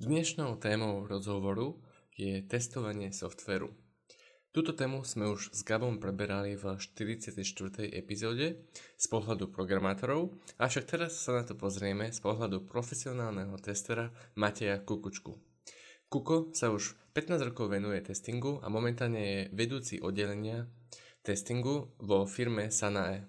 [0.00, 1.76] Dnešnou témou rozhovoru
[2.16, 3.68] je testovanie softveru.
[4.48, 7.36] Túto tému sme už s Gabom preberali v 44.
[7.92, 8.64] epizóde
[8.96, 14.08] z pohľadu programátorov, avšak teraz sa na to pozrieme z pohľadu profesionálneho testera
[14.40, 15.36] Mateja Kukučku.
[16.08, 20.64] Kuko sa už 15 rokov venuje testingu a momentálne je vedúci oddelenia
[21.20, 23.28] testingu vo firme Sanae.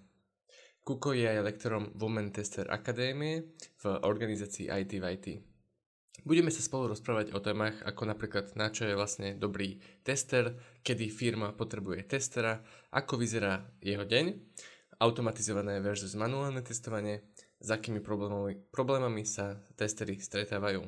[0.88, 5.51] Kuko je aj lektorom Women Tester Akadémie v organizácii IT v IT.
[6.22, 10.54] Budeme sa spolu rozprávať o témach ako napríklad na čo je vlastne dobrý tester,
[10.86, 12.62] kedy firma potrebuje testera,
[12.94, 14.38] ako vyzerá jeho deň,
[15.02, 17.26] automatizované versus manuálne testovanie,
[17.62, 20.82] s akými problémami, problémami sa testery stretávajú.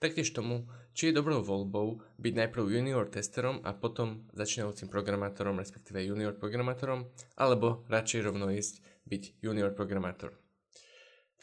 [0.00, 6.00] Taktiež tomu, či je dobrou voľbou byť najprv junior testerom a potom začínajúcim programátorom, respektíve
[6.00, 10.43] junior programátorom, alebo radšej rovno ísť byť junior programátor.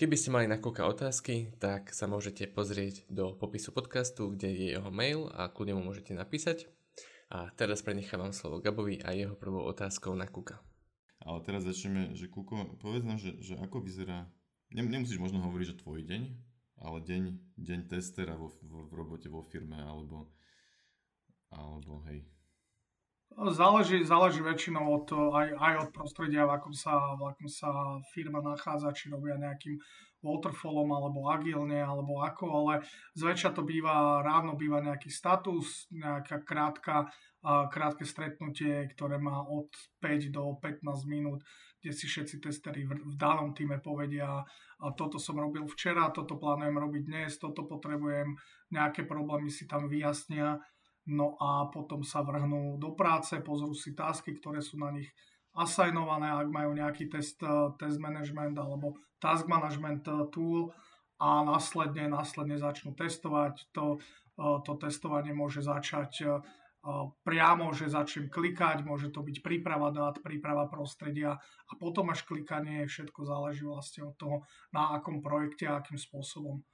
[0.02, 4.90] Keby ste mali na otázky, tak sa môžete pozrieť do popisu podcastu, kde je jeho
[4.90, 6.66] mail a kľudne mu môžete napísať.
[7.30, 10.58] A teraz prenechávam slovo Gabovi a jeho prvou otázkou na Kuka.
[11.22, 14.26] Ale teraz začneme, že Kuko, povedz nám, že, že ako vyzerá,
[14.74, 16.22] nemusíš možno hovoriť, že tvoj deň,
[16.82, 17.22] ale deň,
[17.62, 20.34] deň testera vo, vo, v robote vo firme, alebo,
[21.54, 22.26] alebo hej,
[23.32, 27.72] Záleží, záleží väčšinou od, aj, aj od prostredia, v akom, sa, v akom sa
[28.12, 29.80] firma nachádza, či robia nejakým
[30.20, 32.74] waterfallom, alebo agilne, alebo ako, ale
[33.16, 37.08] zväčša to býva, ráno býva nejaký status, nejaká krátka,
[37.42, 39.72] krátke stretnutie, ktoré má od
[40.04, 41.42] 5 do 15 minút,
[41.82, 44.46] kde si všetci testery v, v danom týme povedia,
[44.82, 48.34] a toto som robil včera, toto plánujem robiť dnes, toto potrebujem,
[48.74, 50.58] nejaké problémy si tam vyjasnia
[51.10, 55.10] no a potom sa vrhnú do práce, pozrú si tasky, ktoré sú na nich
[55.58, 60.72] asignované, ak majú nejaký test, eh, test management alebo task management eh, tool
[61.20, 63.74] a následne, následne začnú testovať.
[63.76, 66.42] To, eh, to testovanie môže začať
[67.22, 71.38] priamo, že začnem klikať, môže to byť príprava dát, príprava prostredia
[71.70, 74.38] a potom až klikanie, všetko záleží vlastne od toho,
[74.74, 76.66] na akom projekte a akým spôsobom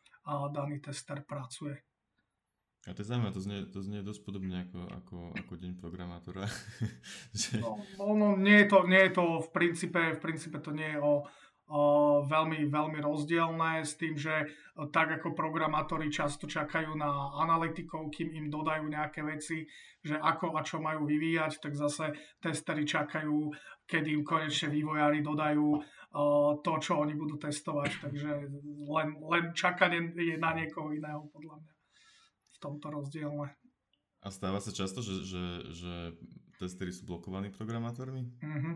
[0.56, 1.87] daný tester pracuje.
[2.88, 6.48] A to je zaujímavé, to znie, to znie dosť podobne ako, ako, ako deň programátora.
[7.36, 7.60] že...
[7.60, 7.84] no,
[8.16, 11.28] no, nie, je to, nie je to v princípe, v princípe to nie je o,
[11.68, 11.82] o
[12.24, 14.48] veľmi, veľmi rozdielne s tým, že
[14.96, 19.68] tak ako programátori často čakajú na analytikov, kým im dodajú nejaké veci,
[20.00, 23.52] že ako a čo majú vyvíjať, tak zase testery čakajú,
[23.84, 25.84] kedy im konečne vývojári dodajú
[26.64, 27.90] to, čo oni budú testovať.
[28.00, 28.32] Takže
[28.88, 31.77] len, len čakanie je na niekoho iného, podľa mňa
[32.58, 33.54] v tomto rozdielne.
[34.26, 35.44] A stáva sa často, že, že,
[35.78, 35.94] že
[36.58, 38.26] testery sú blokovaní programátormi?
[38.42, 38.76] Mm-hmm.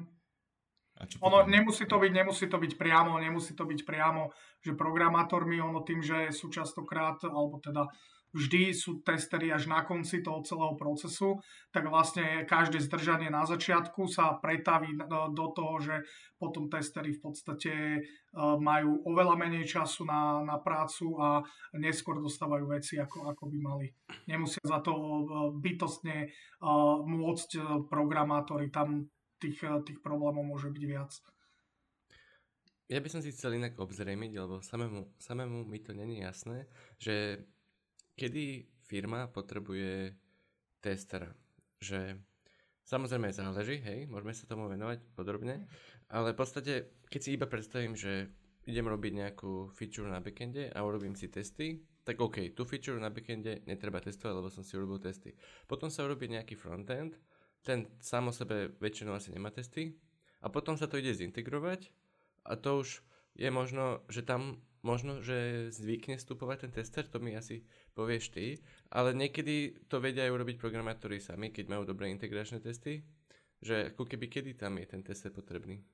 [1.02, 4.30] A čo ono nemusí to, byť, nemusí to byť priamo, nemusí to byť priamo,
[4.62, 7.90] že programátormi, ono tým, že sú častokrát, alebo teda
[8.32, 11.40] vždy sú testery až na konci toho celého procesu,
[11.72, 15.96] tak vlastne každé zdržanie na začiatku sa pretaví do toho, že
[16.40, 18.00] potom testery v podstate e,
[18.58, 21.46] majú oveľa menej času na, na prácu a
[21.78, 23.88] neskôr dostávajú veci, ako, ako by mali.
[24.26, 25.12] Nemusia za to e,
[25.62, 26.28] bytostne e,
[27.06, 29.06] môcť programátori, tam
[29.38, 31.14] tých, tých problémov môže byť viac.
[32.92, 36.68] Ja by som si chcel inak obzrejmiť, lebo samému, samému mi to není jasné,
[37.00, 37.40] že
[38.22, 40.14] kedy firma potrebuje
[40.78, 41.34] testera.
[41.82, 42.22] Že
[42.86, 45.66] samozrejme záleží, hej, môžeme sa tomu venovať podrobne,
[46.14, 46.74] ale v podstate,
[47.10, 48.30] keď si iba predstavím, že
[48.70, 53.10] idem robiť nejakú feature na backende a urobím si testy, tak OK, tú feature na
[53.10, 55.34] backende netreba testovať, lebo som si urobil testy.
[55.66, 57.18] Potom sa urobí nejaký frontend,
[57.66, 59.98] ten sám o sebe väčšinou asi nemá testy
[60.46, 61.90] a potom sa to ide zintegrovať
[62.46, 63.02] a to už
[63.38, 68.46] je možno, že tam možno, že zvykne vstupovať ten tester, to mi asi povieš ty,
[68.90, 73.06] ale niekedy to vedia aj urobiť programátori sami, keď majú dobré integračné testy,
[73.62, 75.86] že ako keby kedy tam je ten tester potrebný.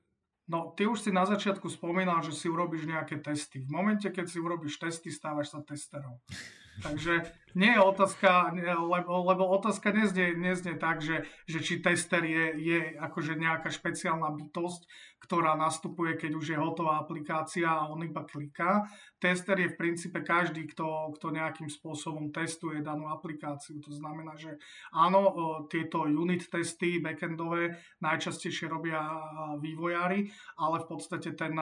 [0.48, 3.60] No, ty už si na začiatku spomínal, že si urobíš nejaké testy.
[3.60, 6.16] V momente, keď si urobíš testy, stávaš sa testerom.
[6.84, 7.20] Takže
[7.54, 8.52] nie je otázka,
[8.82, 14.34] lebo, lebo otázka neznie, neznie tak, že, že či tester je, je akože nejaká špeciálna
[14.34, 14.82] bytosť,
[15.18, 18.86] ktorá nastupuje, keď už je hotová aplikácia a on iba kliká.
[19.18, 23.82] Tester je v princípe každý, kto, kto nejakým spôsobom testuje danú aplikáciu.
[23.82, 24.62] To znamená, že
[24.94, 25.34] áno,
[25.66, 29.02] tieto unit testy backendové najčastejšie robia
[29.58, 31.58] vývojári, ale v podstate ten,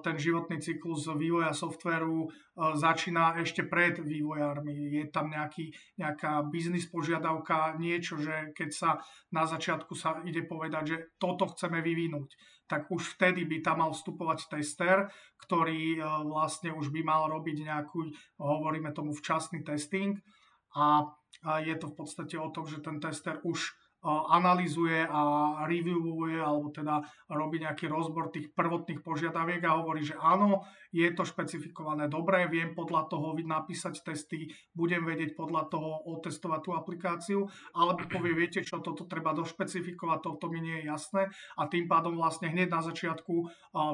[0.00, 4.96] ten životný cyklus vývoja softveru začína ešte pred vývojármi.
[4.96, 8.90] Je tam nejaký, nejaká biznis požiadavka, niečo, že keď sa
[9.32, 12.30] na začiatku sa ide povedať, že toto chceme vyvinúť,
[12.68, 15.08] tak už vtedy by tam mal vstupovať tester,
[15.40, 20.20] ktorý e, vlastne už by mal robiť nejakú, hovoríme tomu včasný testing.
[20.76, 21.08] A
[21.64, 23.72] je to v podstate o tom, že ten tester už
[24.06, 25.20] analizuje a
[25.66, 27.02] reviewuje alebo teda
[27.34, 30.62] robí nejaký rozbor tých prvotných požiadaviek a hovorí, že áno,
[30.94, 36.70] je to špecifikované dobre, viem podľa toho napísať testy, budem vedieť podľa toho otestovať tú
[36.78, 37.40] aplikáciu,
[37.74, 41.22] alebo povie, viete čo, toto treba došpecifikovať, toto mi nie je jasné
[41.58, 43.34] a tým pádom vlastne hneď na začiatku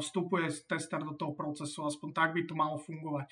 [0.05, 3.27] vstupuje tester do toho procesu, aspoň tak by to malo fungovať.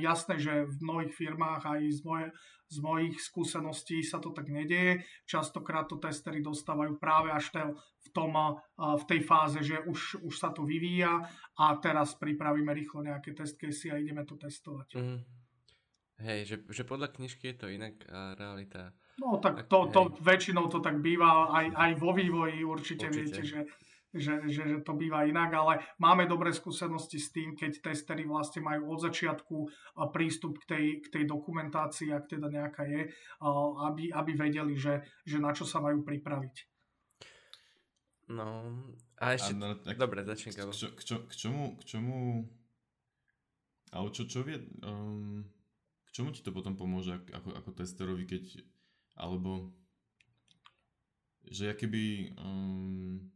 [0.00, 2.26] Jasné, že v mnohých firmách aj z moje,
[2.68, 5.02] z mojich skúseností sa to tak nedieje.
[5.24, 7.62] Častokrát to testery dostávajú práve až te,
[8.04, 8.32] v, tom,
[8.76, 11.24] v tej fáze, že už, už sa to vyvíja
[11.56, 15.00] a teraz pripravíme rýchlo nejaké test case a ideme to testovať.
[15.00, 15.20] Mm.
[16.18, 18.90] Hej, že, že podľa knižky je to inak a realita...
[19.18, 23.18] No tak to, to väčšinou to tak býva aj, aj vo vývoji určite, určite.
[23.18, 23.60] viete, že
[24.14, 28.64] že, že, že to býva inak, ale máme dobré skúsenosti s tým, keď testery vlastne
[28.64, 29.56] majú od začiatku
[30.16, 33.12] prístup k tej, k tej dokumentácii, ak teda nejaká je,
[33.84, 36.56] aby, aby vedeli, že, že na čo sa majú pripraviť.
[38.28, 38.76] No,
[39.20, 39.56] a ešte...
[39.56, 42.16] A, no, tak, dobre, začni, k, čo, k, čo, k čomu, k čomu...
[43.88, 44.60] Ale čo, čo vie...
[44.84, 45.48] Um,
[46.04, 48.44] k čomu ti to potom pomôže ako, ako testerovi, keď...
[49.16, 49.72] Alebo...
[51.48, 52.36] Že keby...
[52.36, 53.32] Um,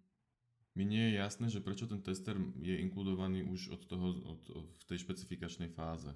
[0.72, 4.42] mi nie je jasné, že prečo ten tester je inkludovaný už od toho, od,
[4.80, 6.08] v tej špecifikačnej fáze.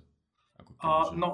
[0.56, 1.14] Ako keby, že...
[1.20, 1.28] No,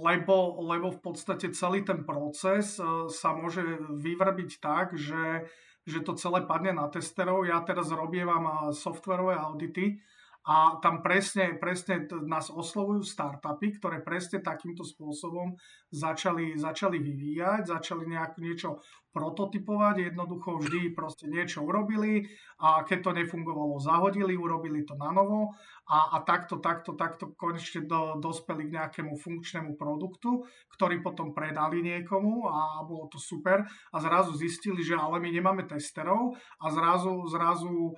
[0.00, 3.60] lebo, lebo v podstate celý ten proces uh, sa môže
[3.92, 5.44] vyvrbiť tak, že,
[5.84, 7.44] že to celé padne na testerov.
[7.44, 10.00] Ja teraz robievam uh, softwarové audity
[10.44, 15.56] a tam presne, presne nás oslovujú startupy, ktoré presne takýmto spôsobom
[15.88, 22.28] začali, začali vyvíjať, začali nejak niečo prototypovať, jednoducho vždy proste niečo urobili
[22.60, 25.54] a keď to nefungovalo, zahodili, urobili to na novo
[25.86, 30.44] a, a takto, takto, takto konečne do, dospeli k nejakému funkčnému produktu,
[30.76, 35.62] ktorý potom predali niekomu a bolo to super a zrazu zistili, že ale my nemáme
[35.64, 37.94] testerov a zrazu, zrazu,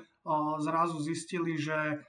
[0.60, 2.04] zrazu zistili, že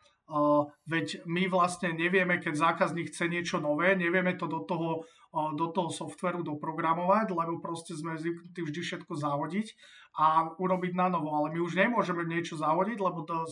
[0.87, 5.07] veď my vlastne nevieme, keď zákazník chce niečo nové, nevieme to do toho
[5.53, 9.67] do toho softveru doprogramovať, lebo proste sme zvyknutí vždy všetko zahodiť
[10.17, 11.29] a urobiť na novo.
[11.29, 13.45] Ale my už nemôžeme niečo zahodiť, lebo, to,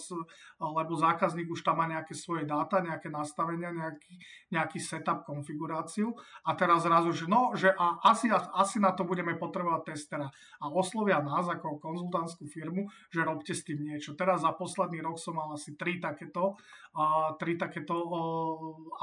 [0.57, 4.17] lebo zákazník už tam má nejaké svoje dáta, nejaké nastavenia, nejaký,
[4.49, 6.17] nejaký setup, konfiguráciu.
[6.41, 10.27] A teraz zrazu, že no, že a asi, asi na to budeme potrebovať testera.
[10.57, 14.17] A oslovia nás ako konzultantskú firmu, že robte s tým niečo.
[14.17, 16.57] Teraz za posledný rok som mal asi tri takéto,
[16.97, 18.17] uh, tri takéto uh,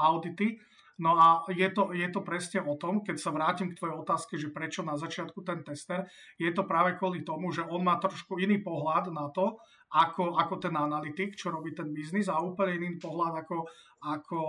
[0.03, 0.59] audity
[1.03, 4.39] No a je to, je to presne o tom, keď sa vrátim k tvojej otázke,
[4.39, 6.07] že prečo na začiatku ten tester,
[6.39, 9.59] je to práve kvôli tomu, že on má trošku iný pohľad na to,
[9.91, 13.67] ako, ako ten analytik, čo robí ten biznis a úplne iný pohľad ako,
[13.99, 14.39] ako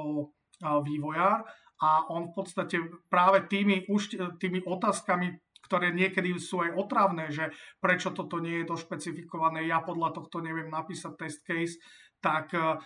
[0.63, 1.43] vývojár.
[1.83, 2.79] A on v podstate
[3.11, 5.35] práve tými, už, tými otázkami,
[5.67, 7.51] ktoré niekedy sú aj otravné, že
[7.83, 11.83] prečo toto nie je došpecifikované, ja podľa tohto neviem napísať test case,
[12.23, 12.79] tak uh,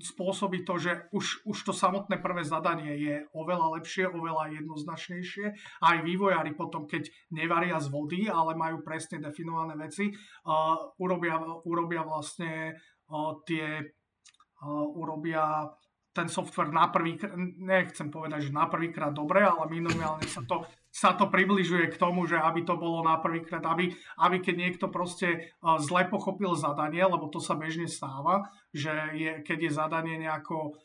[0.00, 5.46] spôsobí to, že už, už to samotné prvé zadanie je oveľa lepšie, oveľa jednoznačnejšie.
[5.82, 11.38] Aj vývojári potom, keď nevaria z vody, ale majú presne definované veci, uh, urobia,
[11.68, 12.78] urobia vlastne
[13.10, 15.68] uh, tie uh, urobia
[16.12, 17.16] ten software na prvý,
[17.56, 22.28] nechcem povedať, že na prvýkrát dobre, ale minimálne sa to, sa to približuje k tomu,
[22.28, 27.32] že aby to bolo na prvýkrát, aby, aby keď niekto proste zle pochopil zadanie, lebo
[27.32, 28.44] to sa bežne stáva,
[28.76, 30.76] že je, keď je zadanie nejako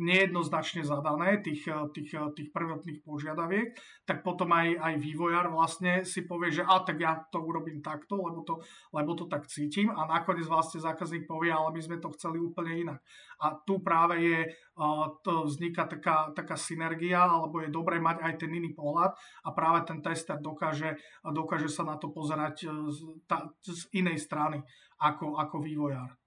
[0.00, 3.76] nejednoznačne zadané, tých, eh, tých, eh, tých prvotných požiadaviek,
[4.08, 8.16] tak potom aj, aj vývojár vlastne si povie, že a tak ja to urobím takto,
[8.16, 8.64] lebo to,
[8.96, 12.72] lebo to tak cítim a nakoniec vlastne zákazník povie, ale my sme to chceli úplne
[12.88, 13.00] inak.
[13.44, 18.34] A tu práve je, eh, to vzniká taká, taká synergia, alebo je dobré mať aj
[18.40, 19.12] ten iný pohľad
[19.44, 24.64] a práve ten tester dokáže, dokáže sa na to pozerať z, ta, z inej strany
[24.96, 26.21] ako, ako vývojár.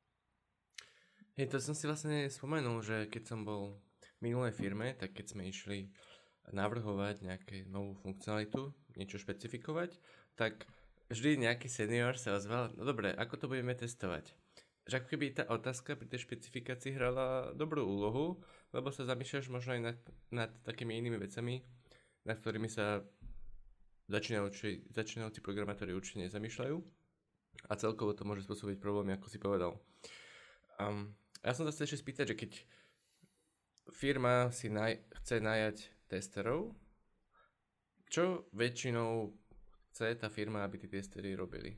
[1.36, 5.36] Hej, to som si vlastne spomenul, že keď som bol v minulej firme, tak keď
[5.36, 5.92] sme išli
[6.56, 10.00] navrhovať nejakú novú funkcionalitu, niečo špecifikovať,
[10.40, 10.64] tak
[11.12, 14.32] vždy nejaký senior sa ozval, no dobre, ako to budeme testovať?
[14.88, 18.40] Že ako keby tá otázka pri tej špecifikácii hrala dobrú úlohu,
[18.72, 20.00] lebo sa zamýšľaš možno aj nad,
[20.32, 21.68] nad takými inými vecami,
[22.24, 23.04] nad ktorými sa
[24.08, 26.80] začínajúci, začínajúci programátori určite nezamýšľajú
[27.68, 29.76] a celkovo to môže spôsobiť problémy, ako si povedal.
[30.80, 31.12] Um,
[31.46, 32.52] ja som sa ešte spýtať, že keď
[33.94, 35.78] firma si naj, chce najať
[36.10, 36.74] testerov.
[38.10, 39.30] Čo väčšinou
[39.94, 41.78] chce tá firma, aby tí testery robili?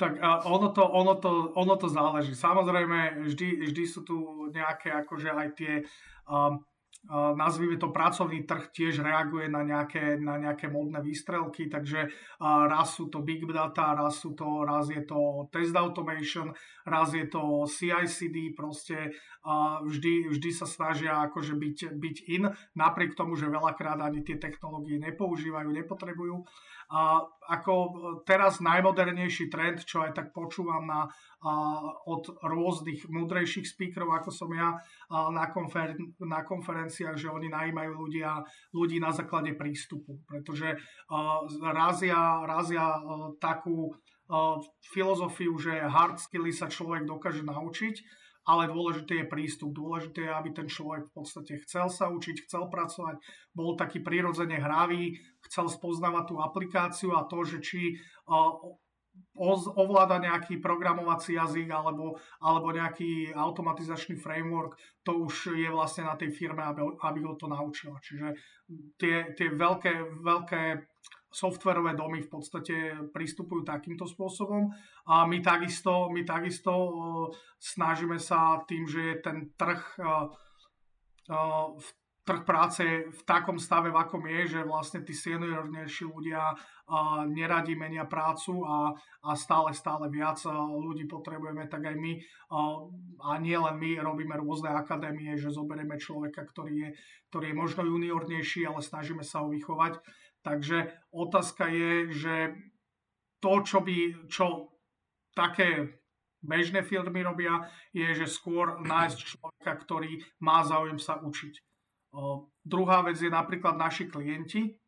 [0.00, 0.16] Tak
[0.48, 2.32] ono to, ono, to, ono to záleží.
[2.32, 5.84] Samozrejme, vždy, vždy sú tu nejaké akože aj tie
[6.24, 6.56] um,
[7.10, 13.08] nazvime to pracovný trh tiež reaguje na nejaké, na nejaké modné výstrelky, takže raz sú
[13.08, 16.52] to big data, raz, sú to, raz je to test automation,
[16.84, 19.16] raz je to CI/CD, proste
[19.88, 25.00] vždy, vždy sa snažia akože byť, byť in, napriek tomu, že veľakrát ani tie technológie
[25.00, 26.44] nepoužívajú, nepotrebujú.
[26.90, 27.74] A ako
[28.26, 31.52] teraz najmodernejší trend, čo aj tak počúvam na, a,
[32.06, 37.94] od rôznych múdrejších speakerov, ako som ja a, na, konfer, na konferenciách, že oni najímajú
[37.94, 38.42] ľudia,
[38.74, 40.74] ľudí na základe prístupu, pretože
[41.10, 42.98] a, razia, razia a,
[43.38, 43.94] takú
[44.26, 44.58] a,
[44.90, 47.96] filozofiu, že hard skilly sa človek dokáže naučiť,
[48.50, 49.70] ale dôležité je prístup.
[49.70, 53.22] Dôležité je, aby ten človek v podstate chcel sa učiť, chcel pracovať,
[53.54, 55.14] bol taký prirodzene hravý,
[55.46, 57.80] chcel spoznávať tú aplikáciu a to, že či
[59.74, 66.30] ovláda nejaký programovací jazyk alebo, alebo nejaký automatizačný framework, to už je vlastne na tej
[66.30, 67.98] firme, aby, aby ho to naučila.
[68.02, 68.34] Čiže
[68.96, 70.62] tie, tie veľké, veľké
[71.30, 72.74] softverové domy v podstate
[73.14, 74.70] pristupujú takýmto spôsobom
[75.06, 76.74] a my takisto, my takisto
[77.62, 79.82] snažíme sa tým, že je ten trh
[82.30, 86.52] trh práce v takom stave, v akom je, že vlastne tí seniornejší ľudia
[87.26, 88.94] neradi menia prácu a,
[89.24, 90.38] a stále, stále viac
[90.78, 92.12] ľudí potrebujeme, tak aj my
[93.24, 96.88] a nie len my robíme rôzne akadémie, že zoberieme človeka, ktorý je,
[97.34, 99.98] ktorý je možno juniornejší, ale snažíme sa ho vychovať.
[100.40, 102.34] Takže otázka je, že
[103.44, 104.72] to, čo by, čo
[105.36, 106.00] také
[106.40, 111.54] bežné firmy robia, je, že skôr nájsť človeka, ktorý má záujem sa učiť.
[112.64, 114.79] Druhá vec je napríklad naši klienti,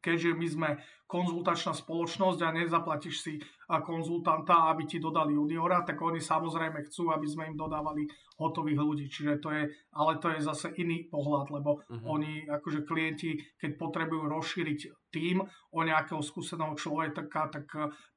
[0.00, 0.70] keďže my sme
[1.08, 3.34] konzultačná spoločnosť a nezaplatíš si
[3.80, 8.04] konzultanta, aby ti dodali juniora, tak oni samozrejme chcú, aby sme im dodávali
[8.36, 9.06] hotových ľudí.
[9.08, 12.04] Čiže to je, ale to je zase iný pohľad, lebo uh-huh.
[12.12, 15.40] oni, akože klienti, keď potrebujú rozšíriť tým
[15.72, 17.66] o nejakého skúseného človeka, tak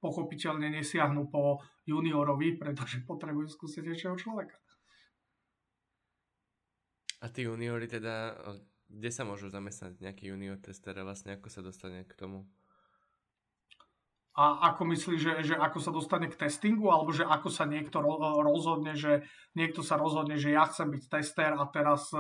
[0.03, 4.59] pochopiteľne nesiahnu po juniorovi, pretože potrebujú skúsenejšieho človeka.
[7.21, 8.33] A tí juniori teda,
[8.91, 12.43] kde sa môžu zamestnať nejaký junior tester a vlastne ako sa dostane k tomu?
[14.31, 17.99] A ako myslíš, že, že ako sa dostane k testingu, alebo že ako sa niekto
[18.39, 19.27] rozhodne, že
[19.59, 22.15] niekto sa rozhodne, že ja chcem byť tester a teraz,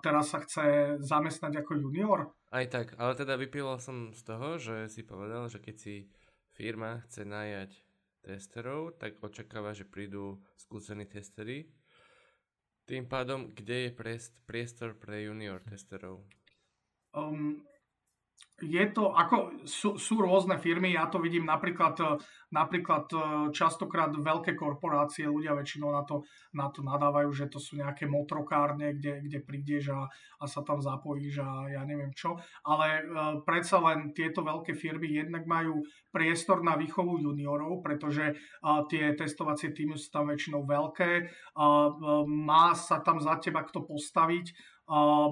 [0.00, 2.32] teraz sa chce zamestnať ako junior?
[2.48, 5.94] Aj tak, ale teda vypíval som z toho, že si povedal, že keď si
[6.56, 7.70] firma chce najať
[8.24, 11.68] testerov, tak očakáva, že prídu skúsení testery
[12.86, 13.90] tým pádom, kde je
[14.46, 16.22] priestor pre junior testerov?
[17.10, 17.66] Um,
[18.56, 22.16] je to, ako sú, sú rôzne firmy, ja to vidím napríklad, e,
[22.56, 23.18] napríklad e,
[23.52, 26.24] častokrát veľké korporácie, ľudia väčšinou na to,
[26.56, 30.08] na to nadávajú, že to sú nejaké motrokárne, kde, kde prídeš a,
[30.40, 35.12] a sa tam zapojíš a ja neviem čo, ale uh, predsa len tieto veľké firmy
[35.12, 38.32] jednak majú priestor na výchovu juniorov, pretože
[38.88, 41.28] tie testovacie týmy sú tam väčšinou veľké,
[42.24, 44.46] má sa tam za teba kto postaviť,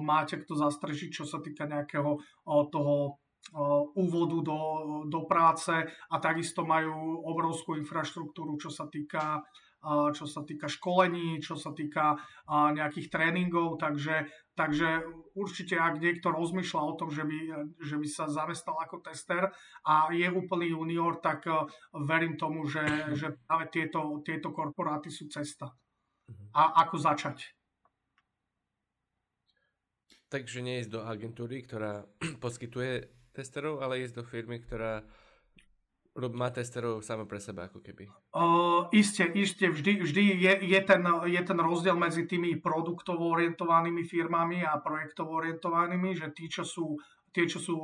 [0.03, 2.95] máte kto zastrežiť, čo sa týka nejakého toho
[3.95, 4.59] úvodu do,
[5.05, 9.45] do práce a takisto majú obrovskú infraštruktúru, čo sa týka
[9.85, 12.17] čo sa týka školení, čo sa týka
[12.49, 14.25] nejakých tréningov, takže,
[14.57, 15.05] takže
[15.37, 17.39] určite ak niekto rozmýšľa o tom, že by,
[17.77, 19.53] že by sa zamestnal ako tester
[19.85, 21.45] a je úplný junior, tak
[21.93, 25.69] verím tomu, že, že práve tieto, tieto korporáty sú cesta.
[26.25, 26.45] Mhm.
[26.57, 27.53] A ako začať.
[30.29, 32.05] Takže nie ísť do agentúry, ktorá
[32.43, 35.03] poskytuje testerov, ale ísť do firmy, ktorá
[36.15, 38.07] má testerov samo pre seba, ako keby.
[38.31, 44.07] Uh, isté, isté, vždy, vždy je, je, ten, je ten rozdiel medzi tými produktovo orientovanými
[44.07, 46.95] firmami a projektovo orientovanými, že tí, čo sú
[47.35, 47.75] tie, čo sú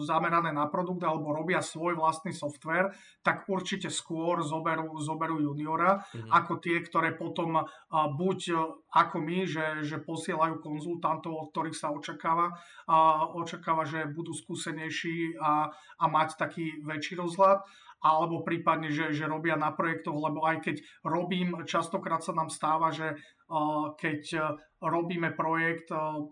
[0.00, 6.32] zamerané na produkt alebo robia svoj vlastný software, tak určite skôr zoberú, zoberú juniora, mm-hmm.
[6.32, 7.68] ako tie, ktoré potom uh,
[8.16, 12.56] buď uh, ako my, že, že posielajú konzultantov, od ktorých sa očakáva,
[12.88, 15.68] uh, očakáva, že budú skúsenejší a,
[16.00, 17.60] a mať taký väčší rozhľad,
[18.00, 22.88] alebo prípadne, že, že robia na projektoch, lebo aj keď robím, častokrát sa nám stáva,
[22.88, 24.44] že uh, keď uh,
[24.80, 26.24] robíme projekt, uh,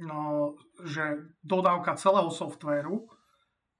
[0.00, 3.08] no, že dodávka celého softvéru,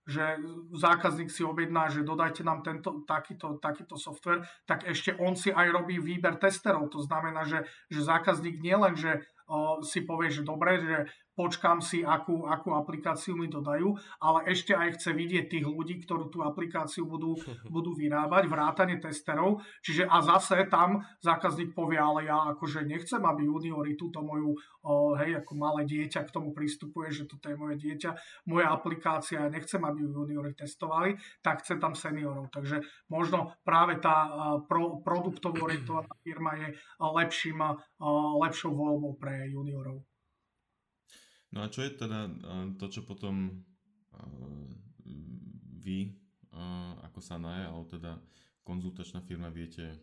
[0.02, 0.35] že
[0.75, 5.71] zákazník si objedná, že dodajte nám tento, takýto, takýto software, tak ešte on si aj
[5.71, 6.90] robí výber testerov.
[6.90, 10.99] To znamená, že, že zákazník nielen, že o, si povie, že dobre, že
[11.33, 16.29] počkám si, akú, akú aplikáciu mi dodajú, ale ešte aj chce vidieť tých ľudí, ktorí
[16.29, 17.37] tú aplikáciu budú,
[17.75, 19.65] budú vyrábať, vrátane testerov.
[19.81, 24.53] Čiže a zase tam zákazník povie, ale ja akože nechcem, aby juniori túto moju,
[24.85, 28.11] o, hej, ako malé dieťa k tomu pristupuje, že toto je moje dieťa,
[28.53, 32.53] moja aplikácia, nechcem, aby ju juniori testovali, tak chce tam seniorov.
[32.53, 34.29] Takže možno práve tá
[34.69, 36.69] pro, produktovo orientovaná firma je
[37.01, 37.65] lepším,
[38.43, 40.12] lepšou voľbou pre juniorov.
[41.52, 42.32] No a čo je teda
[42.80, 43.61] to, čo potom
[45.85, 46.16] vy
[47.12, 48.12] ako sa naje, alebo teda
[48.64, 50.00] konzultačná firma viete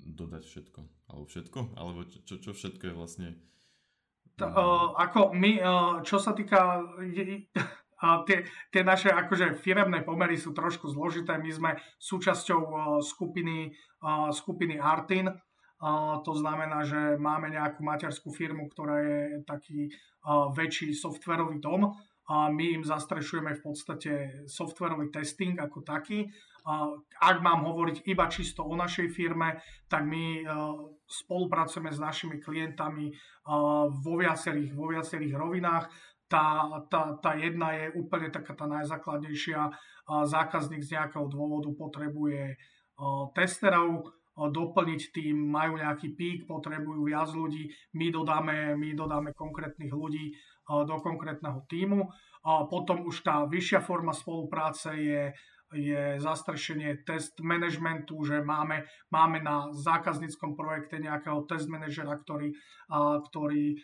[0.00, 0.80] dodať všetko?
[1.10, 1.58] Alebo všetko?
[1.76, 3.28] Alebo čo, čo všetko je vlastne...
[4.40, 6.80] To, uh, ako my, uh, čo sa týka...
[7.00, 11.36] Uh, tie, tie naše akože firemné pomery sú trošku zložité.
[11.36, 11.70] My sme
[12.00, 15.28] súčasťou uh, skupiny, uh, skupiny Artin,
[16.24, 19.88] to znamená, že máme nejakú materskú firmu, ktorá je taký
[20.52, 21.96] väčší softverový dom
[22.28, 24.12] a my im zastrešujeme v podstate
[24.44, 26.28] softverový testing ako taký.
[27.16, 30.44] Ak mám hovoriť iba čisto o našej firme, tak my
[31.08, 33.08] spolupracujeme s našimi klientami
[34.04, 35.88] vo viacerých, vo viacerých rovinách.
[36.30, 39.72] Tá, tá, tá jedna je úplne taká tá najzákladnejšia.
[40.06, 42.54] Zákazník z nejakého dôvodu potrebuje
[43.34, 50.32] testerov, doplniť tým, majú nejaký pík, potrebujú viac ľudí, my dodáme, my dodáme konkrétnych ľudí
[50.64, 52.08] do konkrétneho týmu.
[52.72, 55.22] Potom už tá vyššia forma spolupráce je,
[55.76, 62.56] je zastrešenie test managementu, že máme, máme na zákazníckom projekte nejakého test manažera, ktorý,
[63.28, 63.76] ktorý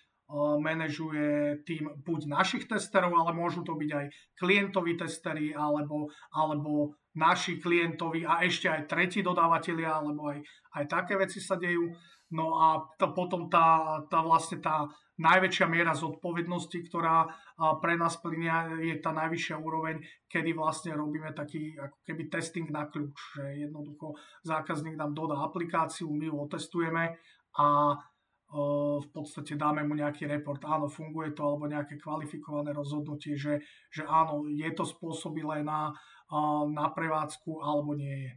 [0.59, 7.57] manažuje tým buď našich testerov, ale môžu to byť aj klientoví testery alebo, alebo naši
[7.57, 10.39] klientovi a ešte aj tretí dodávateľia, alebo aj,
[10.77, 11.89] aj také veci sa dejú.
[12.37, 14.85] No a to, potom tá, tá vlastne tá
[15.17, 17.25] najväčšia miera zodpovednosti, ktorá
[17.81, 22.91] pre nás plinia, je tá najvyššia úroveň, kedy vlastne robíme taký ako keby testing na
[22.91, 24.13] kľúč, že jednoducho
[24.45, 27.17] zákazník nám dodá aplikáciu, my ju otestujeme
[27.57, 27.67] a
[29.01, 33.61] v podstate dáme mu nejaký report, áno, funguje to, alebo nejaké kvalifikované rozhodnutie, že,
[33.93, 35.93] že áno, je to spôsobilé na,
[36.71, 38.33] na prevádzku, alebo nie je.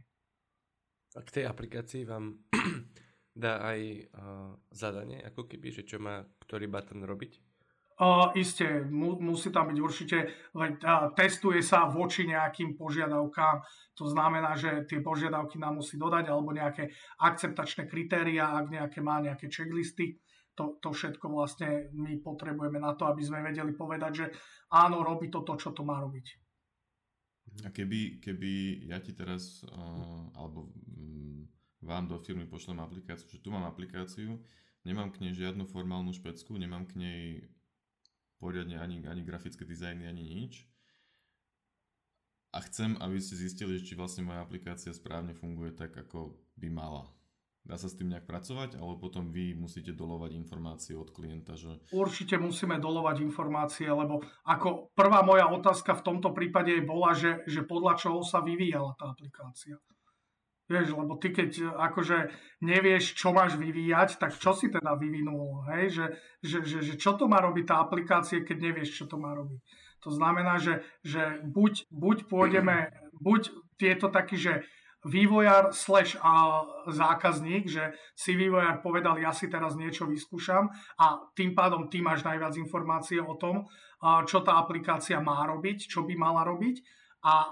[1.18, 2.38] A k tej aplikácii vám
[3.34, 3.80] dá aj
[4.14, 7.50] uh, zadanie, ako keby, že čo má ktorý button robiť?
[8.00, 10.18] Uh, isté, mu, musí tam byť určite,
[10.56, 13.60] len uh, testuje sa voči nejakým požiadavkám,
[13.92, 16.88] to znamená, že tie požiadavky nám musí dodať, alebo nejaké
[17.20, 20.16] akceptačné kritéria, ak nejaké má nejaké checklisty.
[20.60, 24.26] To, to všetko vlastne my potrebujeme na to, aby sme vedeli povedať, že
[24.68, 26.36] áno, robí to to, čo to má robiť.
[27.64, 31.48] A keby, keby ja ti teraz, uh, alebo um,
[31.80, 34.36] vám do firmy pošlem aplikáciu, že tu mám aplikáciu,
[34.84, 37.20] nemám k nej žiadnu formálnu špecku, nemám k nej
[38.36, 40.68] poriadne ani, ani grafické dizajny, ani nič.
[42.52, 47.08] A chcem, aby ste zistili, či vlastne moja aplikácia správne funguje tak, ako by mala.
[47.60, 51.76] Dá sa s tým nejak pracovať, alebo potom vy musíte dolovať informácie od klienta, že...
[51.92, 57.60] Určite musíme dolovať informácie, lebo ako prvá moja otázka v tomto prípade bola, že, že
[57.62, 59.76] podľa čoho sa vyvíjala tá aplikácia.
[60.70, 62.30] Vieš, lebo ty keď akože
[62.62, 65.90] nevieš, čo máš vyvíjať, tak čo si teda vyvinul, hej?
[65.90, 66.06] Že,
[66.46, 69.58] že, že, že čo to má robiť tá aplikácia, keď nevieš, čo to má robiť.
[70.06, 74.52] To znamená, že, že buď, buď pôjdeme, buď tieto taký, že
[75.04, 76.20] vývojár slash
[76.88, 80.68] zákazník, že si vývojár povedal, ja si teraz niečo vyskúšam
[81.00, 83.64] a tým pádom ty máš najviac informácie o tom,
[84.28, 87.50] čo tá aplikácia má robiť, čo by mala robiť a e,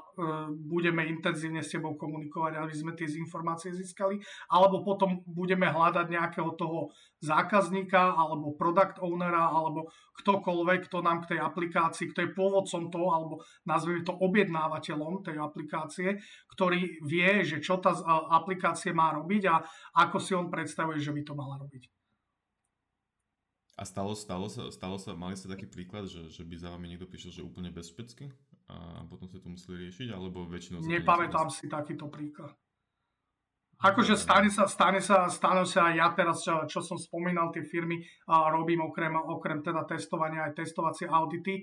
[0.56, 4.16] budeme intenzívne s tebou komunikovať, aby sme tie informácie získali,
[4.48, 6.88] alebo potom budeme hľadať nejakého toho
[7.20, 9.92] zákazníka, alebo product ownera, alebo
[10.24, 13.34] ktokoľvek, kto nám k tej aplikácii, kto je pôvodcom toho, alebo
[13.68, 16.08] nazveme to objednávateľom tej aplikácie,
[16.56, 17.92] ktorý vie, že čo tá
[18.32, 19.60] aplikácia má robiť a
[20.08, 21.92] ako si on predstavuje, že by to mala robiť.
[23.78, 26.90] A stalo, stalo, sa, stalo sa, mali ste taký príklad, že, že by za vami
[26.90, 28.26] niekto píšel, že úplne bez špecky?
[28.68, 30.84] A potom ste to museli riešiť, alebo väčšinou...
[30.84, 32.52] Nepamätám si takýto príklad.
[33.78, 37.62] Akože stane sa, stane sa, stane sa aj ja teraz, čo, čo som spomínal, tie
[37.62, 41.62] firmy a robím okrem, okrem teda testovania aj testovacie audity,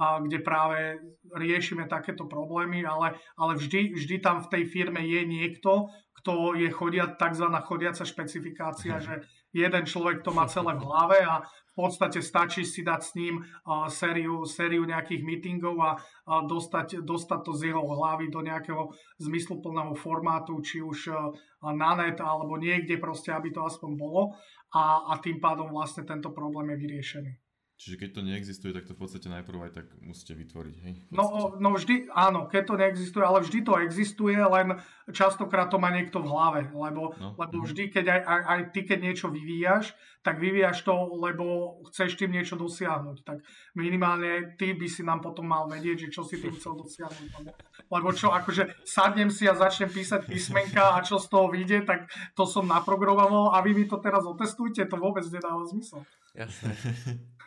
[0.00, 0.96] a kde práve
[1.36, 6.72] riešime takéto problémy, ale, ale vždy, vždy tam v tej firme je niekto, kto je
[6.72, 7.46] chodia, tzv.
[7.68, 9.20] chodiaca špecifikácia, že
[9.52, 13.46] jeden človek to má celé v hlave a v podstate stačí si dať s ním
[13.88, 18.90] sériu, sériu nejakých meetingov a dostať, dostať to z jeho hlavy do nejakého
[19.22, 21.14] zmysluplného formátu, či už
[21.62, 24.34] na net alebo niekde proste, aby to aspoň bolo
[24.74, 27.32] a, a tým pádom vlastne tento problém je vyriešený.
[27.80, 30.94] Čiže keď to neexistuje, tak to v podstate najprv aj tak musíte vytvoriť, hej?
[31.16, 34.76] No, no vždy, áno, keď to neexistuje, ale vždy to existuje, len
[35.08, 37.32] častokrát to má niekto v hlave, lebo, no.
[37.40, 37.64] lebo mhm.
[37.64, 40.92] vždy, keď aj, aj, aj ty, keď niečo vyvíjaš, tak vyvíjaš to,
[41.24, 43.24] lebo chceš tým niečo dosiahnuť.
[43.24, 43.40] Tak
[43.72, 47.28] minimálne ty by si nám potom mal vedieť, že čo si tým chcel dosiahnuť.
[47.40, 47.50] Lebo,
[47.88, 52.12] lebo čo, akože sadnem si a začnem písať písmenka a čo z toho vyjde, tak
[52.36, 56.04] to som naprogramoval a vy mi to teraz otestujte, to vôbec nedáva zmysel.
[56.36, 56.76] Jasné.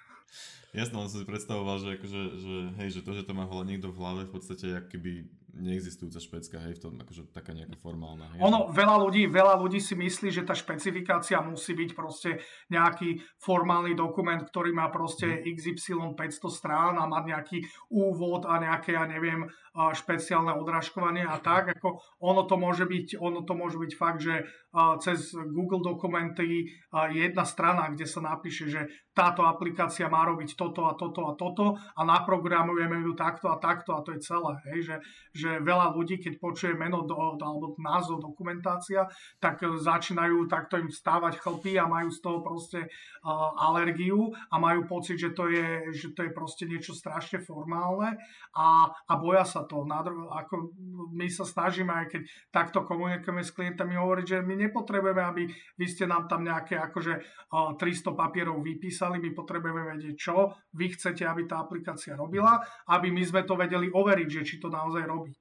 [0.73, 3.99] Jasné, on si predstavoval, že, akože, že, hej, že to, že to má niekto v
[4.01, 8.25] hlave, v podstate jak keby neexistujúca špecka, hej, v tom akože taká nejaká formálna.
[8.33, 12.41] Hej, ono, veľa ľudí, veľa ľudí si myslí, že tá špecifikácia musí byť proste
[12.73, 15.53] nejaký formálny dokument, ktorý má proste mhm.
[15.53, 17.61] XY 500 strán a má nejaký
[17.93, 23.41] úvod a nejaké, ja neviem, špeciálne odrážkovanie a tak, ako ono to môže byť, ono
[23.41, 24.45] to môže byť fakt, že
[25.01, 26.69] cez Google dokumenty
[27.09, 28.85] jedna strana, kde sa napíše, že
[29.17, 33.97] táto aplikácia má robiť toto a toto a toto a naprogramujeme ju takto a takto
[33.97, 34.53] a to je celé.
[34.73, 34.95] Hej, že,
[35.33, 41.39] že veľa ľudí, keď počuje meno do, alebo názov dokumentácia, tak začínajú takto im stávať
[41.43, 46.15] chlpy a majú z toho proste uh, alergiu a majú pocit, že to je, že
[46.15, 48.15] to je proste niečo strašne formálne
[48.53, 49.81] a, a boja sa to.
[49.83, 50.73] Ako
[51.13, 52.21] my sa snažíme, aj keď
[52.53, 57.13] takto komunikujeme s klientami, hovoriť, že my nepotrebujeme, aby vy ste nám tam nejaké akože
[57.49, 62.61] 300 papierov vypísali, my potrebujeme vedieť, čo vy chcete, aby tá aplikácia robila,
[62.93, 65.32] aby my sme to vedeli overiť, že či to naozaj robí.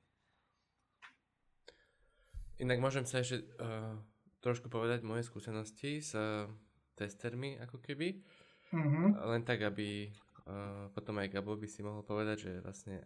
[2.61, 3.97] Inak môžem sa ešte uh,
[4.45, 6.51] trošku povedať moje skúsenosti s uh,
[6.99, 8.21] testermi, ako keby.
[8.73, 9.07] Mm-hmm.
[9.17, 10.13] Len tak, aby
[10.49, 13.01] uh, potom aj Gabo by si mohol povedať, že vlastne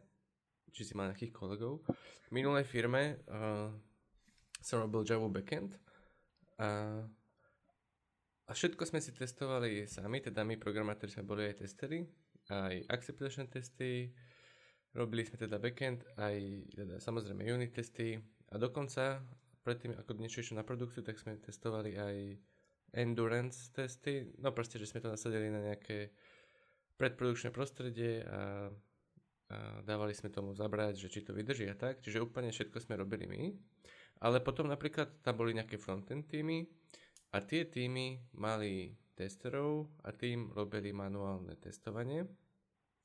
[0.75, 1.81] či si mal nejakých kolegov.
[2.29, 3.71] V minulej firme uh,
[4.61, 5.79] som robil Java backend
[6.59, 7.01] a,
[8.49, 12.03] a všetko sme si testovali sami, teda my programátori sme boli aj testery,
[12.51, 14.11] aj acceptation testy,
[14.97, 16.37] robili sme teda backend, aj
[16.73, 18.17] teda samozrejme unit testy
[18.51, 19.23] a dokonca
[19.67, 22.17] predtým, ako niečo išlo na produkciu, tak sme testovali aj
[22.95, 26.15] endurance testy, no proste, že sme to nasadili na nejaké
[26.97, 28.71] predprodukčné prostredie a
[29.47, 32.99] a dávali sme tomu zabrať, že či to vydrží a tak, čiže úplne všetko sme
[32.99, 33.55] robili my.
[34.27, 36.67] Ale potom napríklad tam boli nejaké frontend týmy
[37.31, 42.27] a tie týmy mali testerov a tým robili manuálne testovanie.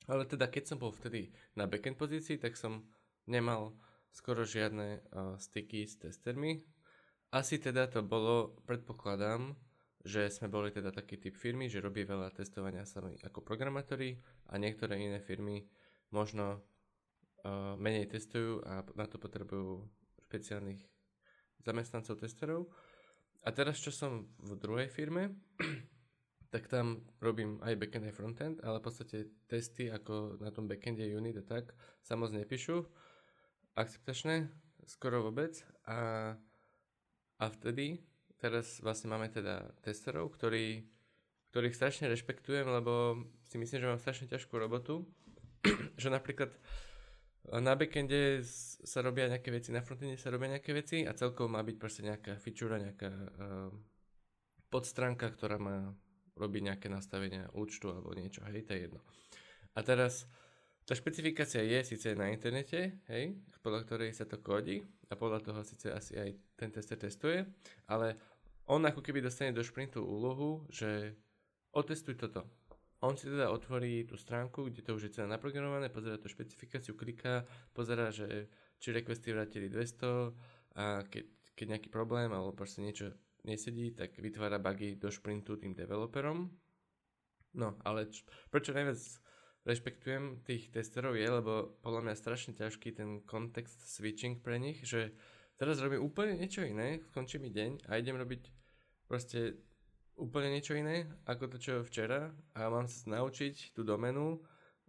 [0.09, 2.89] Ale teda keď som bol vtedy na backend pozícii, tak som
[3.29, 3.77] nemal
[4.11, 6.63] skoro žiadne uh, styky s testermi.
[7.31, 9.55] Asi teda to bolo, predpokladám,
[10.03, 14.17] že sme boli teda taký typ firmy, že robí veľa testovania sami ako programátori
[14.51, 15.63] a niektoré iné firmy
[16.11, 16.59] možno
[17.45, 19.87] uh, menej testujú a na to potrebujú
[20.27, 20.81] špeciálnych
[21.63, 22.67] zamestnancov testerov.
[23.41, 25.33] A teraz, čo som v druhej firme,
[26.53, 31.05] tak tam robím aj backend, aj frontend, ale v podstate testy ako na tom backende
[31.07, 32.85] unit a tak sa moc nepíšu.
[33.75, 34.51] Akceptačné,
[34.85, 35.59] skoro vôbec.
[35.87, 36.33] A,
[37.39, 38.03] a vtedy,
[38.37, 40.85] teraz vlastne máme teda testerov, ktorí,
[41.55, 45.07] ktorých strašne rešpektujem, lebo si myslím, že mám strašne ťažkú robotu
[46.01, 46.51] že napríklad
[47.57, 48.45] na backende
[48.85, 52.01] sa robia nejaké veci, na frontende sa robia nejaké veci a celkovo má byť proste
[52.05, 53.69] nejaká feature, nejaká uh,
[54.69, 55.89] podstránka, ktorá má
[56.37, 59.01] robiť nejaké nastavenia účtu alebo niečo, hej, to je jedno.
[59.73, 60.29] A teraz
[60.91, 65.63] tá špecifikácia je síce na internete, hej, podľa ktorej sa to kodí a podľa toho
[65.63, 67.47] síce asi aj ten tester testuje,
[67.87, 68.19] ale
[68.67, 71.15] on ako keby dostane do šprintu úlohu, že
[71.71, 72.43] otestuj toto,
[73.07, 76.99] on si teda otvorí tú stránku, kde to už je celé naprogramované, pozera tú špecifikáciu,
[76.99, 81.23] kliká, pozera, že či requesty vrátili 200 a keď,
[81.55, 83.15] keď nejaký problém alebo proste niečo
[83.47, 86.51] nesedí, tak vytvára bugy do šprintu tým developerom.
[87.55, 88.99] No, ale č- prečo najviac
[89.65, 95.13] rešpektujem tých testerov je, lebo podľa mňa strašne ťažký ten kontext switching pre nich, že
[95.61, 98.49] teraz robím úplne niečo iné, skončí mi deň a idem robiť
[99.05, 99.61] proste
[100.17, 104.41] úplne niečo iné ako to, čo včera a mám sa naučiť tú domenu,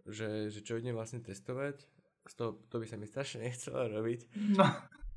[0.09, 1.89] že, že čo idem vlastne testovať.
[2.23, 4.21] Toho, to by sa mi strašne nechcelo robiť.
[4.57, 4.67] No.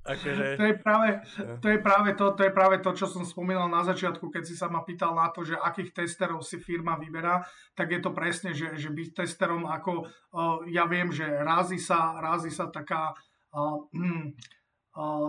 [0.06, 0.62] Akože...
[0.62, 1.10] To, je práve,
[1.58, 4.54] to, je práve to, to je práve to, čo som spomínal na začiatku, keď si
[4.54, 7.42] sa ma pýtal na to, že akých testerov si firma vyberá,
[7.74, 12.22] tak je to presne, že, že byť testerom ako, uh, ja viem, že rázi sa,
[12.22, 13.18] rázi sa taká
[13.58, 14.38] uh, hm,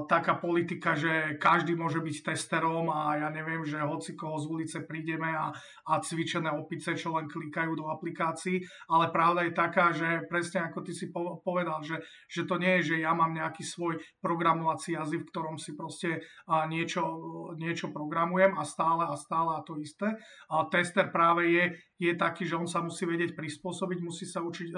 [0.06, 4.78] taká politika, že každý môže byť testerom a ja neviem, že hoci koho z ulice
[4.86, 5.50] prídeme a,
[5.90, 10.86] a cvičené opice, čo len klikajú do aplikácií, ale pravda je taká, že presne ako
[10.86, 11.10] ty si
[11.42, 11.98] povedal, že,
[12.30, 16.22] že to nie je, že ja mám nejaký svoj programovací jazyk, v ktorom si proste
[16.70, 17.02] niečo,
[17.58, 20.14] niečo programujem a stále a stále a to isté.
[20.46, 21.64] A tester práve je,
[21.98, 24.70] je taký, že on sa musí vedieť prispôsobiť, musí sa, učiť,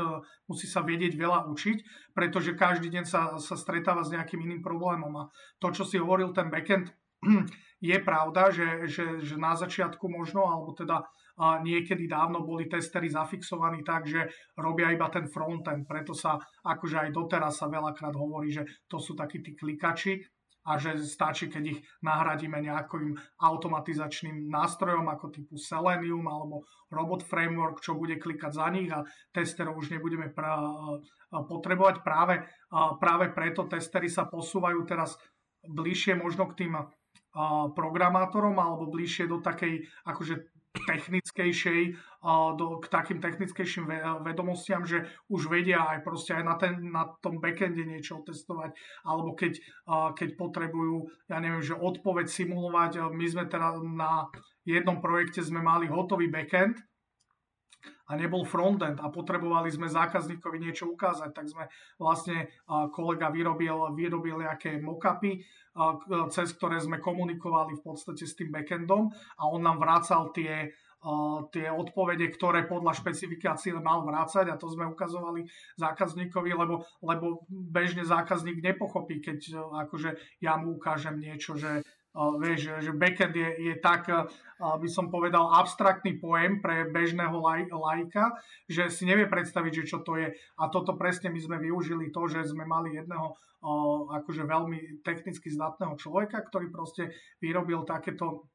[0.48, 1.79] musí sa vedieť veľa učiť,
[2.16, 5.11] pretože každý deň sa, sa stretáva s nejakým iným problémom problémom.
[5.19, 5.25] A
[5.59, 6.95] to, čo si hovoril, ten backend,
[7.91, 11.03] je pravda, že, že, že na začiatku možno, alebo teda
[11.38, 14.27] niekedy dávno boli testery zafixovaní tak, že
[14.59, 15.87] robia iba ten frontend.
[15.87, 16.35] Preto sa
[16.67, 20.19] akože aj doteraz sa veľakrát hovorí, že to sú takí tí klikači
[20.68, 27.81] a že stačí, keď ich nahradíme nejakým automatizačným nástrojom ako typu Selenium alebo Robot Framework,
[27.81, 29.00] čo bude klikať za nich a
[29.33, 31.00] testerov už nebudeme pra-
[31.33, 32.04] potrebovať.
[32.04, 32.44] Práve,
[33.00, 35.16] práve preto testery sa posúvajú teraz
[35.64, 36.72] bližšie možno k tým
[37.72, 40.58] programátorom alebo bližšie do takej akože
[40.88, 41.83] technickejšej,
[42.57, 43.85] do, k takým technickejším
[44.24, 48.72] vedomostiam, že už vedia aj proste aj na, ten, na tom backende niečo otestovať,
[49.05, 49.61] alebo keď,
[50.16, 53.12] keď potrebujú, ja neviem, že odpoveď simulovať.
[53.12, 54.27] My sme teda na
[54.64, 56.81] jednom projekte sme mali hotový backend,
[58.09, 61.64] a nebol frontend a potrebovali sme zákazníkovi niečo ukázať, tak sme
[62.01, 62.48] vlastne
[62.92, 65.44] kolega vyrobil, vyrobil nejaké mockupy,
[66.33, 70.74] cez ktoré sme komunikovali v podstate s tým backendom a on nám vrácal tie,
[71.55, 75.46] tie odpovede, ktoré podľa špecifikácie mal vrácať a to sme ukazovali
[75.79, 82.92] zákazníkovi, lebo, lebo bežne zákazník nepochopí, keď akože ja mu ukážem niečo, že vieš, že
[82.94, 84.09] backend je, je tak,
[84.59, 88.35] by som povedal, abstraktný pojem pre bežného laj, lajka,
[88.66, 90.33] že si nevie predstaviť, že čo to je.
[90.59, 93.38] A toto presne my sme využili to, že sme mali jedného
[94.23, 97.11] akože veľmi technicky zdatného človeka, ktorý proste
[97.42, 98.47] vyrobil takéto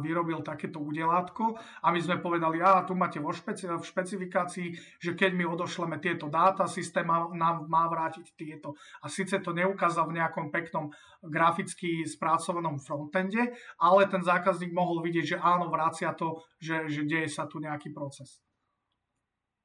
[0.00, 4.68] vyrobil takéto udelátko a my sme povedali, a tu máte vo špeci- v špecifikácii,
[5.00, 8.74] že keď my odošleme tieto dáta, systém nám má vrátiť tieto.
[9.04, 10.90] A síce to neukázal v nejakom peknom
[11.22, 17.28] graficky spracovanom frontende, ale ten zákazník mohol vidieť, že áno, vracia to, že, že deje
[17.28, 18.40] sa tu nejaký proces.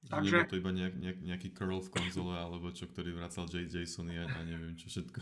[0.09, 0.33] Takže...
[0.33, 4.25] Nebol to iba nejak, nejak, nejaký curl v konzole, alebo čo, ktorý vracal JSON a,
[4.25, 5.19] a neviem čo všetko.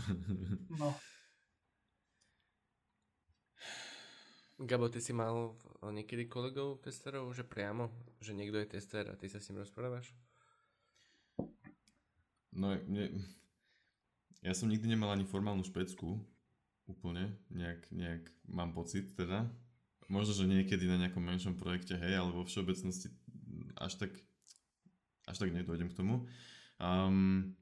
[0.79, 0.95] No.
[4.59, 7.87] Gabo, ty si mal niekedy kolegov testerov, že priamo,
[8.19, 10.11] že niekto je tester a ty sa s ním rozprávaš?
[12.51, 13.23] No, mne,
[14.43, 16.19] ja som nikdy nemal ani formálnu špecku,
[16.91, 19.47] úplne, nejak, nejak mám pocit teda.
[20.11, 23.15] Možno, že niekedy na nejakom menšom projekte, hej, ale vo všeobecnosti
[23.79, 24.11] až tak,
[25.23, 26.27] až tak nedojdem k tomu.
[26.83, 27.55] Um,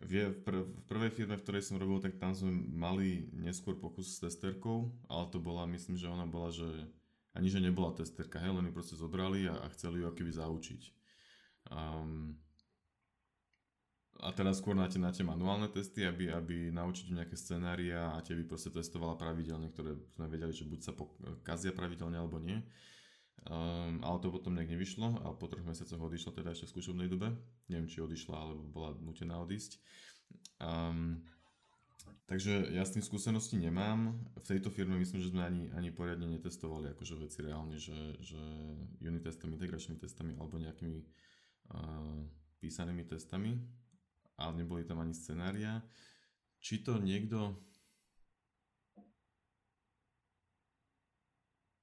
[0.00, 4.16] v, pr- v prvej firme, v ktorej som robil, tak tam sme mali neskôr pokus
[4.16, 6.66] s testerkou, ale to bola, myslím, že ona bola, že
[7.36, 10.82] ani že nebola testerka, hej, len ju proste zobrali a, a chceli ju akoby zaučiť.
[11.70, 12.40] Um,
[14.20, 18.20] a teraz skôr na tie, na tie manuálne testy, aby, aby naučiť nejaké scenária a
[18.20, 22.60] tie by proste testovala pravidelne, ktoré sme vedeli, že buď sa pokazia pravidelne alebo nie.
[23.40, 27.08] Um, ale to potom nejak nevyšlo a po troch mesiacoch odišla teda ešte v skúšobnej
[27.08, 27.32] dobe.
[27.72, 29.80] Neviem, či odišla, alebo bola nutená odísť.
[30.60, 31.24] Um,
[32.28, 34.12] takže ja s tým skúsenosti nemám.
[34.38, 38.38] V tejto firme myslím, že sme ani, ani poriadne netestovali akože veci reálne, že, že
[39.00, 42.20] unit testami, integračnými testami alebo nejakými uh,
[42.60, 43.56] písanými testami,
[44.36, 45.80] ale neboli tam ani scenária.
[46.60, 47.56] Či to niekto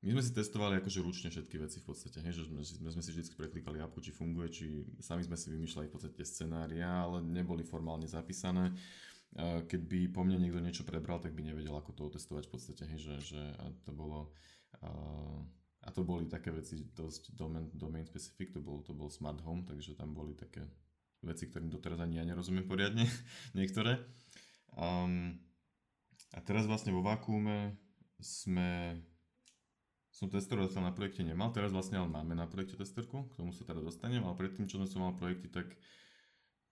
[0.07, 3.11] My sme si testovali akože ručne všetky veci v podstate, hej, že sme, sme si
[3.11, 7.67] vždy preklikali apku, či funguje, či sami sme si vymýšľali v podstate scenária, ale neboli
[7.67, 8.71] formálne zapísané.
[9.67, 12.83] Keď by po mne niekto niečo prebral, tak by nevedel, ako to otestovať v podstate,
[12.87, 14.31] hej, že, že a to bolo...
[15.83, 19.67] A to boli také veci dosť domain, domain specific, to bol, to bol smart home,
[19.67, 20.63] takže tam boli také
[21.19, 23.03] veci, ktorým doteraz ani ja nerozumiem poriadne,
[23.59, 23.99] niektoré.
[24.71, 25.35] Um,
[26.31, 27.75] a teraz vlastne vo vakuume
[28.19, 28.99] sme
[30.17, 33.53] som testerov zatiaľ na projekte nemal, teraz vlastne ale máme na projekte testerku, k tomu
[33.53, 35.77] sa teda dostanem, ale predtým, čo som mal projekty, tak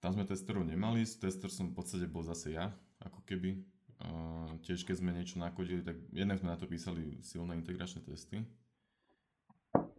[0.02, 2.74] tam sme testerov nemali, tester som v podstate bol zase ja,
[3.06, 3.62] ako keby.
[3.96, 8.42] Uh, tiež keď sme niečo nakodili, tak jednak sme na to písali silné integračné testy,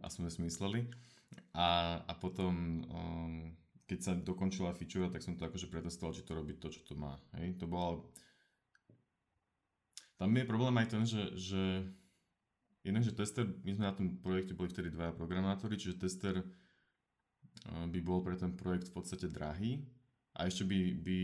[0.03, 0.87] a sme si mysleli.
[1.55, 3.55] A, a potom, um,
[3.87, 6.93] keď sa dokončila feature, tak som to akože pretestoval, či to robí to, čo to
[6.99, 7.17] má.
[7.39, 7.57] Hej?
[7.63, 8.11] To bolo...
[10.17, 11.63] Tam je problém aj ten, že, že
[12.85, 16.45] Inak, že tester, my sme na tom projekte boli vtedy dvaja programátori, čiže tester
[17.67, 19.81] by bol pre ten projekt v podstate drahý
[20.37, 21.19] a ešte by, by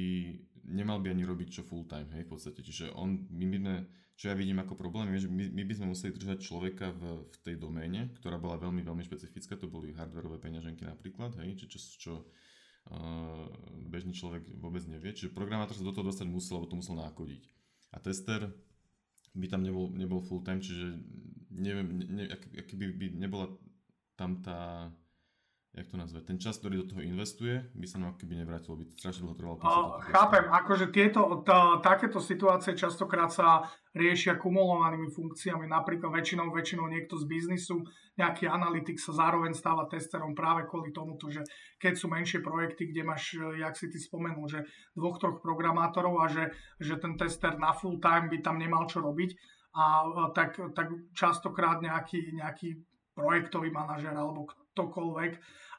[0.73, 2.65] nemal by ani robiť čo full time, hej, v podstate.
[2.65, 3.75] Čiže on, my by sme,
[4.17, 7.21] čo ja vidím ako problém, je, že my, my by sme museli držať človeka v,
[7.21, 11.65] v tej doméne, ktorá bola veľmi, veľmi špecifická, to boli hardwareové peňaženky napríklad, hej, či
[11.69, 12.13] čo, čo
[12.89, 13.45] uh,
[13.87, 15.13] bežný človek vôbec nevie.
[15.13, 17.43] Čiže programátor sa do toho dostať musel, lebo to musel nákodiť.
[17.93, 18.49] A tester
[19.37, 20.97] by tam nebol, nebol full time, čiže
[21.53, 23.47] neviem, ne, ak, ak by, by nebola
[24.17, 24.91] tam tá
[25.73, 28.85] jak to nazve, ten čas, ktorý do toho investuje, by sa nám keby nevrátil, by
[28.93, 29.57] strašne dlho trvalo.
[29.57, 33.65] Uh, chápem, akože tieto, tá, takéto situácie častokrát sa
[33.97, 37.81] riešia kumulovanými funkciami, napríklad väčšinou, väčšinou niekto z biznisu,
[38.21, 41.41] nejaký analytik sa zároveň stáva testerom práve kvôli tomu, že
[41.81, 46.29] keď sú menšie projekty, kde máš, jak si ty spomenul, že dvoch, troch programátorov a
[46.29, 49.33] že, že ten tester na full time by tam nemal čo robiť,
[49.73, 52.77] a tak, tak častokrát nejaký, nejaký
[53.17, 55.31] projektový manažer alebo ktokoľvek,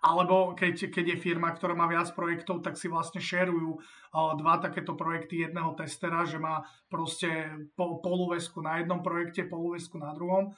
[0.05, 3.81] alebo keď, keď je firma, ktorá má viac projektov, tak si vlastne šerujú
[4.13, 10.55] dva takéto projekty jedného testera, že má proste poluvesku na jednom projekte, poluvesku na druhom.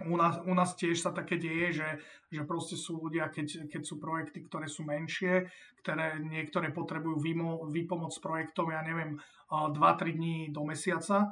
[0.00, 1.88] U nás, u nás tiež sa také deje, že,
[2.32, 5.44] že proste sú ľudia, keď, keď sú projekty, ktoré sú menšie,
[5.84, 9.20] ktoré niektoré potrebujú vymo, vypomoc s projektom, ja neviem,
[9.52, 11.28] 2-3 dní do mesiaca,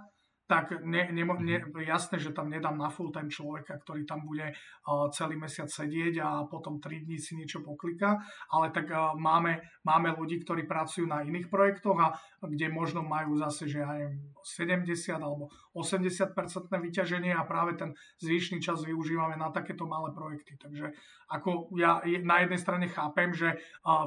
[0.49, 4.49] tak ne, ne, ne, jasné, že tam nedám na full time človeka, ktorý tam bude
[4.49, 8.17] uh, celý mesiac sedieť a potom 3 dní si niečo poklika,
[8.49, 13.35] ale tak uh, máme, máme ľudí, ktorí pracujú na iných projektoch a kde možno majú
[13.35, 14.15] zase, že aj
[14.47, 16.35] 70 alebo 80%
[16.71, 20.55] vyťaženie a práve ten zvyšný čas využívame na takéto malé projekty.
[20.59, 20.95] Takže
[21.29, 23.59] ako ja na jednej strane chápem, že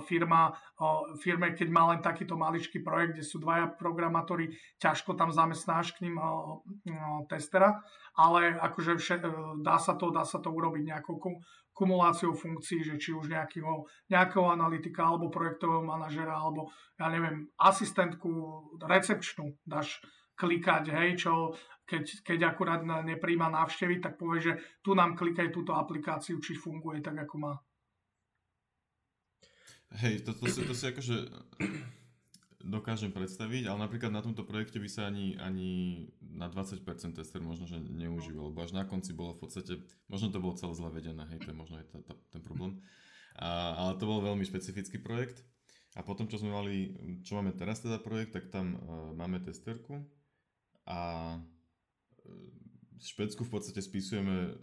[0.07, 0.55] firma,
[1.19, 6.07] firme, keď má len takýto maličký projekt, kde sú dvaja programátori, ťažko tam zamestnáš k
[6.07, 6.17] ním
[7.27, 7.83] testera,
[8.15, 9.31] ale akože vše, e,
[9.63, 11.15] dá, sa to, dá sa to urobiť nejakou
[11.81, 16.69] kumuláciou funkcií, že či už nejakého, nejakého analytika alebo projektového manažera alebo
[17.01, 18.29] ja neviem, asistentku
[18.85, 19.97] recepčnú dáš
[20.37, 21.57] klikať, hej, čo
[21.89, 24.53] keď, keď akurát nepríjma návštevy, tak povie, že
[24.85, 27.53] tu nám klikaj túto aplikáciu, či funguje tak, ako má.
[29.99, 31.17] Hej, to, to, si, to si akože
[32.63, 36.81] dokážem predstaviť, ale napríklad na tomto projekte by sa ani, ani na 20%
[37.17, 40.73] tester možno, že neužíval, lebo až na konci bolo v podstate, možno to bolo celé
[40.77, 42.79] zle vedené, hej, to je možno aj tá, tá, ten problém.
[43.37, 45.43] A, ale to bol veľmi špecifický projekt.
[45.95, 49.99] A potom, čo sme mali, čo máme teraz teda projekt, tak tam uh, máme testerku
[50.87, 50.99] a
[51.35, 52.51] uh,
[53.03, 54.55] špecku v podstate spisujeme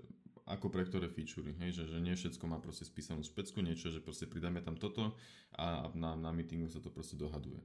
[0.48, 4.00] ako pre ktoré featurey, hej, že, že nie všetko má proste spísanú špecku, niečo, že
[4.00, 5.12] proste pridáme tam toto
[5.52, 7.60] a na, na meetingu sa to proste dohaduje.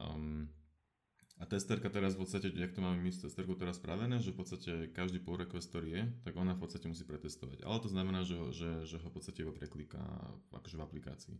[0.00, 0.48] Um,
[1.40, 4.38] a testerka teraz v podstate, jak to máme my s testerkou teraz spravené, že v
[4.40, 7.66] podstate každý pull request, ktorý je, tak ona v podstate musí pretestovať.
[7.66, 10.00] Ale to znamená, že ho, že, že ho v podstate iba prekliká
[10.54, 11.36] akože v aplikácii.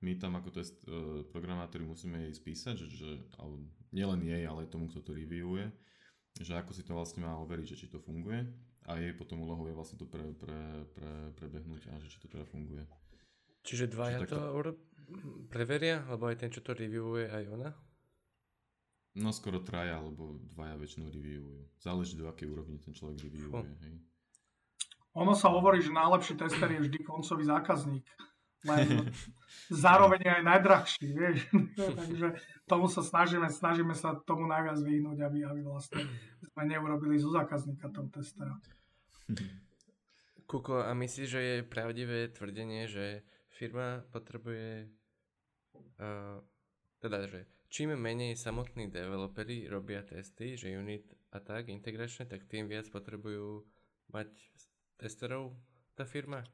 [0.00, 4.64] My tam ako test uh, programátori musíme jej spísať, že, že ale nielen jej, ale
[4.64, 5.68] aj tomu, kto to reviewuje,
[6.40, 9.68] že ako si to vlastne má overiť, že či to funguje a jej potom úlohou
[9.68, 10.60] je vlastne to pre, pre,
[10.96, 12.84] pre, prebehnúť a že či to teda funguje.
[13.60, 14.72] Čiže dvaja to, to
[15.52, 17.70] preveria, alebo aj ten, čo to reviewuje, aj ona?
[19.18, 21.62] No skoro traja, alebo dvaja väčšinou reviewujú.
[21.82, 23.74] Záleží do akej úrovni ten človek reviewuje.
[23.82, 23.96] Hej.
[25.18, 28.06] Ono sa hovorí, že najlepší tester je vždy koncový zákazník.
[28.62, 29.10] Len
[29.84, 31.50] zároveň aj najdrahší, vieš.
[32.00, 32.38] Takže
[32.70, 36.06] tomu sa snažíme, snažíme sa tomu najviac vyhnúť, aby, aby vlastne
[36.60, 38.52] sme neurobili zo zákazníka toho testera.
[40.44, 44.92] Kuko, a myslíš, že je pravdivé tvrdenie, že firma potrebuje
[45.96, 46.36] uh,
[47.00, 52.68] teda, že čím menej samotní developeri robia testy, že unit a tak, integračné, tak tým
[52.68, 53.64] viac potrebujú
[54.12, 54.28] mať
[55.00, 55.56] testerov
[55.96, 56.44] tá firma?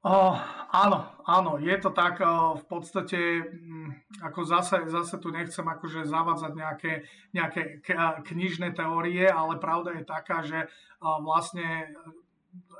[0.00, 0.32] Uh,
[0.72, 2.24] áno, áno, je to tak.
[2.24, 3.92] Uh, v podstate, um,
[4.24, 6.92] ako zase, zase tu nechcem akože zavádzať nejaké,
[7.36, 7.84] nejaké
[8.24, 11.92] knižné teórie, ale pravda je taká, že uh, vlastne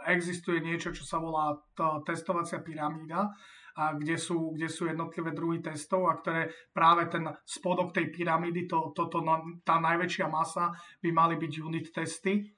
[0.09, 1.61] existuje niečo, čo sa volá
[2.09, 3.37] testovacia pyramída
[3.76, 8.66] a kde sú, kde sú jednotlivé druhy testov a ktoré práve ten spodok tej pyramídy,
[8.66, 9.22] to, to, to,
[9.62, 12.50] tá najväčšia masa by mali byť unit testy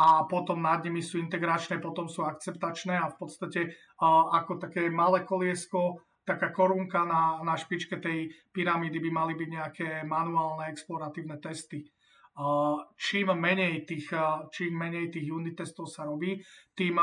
[0.00, 3.60] a potom nad nimi sú integračné, potom sú akceptačné a v podstate
[4.32, 9.88] ako také malé koliesko, taká korunka na, na špičke tej pyramídy by mali byť nejaké
[10.08, 11.84] manuálne exploratívne testy.
[12.96, 14.08] Čím menej tých,
[14.48, 16.40] čím menej tých unit testov sa robí,
[16.72, 16.96] tým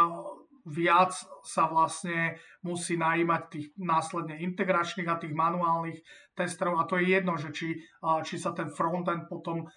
[0.65, 1.13] viac
[1.45, 6.01] sa vlastne musí najímať tých následne integračných a tých manuálnych
[6.33, 7.77] testerov a to je jedno, že či,
[8.25, 9.69] či sa ten frontend potom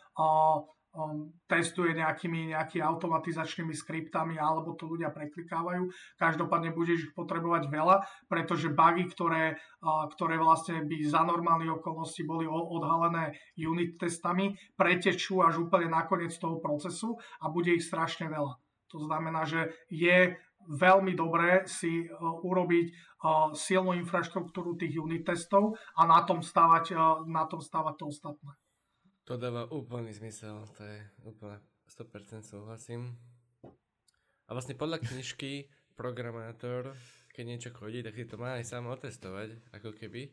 [0.94, 5.86] um, testuje nejakými, nejakými automatizačnými skriptami alebo to ľudia preklikávajú.
[6.18, 12.26] Každopádne budeš ich potrebovať veľa, pretože bugy, ktoré, uh, ktoré vlastne by za normálnych okolností
[12.26, 18.58] boli odhalené unit testami, pretečú až úplne nakoniec toho procesu a bude ich strašne veľa.
[18.90, 20.34] To znamená, že je
[20.66, 22.10] veľmi dobré si uh,
[22.42, 27.94] urobiť uh, silnú infraštruktúru tých unit testov a na tom stavať, uh, na tom stavať
[27.96, 28.52] to ostatné.
[29.28, 31.60] To dáva úplný zmysel, to je úplne
[31.90, 33.18] 100% súhlasím.
[34.46, 36.96] A vlastne podľa knižky programátor,
[37.30, 40.32] keď niečo chodí, tak si to má aj sám otestovať, ako keby.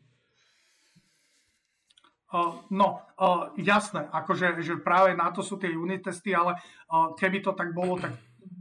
[2.28, 6.60] Uh, no, uh, jasné, akože že práve na to sú tie unit testy, ale
[6.92, 8.12] uh, keby to tak bolo, tak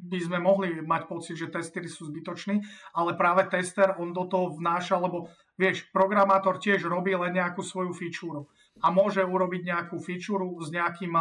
[0.08, 2.64] by sme mohli mať pocit, že testery sú zbytoční,
[2.96, 5.28] ale práve tester, on do toho vnáša, lebo
[5.60, 8.48] vieš, programátor tiež robí len nejakú svoju fičúru
[8.82, 11.14] a môže urobiť nejakú feature s nejakým,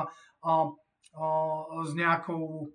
[1.85, 2.73] s nejakou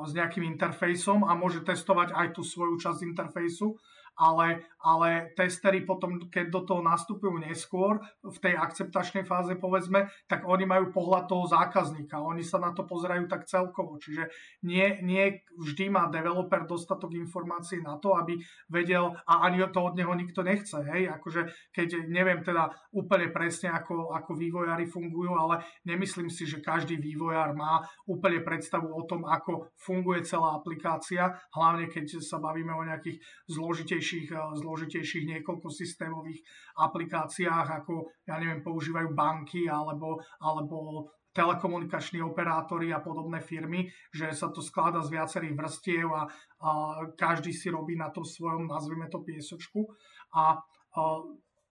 [0.00, 3.76] s nejakým interfejsom a môže testovať aj tú svoju časť interfejsu
[4.20, 10.44] ale, ale testery potom, keď do toho nastupujú neskôr, v tej akceptačnej fáze povedzme, tak
[10.44, 14.28] oni majú pohľad toho zákazníka, oni sa na to pozerajú tak celkovo, čiže
[14.68, 18.36] nie, nie vždy má developer dostatok informácií na to, aby
[18.68, 23.72] vedel, a ani to od neho nikto nechce, hej, akože keď neviem teda úplne presne,
[23.72, 29.24] ako, ako vývojári fungujú, ale nemyslím si, že každý vývojár má úplne predstavu o tom,
[29.24, 35.68] ako funguje celá aplikácia, hlavne keď sa bavíme o nejakých zložitejších zložitejších, eh, zložitejších niekoľko
[35.70, 36.40] systémových
[36.78, 44.50] aplikáciách, ako, ja neviem, používajú banky alebo, alebo telekomunikační operátori a podobné firmy, že sa
[44.50, 46.70] to skladá z viacerých vrstiev a, a
[47.14, 49.86] každý si robí na tom svojom, nazvime to piesočku.
[50.34, 51.02] A, a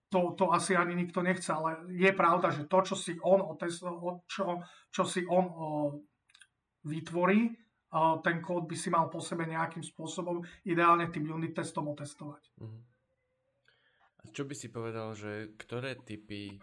[0.08, 3.44] to, to asi ani nikto nechce, ale je pravda, že to, čo si on,
[4.26, 5.66] čo, čo si on o,
[6.88, 7.52] vytvorí,
[8.22, 12.54] ten kód by si mal po sebe nejakým spôsobom ideálne tým unit testom otestovať.
[12.62, 12.80] Uh-huh.
[14.20, 16.60] A čo by si povedal, že ktoré typy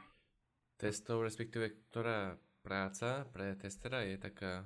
[0.80, 4.64] testov, respektíve ktorá práca pre testera je taká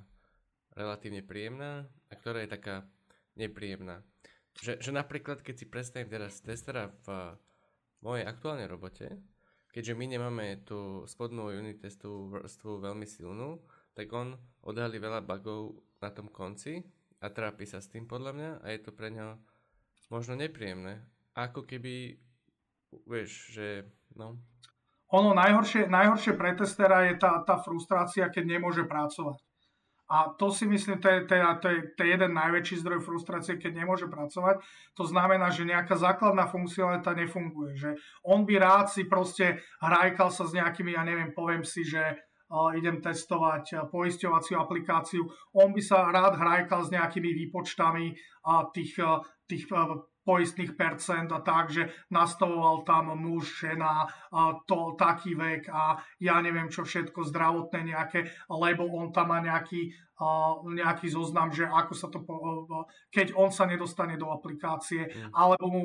[0.76, 2.86] relatívne príjemná a ktorá je taká
[3.34, 4.04] nepríjemná?
[4.60, 7.34] Že, že napríklad, keď si predstavím teraz testera v
[8.04, 9.16] mojej aktuálnej robote,
[9.72, 15.80] keďže my nemáme tú spodnú unit testu vrstvu veľmi silnú, tak on odhalí veľa bugov
[16.00, 16.82] na tom konci
[17.22, 19.36] a trápi sa s tým podľa mňa a je to pre ňa
[20.12, 21.00] možno nepríjemné.
[21.32, 22.20] Ako keby,
[23.08, 24.36] vieš, že no...
[25.12, 29.40] Ono najhoršie, najhoršie pre testera je tá, tá frustrácia, keď nemôže pracovať.
[30.12, 33.00] A to si myslím, to je, to, je, to, je, to je jeden najväčší zdroj
[33.00, 34.60] frustrácie, keď nemôže pracovať.
[35.00, 37.80] To znamená, že nejaká základná funkcionalita nefunguje.
[37.80, 37.90] Že
[38.28, 42.20] on by rád si proste hrajkal sa s nejakými, ja neviem, poviem si, že
[42.76, 45.24] idem testovať poisťovaciu aplikáciu.
[45.56, 48.12] On by sa rád hrajkal s nejakými výpočtami
[48.76, 49.00] tých,
[49.48, 49.64] tých
[50.22, 54.06] poistných percent a tak, že nastavoval tam muž, žena,
[54.70, 59.90] to, taký vek a ja neviem čo všetko zdravotné nejaké, lebo on tam má nejaký
[60.62, 62.22] nejaký zoznam, že ako sa to,
[63.10, 65.34] keď on sa nedostane do aplikácie, mm.
[65.34, 65.82] alebo mu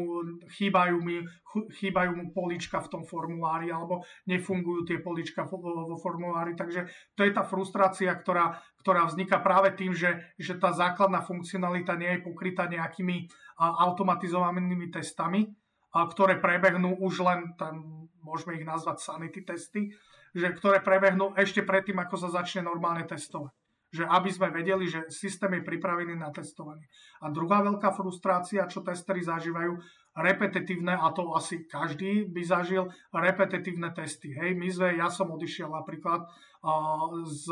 [0.54, 6.54] chýbajú, mi, chýbajú mu polička v tom formulári, alebo nefungujú tie polička vo formulári.
[6.54, 6.86] Takže
[7.18, 12.18] to je tá frustrácia, ktorá, ktorá vzniká práve tým, že, že tá základná funkcionalita nie
[12.18, 13.26] je pokrytá nejakými
[13.58, 15.50] automatizovanými testami,
[15.90, 19.90] ktoré prebehnú už len, tam, môžeme ich nazvať sanity testy,
[20.38, 25.08] že ktoré prebehnú ešte predtým, ako sa začne normálne testovať že aby sme vedeli, že
[25.08, 26.88] systém je pripravený na testovanie.
[27.24, 29.80] A druhá veľká frustrácia, čo testery zažívajú,
[30.18, 34.34] repetitívne, a to asi každý by zažil, repetitívne testy.
[34.34, 37.46] Hej, my sme, ja som odišiel napríklad uh, z,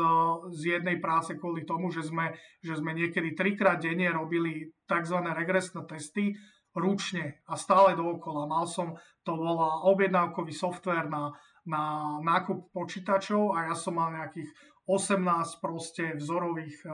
[0.50, 5.18] z jednej práce kvôli tomu, že sme, že sme niekedy trikrát denne robili tzv.
[5.22, 6.34] regresné testy,
[6.76, 8.50] ručne a stále dookola.
[8.50, 11.32] Mal som, to bola objednávkový software na,
[11.64, 14.52] na nákup počítačov a ja som mal nejakých
[14.86, 16.90] 18 proste vzorových e,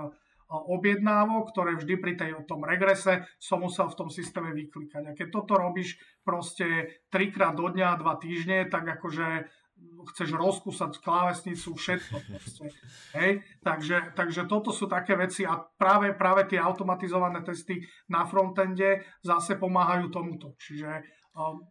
[0.53, 5.03] objednávok, ktoré vždy pri tej, tom regrese som musel v tom systéme vyklikať.
[5.09, 9.49] A keď toto robíš proste trikrát do dňa, dva týždne, tak akože
[10.12, 12.16] chceš rozkúsať klávesnicu, všetko.
[12.20, 12.64] Proste.
[13.18, 13.30] Hej?
[13.64, 17.82] Takže, takže toto sú také veci a práve, práve tie automatizované testy
[18.12, 20.55] na frontende zase pomáhajú tomuto.
[20.61, 21.03] Čiže
[21.34, 21.64] um,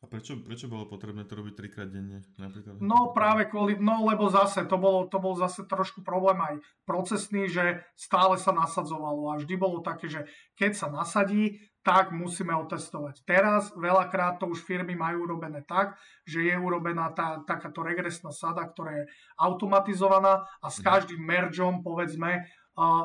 [0.00, 2.24] a prečo, prečo bolo potrebné to robiť trikrát denne?
[2.40, 2.80] Napríklad?
[2.80, 6.54] No práve kvôli, no lebo zase, to, bolo, to bol zase trošku problém aj
[6.88, 10.24] procesný, že stále sa nasadzovalo a vždy bolo také, že
[10.56, 13.24] keď sa nasadí, tak musíme otestovať.
[13.28, 18.64] Teraz veľakrát to už firmy majú urobené tak, že je urobená tá, takáto regresná sada,
[18.68, 19.04] ktorá je
[19.36, 20.84] automatizovaná a s mhm.
[20.84, 22.48] každým mergeom, povedzme,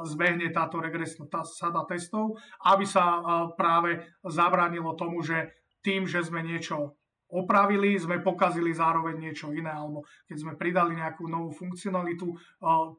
[0.07, 3.19] zbehne táto regresná sada testov, aby sa
[3.59, 5.51] práve zabránilo tomu, že
[5.85, 11.25] tým, že sme niečo opravili, sme pokazili zároveň niečo iné, alebo keď sme pridali nejakú
[11.25, 12.31] novú funkcionalitu,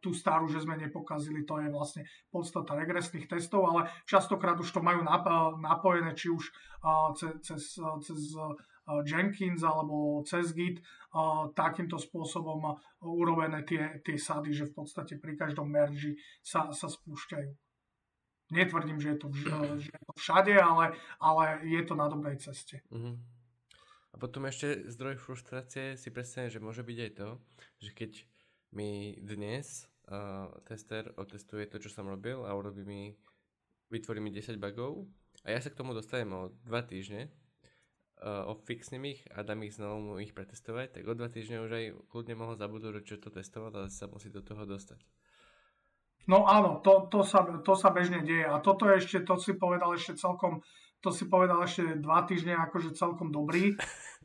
[0.02, 4.82] tú starú, že sme nepokazili, to je vlastne podstata regresných testov, ale častokrát už to
[4.82, 5.06] majú
[5.62, 6.42] napojené, či už
[7.14, 8.20] cez, cez, cez
[9.06, 10.82] Jenkins alebo cez Git,
[11.54, 12.76] takýmto spôsobom
[13.06, 17.65] urobené tie, tie sady, že v podstate pri každom merži sa, sa spúšťajú.
[18.50, 19.26] Netvrdím, že je to,
[19.82, 22.78] že je to všade, ale, ale je to na dobrej ceste.
[22.94, 23.14] Mm-hmm.
[24.14, 27.28] A potom ešte zdroj frustrácie si predstavím, že môže byť aj to,
[27.84, 28.12] že keď
[28.72, 33.12] mi dnes uh, tester otestuje to, čo som robil a urobí mi,
[33.92, 35.04] vytvorí mi 10 bugov
[35.44, 37.28] a ja sa k tomu dostanem o 2 týždne,
[38.24, 41.84] uh, ofixnem ich a dám ich znovu ich pretestovať, tak o 2 týždne už aj
[42.08, 45.04] kľudne mohol zabudnúť, čo to testoval, ale sa musí do toho dostať.
[46.26, 49.54] No áno, to, to, sa, to sa bežne deje a toto je ešte, to si
[49.54, 50.62] povedal ešte celkom
[51.00, 53.78] to si povedal ešte dva týždne akože celkom dobrý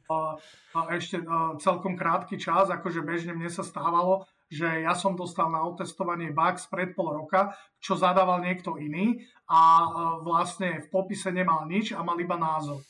[0.10, 0.34] a,
[0.74, 5.54] a ešte a celkom krátky čas, akože bežne mne sa stávalo, že ja som dostal
[5.54, 9.86] na otestovanie bugs pred pol roka, čo zadával niekto iný a
[10.26, 12.82] vlastne v popise nemal nič a mal iba názov.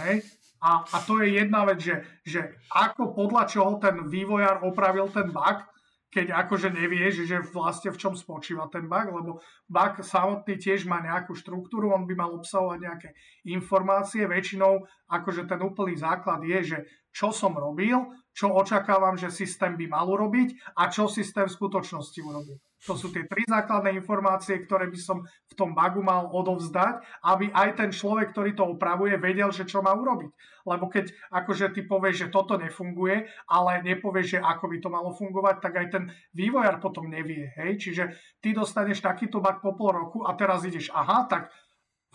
[0.00, 0.22] Hej?
[0.62, 5.34] A, a to je jedna vec, že, že ako podľa čoho ten vývojár opravil ten
[5.34, 5.66] bug,
[6.12, 9.30] keď akože nevieš, že vlastne v čom spočíva ten bug, lebo
[9.64, 13.08] bug samotný tiež má nejakú štruktúru, on by mal obsahovať nejaké
[13.48, 16.78] informácie, väčšinou akože ten úplný základ je, že
[17.16, 17.96] čo som robil,
[18.36, 22.60] čo očakávam, že systém by mal urobiť a čo systém v skutočnosti urobil.
[22.90, 27.54] To sú tie tri základné informácie, ktoré by som v tom bugu mal odovzdať, aby
[27.54, 30.30] aj ten človek, ktorý to opravuje, vedel, že čo má urobiť.
[30.66, 35.10] Lebo keď akože ty povieš, že toto nefunguje, ale nepovieš, že ako by to malo
[35.14, 36.04] fungovať, tak aj ten
[36.34, 37.54] vývojár potom nevie.
[37.54, 37.78] Hej?
[37.78, 38.04] Čiže
[38.42, 41.54] ty dostaneš takýto bug po pol roku a teraz ideš, aha, tak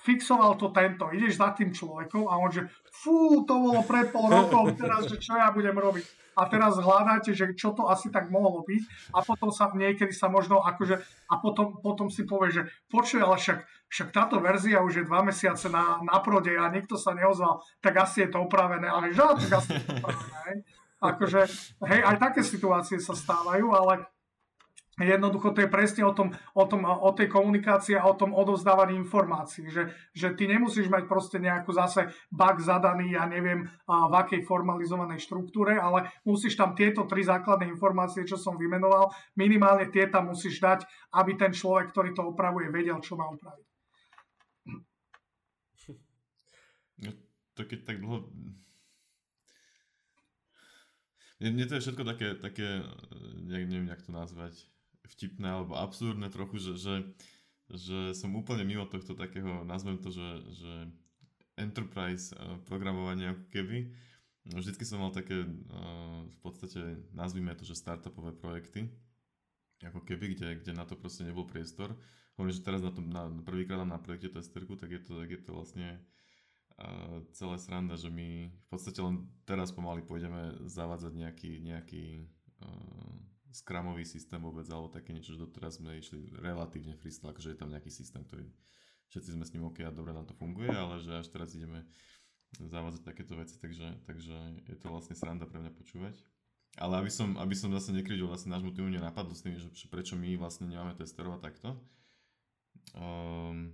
[0.02, 4.30] fixoval to tento, ideš za tým človekom a on že fú, to bolo pred pol
[4.30, 6.06] rokov, teraz, že čo ja budem robiť
[6.38, 10.30] a teraz hľadáte, že čo to asi tak mohlo byť a potom sa niekedy sa
[10.30, 11.02] možno akože
[11.34, 15.26] a potom, potom si povie, že počuj, ale však, však táto verzia už je dva
[15.26, 19.26] mesiace na, na prode a nikto sa neozval, tak asi je to opravené, ale že
[19.26, 20.38] tak asi je to opravené.
[20.46, 20.58] Hej.
[20.98, 21.42] Akože,
[21.90, 24.06] hej, aj také situácie sa stávajú, ale
[24.98, 28.98] Jednoducho to je presne o, tom, o, tom, o tej komunikácii a o tom odovzdávaní
[28.98, 34.42] informácií, že, že ty nemusíš mať proste nejakú zase bug zadaný, ja neviem v akej
[34.42, 40.34] formalizovanej štruktúre, ale musíš tam tieto tri základné informácie, čo som vymenoval, minimálne tie tam
[40.34, 43.68] musíš dať, aby ten človek, ktorý to opravuje, vedel, čo má upraviť.
[47.06, 47.14] No,
[47.54, 48.26] to keď tak dlho...
[51.38, 52.82] Mne to je všetko také, také
[53.46, 54.58] neviem, jak to nazvať,
[55.08, 56.96] vtipné alebo absurdné trochu, že, že,
[57.72, 60.74] že som úplne mimo tohto takého, nazvem to, že, že
[61.58, 62.40] enterprise eh,
[62.70, 63.78] programovania ako keby.
[64.48, 68.88] No, vždycky som mal také, eh, v podstate nazvime to, že startupové projekty,
[69.84, 71.98] ako keby, kde, kde na to proste nebol priestor.
[72.38, 75.42] Hovorím, že teraz na, tom, na prvýkrát na projekte testerku, tak je to, tak je
[75.42, 75.98] to vlastne
[76.78, 82.30] uh, celé sranda, že my v podstate len teraz pomaly pôjdeme zavádzať nejaký, nejaký
[82.62, 83.14] uh,
[83.52, 87.72] skramový systém vôbec, alebo také niečo, že doteraz sme išli relatívne freestyle, že je tam
[87.72, 88.48] nejaký systém, ktorý
[89.12, 91.88] všetci sme s ním OK a dobre nám to funguje, ale že až teraz ideme
[92.60, 94.36] zavádzať takéto veci, takže, takže
[94.68, 96.16] je to vlastne sranda pre mňa počúvať.
[96.78, 100.14] Ale aby som, aby som zase nekrytil vlastne nášmu týmu nenapadlo s tým, že prečo
[100.14, 101.74] my vlastne nemáme testerov takto.
[102.94, 103.74] Um,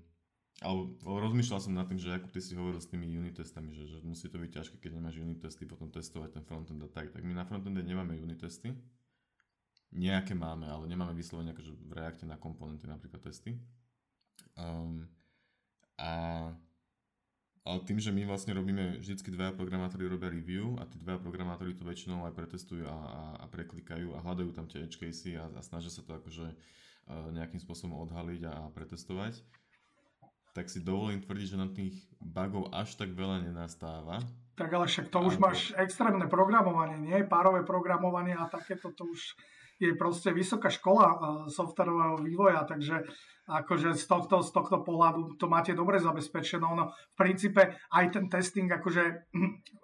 [0.64, 3.90] ale rozmýšľal som nad tým, že ako ty si hovoril s tými unit testami, že,
[3.90, 7.12] že musí to byť ťažké, keď nemáš unit testy, potom testovať ten frontend a tak.
[7.12, 8.72] Tak my na frontende nemáme unit testy,
[9.94, 13.54] Nejaké máme, ale nemáme vyslovene akože v Reacte na komponenty napríklad testy.
[14.58, 15.06] Um,
[16.02, 16.50] a
[17.64, 21.72] ale tým, že my vlastne robíme, vždycky dvaja programátori robia review a tí dvaja programátori
[21.72, 25.48] to väčšinou aj pretestujú a, a, a preklikajú a hľadajú tam tie edge casey a,
[25.48, 29.40] a snažia sa to akože uh, nejakým spôsobom odhaliť a, a pretestovať,
[30.52, 34.20] tak si dovolím tvrdiť, že na tých bugov až tak veľa nenastáva.
[34.60, 37.24] Tak ale však to už máš extrémne programovanie, nie?
[37.26, 39.40] Párové programovanie a takéto to už
[39.80, 41.18] je proste vysoká škola uh,
[41.50, 43.04] softwarového vývoja, takže
[43.44, 46.64] akože z tohto, z tohto pohľadu to máte dobre zabezpečené.
[46.64, 49.04] No, v princípe aj ten testing, akože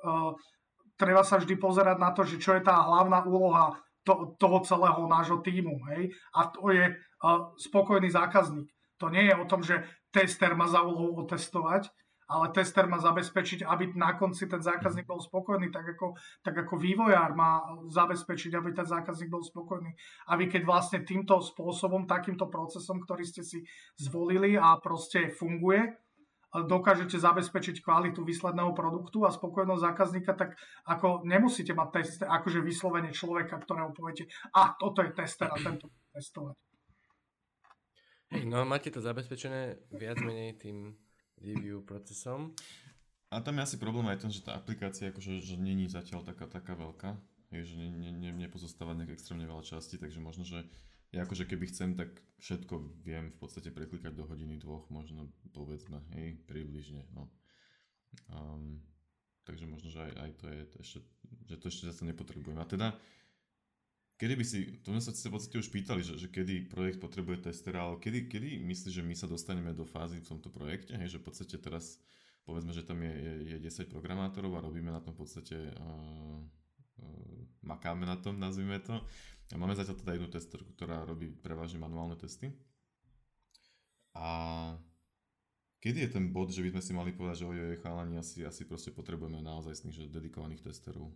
[0.06, 0.32] uh,
[1.02, 3.76] treba sa vždy pozerať na to, že čo je tá hlavná úloha
[4.08, 5.76] to, toho celého nášho týmu.
[5.94, 6.16] Hej?
[6.36, 8.68] A to je uh, spokojný zákazník.
[9.00, 11.88] To nie je o tom, že tester má za úlohu otestovať,
[12.30, 16.14] ale tester má zabezpečiť, aby na konci ten zákazník bol spokojný, tak ako,
[16.46, 19.90] tak ako vývojár má zabezpečiť, aby ten zákazník bol spokojný.
[20.30, 23.66] A vy keď vlastne týmto spôsobom, takýmto procesom, ktorý ste si
[23.98, 25.90] zvolili a proste funguje,
[26.50, 33.14] dokážete zabezpečiť kvalitu výsledného produktu a spokojnosť zákazníka, tak ako nemusíte mať test, akože vyslovene
[33.14, 36.58] človeka, ktorého poviete, a toto je tester a tento testovať.
[38.46, 40.94] No máte to zabezpečené viac menej tým
[41.42, 42.54] review procesom.
[43.30, 46.50] A tam je asi problém aj ten, že tá aplikácia akože, že není zatiaľ taká,
[46.50, 47.14] taká veľká,
[47.54, 50.66] že ne, ne, ne, nepozostáva nejak extrémne veľa časti, takže možno, že
[51.14, 52.10] ja akože keby chcem, tak
[52.42, 57.30] všetko viem v podstate preklikať do hodiny dvoch, možno povedzme, hej, približne, no.
[58.30, 58.82] Um,
[59.46, 61.00] takže možno, že aj, aj to je ešte,
[61.50, 62.58] že to ešte zase nepotrebujem.
[62.62, 62.88] A teda,
[64.20, 67.48] kedy by si, to sme sa v podstate už pýtali, že, že kedy projekt potrebuje
[67.48, 71.16] testera, ale kedy, kedy myslíš, že my sa dostaneme do fázy v tomto projekte, hej,
[71.16, 72.04] že v podstate teraz
[72.44, 76.42] povedzme, že tam je, je, je 10 programátorov a robíme na tom v podstate, uh,
[77.00, 79.00] uh, makáme na tom, nazvime to.
[79.50, 82.54] A máme zatiaľ teda jednu testerku, ktorá robí prevažne manuálne testy.
[84.14, 84.28] A
[85.80, 88.68] kedy je ten bod, že by sme si mali povedať, že ojoj, chalani, asi, asi
[88.68, 91.10] proste potrebujeme naozaj z nich, že dedikovaných testerov?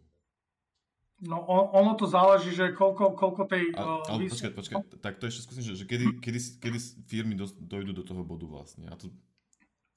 [1.22, 1.39] No
[1.72, 3.72] ono to záleží, že koľko, koľko tej...
[3.78, 7.34] Ale, ale uh, počkaj, počkaj, tak to ešte skúsim, že, že kedy, kedy, kedy firmy
[7.38, 8.91] do, dojdu do toho bodu vlastne.
[8.91, 9.07] A to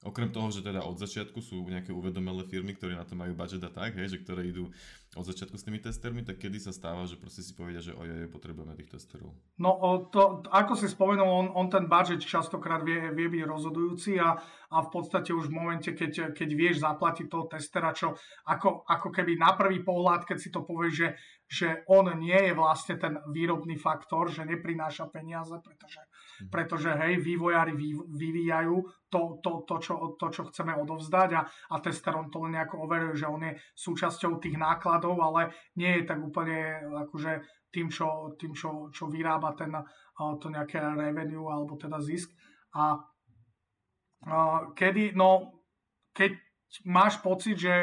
[0.05, 3.65] Okrem toho, že teda od začiatku sú nejaké uvedomelé firmy, ktoré na to majú budget
[3.65, 4.69] a tak, hej, že ktoré idú
[5.17, 8.29] od začiatku s tými testermi, tak kedy sa stáva, že proste si povedia, že ojej,
[8.29, 9.33] potrebujeme tých testerov?
[9.57, 9.73] No,
[10.13, 14.37] to, ako si spomenul, on, on ten budget častokrát vie, vie byť rozhodujúci a,
[14.69, 18.13] a v podstate už v momente, keď, keď vieš zaplatiť toho testera, čo
[18.45, 21.09] ako, ako keby na prvý pohľad, keď si to povieš, že,
[21.49, 26.05] že on nie je vlastne ten výrobný faktor, že neprináša peniaze, pretože.
[26.51, 27.73] Pretože hej, vývojári
[28.13, 28.75] vyvíjajú
[29.09, 33.17] to, to, to, čo, to čo chceme odovzdať a, a tester on to nejako overuje,
[33.17, 38.53] že on je súčasťou tých nákladov, ale nie je tak úplne akože tým, čo, tým,
[38.55, 39.73] čo, čo vyrába ten,
[40.41, 42.31] to nejaké revenue alebo teda zisk.
[42.73, 42.97] A,
[44.27, 44.37] a
[44.73, 45.61] kedy, no,
[46.15, 46.35] keď
[46.87, 47.73] máš pocit, že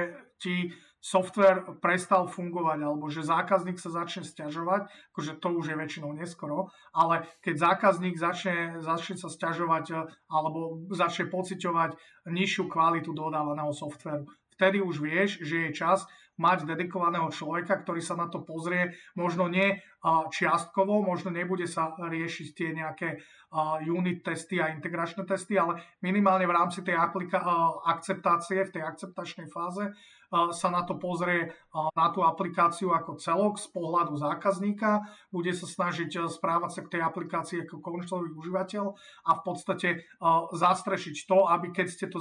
[0.40, 0.72] ti
[1.04, 6.72] software prestal fungovať alebo že zákazník sa začne stiažovať, akože to už je väčšinou neskoro,
[6.96, 9.94] ale keď zákazník začne, začne sa stiažovať e,
[10.32, 12.00] alebo začne pociťovať
[12.32, 14.24] nižšiu kvalitu dodávaného softveru,
[14.56, 16.08] vtedy už vieš, že je čas
[16.40, 22.48] mať dedikovaného človeka, ktorý sa na to pozrie, možno nie čiastkovo, možno nebude sa riešiť
[22.52, 23.24] tie nejaké
[23.88, 27.40] unit testy a integračné testy, ale minimálne v rámci tej aplika-
[27.88, 29.88] akceptácie, v tej akceptačnej fáze
[30.34, 31.54] sa na to pozrie
[31.94, 37.02] na tú aplikáciu ako celok z pohľadu zákazníka, bude sa snažiť správať sa k tej
[37.06, 38.84] aplikácii ako končový užívateľ
[39.24, 39.88] a v podstate
[40.50, 42.18] zastrešiť to, aby keď ste to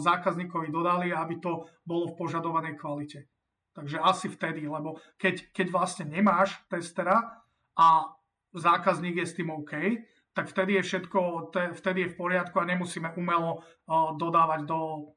[0.00, 3.28] zákazníkovi dodali, aby to bolo v požadovanej kvalite.
[3.74, 7.42] Takže asi vtedy, lebo keď, keď vlastne nemáš testera
[7.74, 8.06] a
[8.54, 9.74] zákazník je s tým OK,
[10.34, 13.66] tak vtedy je všetko, vtedy je v poriadku a nemusíme umelo
[14.18, 15.14] dodávať do,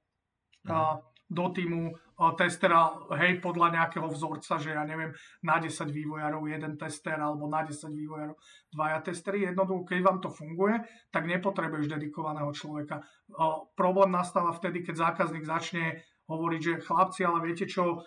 [0.69, 0.97] uh,
[1.29, 1.93] do týmu
[2.33, 5.13] testera, hej, podľa nejakého vzorca, že ja neviem,
[5.45, 8.33] na 10 vývojárov jeden tester alebo na 10 vývojárov
[8.73, 9.45] dvaja testery.
[9.45, 10.81] Jednoducho, keď vám to funguje,
[11.13, 13.05] tak nepotrebuješ dedikovaného človeka.
[13.77, 18.03] Problém nastáva vtedy, keď zákazník začne hovoriť, že chlapci, ale viete čo,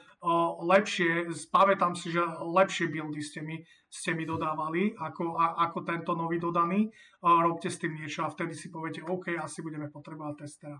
[0.60, 6.12] lepšie, pamätám si, že lepšie buildy ste mi, ste mi dodávali ako, a, ako tento
[6.12, 6.92] nový dodaný,
[7.24, 10.78] robte s tým niečo a vtedy si poviete, OK, asi budeme potrebovať testera.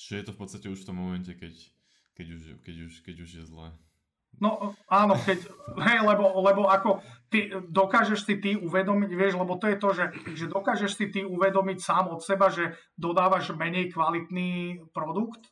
[0.00, 1.52] Čiže je to v podstate už v tom momente, keď,
[2.16, 3.68] keď, už, keď, už, keď už je zlé.
[4.38, 5.52] No áno, keď,
[5.84, 10.04] hej, lebo, lebo ako ty dokážeš si ty uvedomiť, vieš, lebo to je to, že,
[10.32, 15.50] že dokážeš si ty uvedomiť sám od seba, že dodávaš menej kvalitný produkt,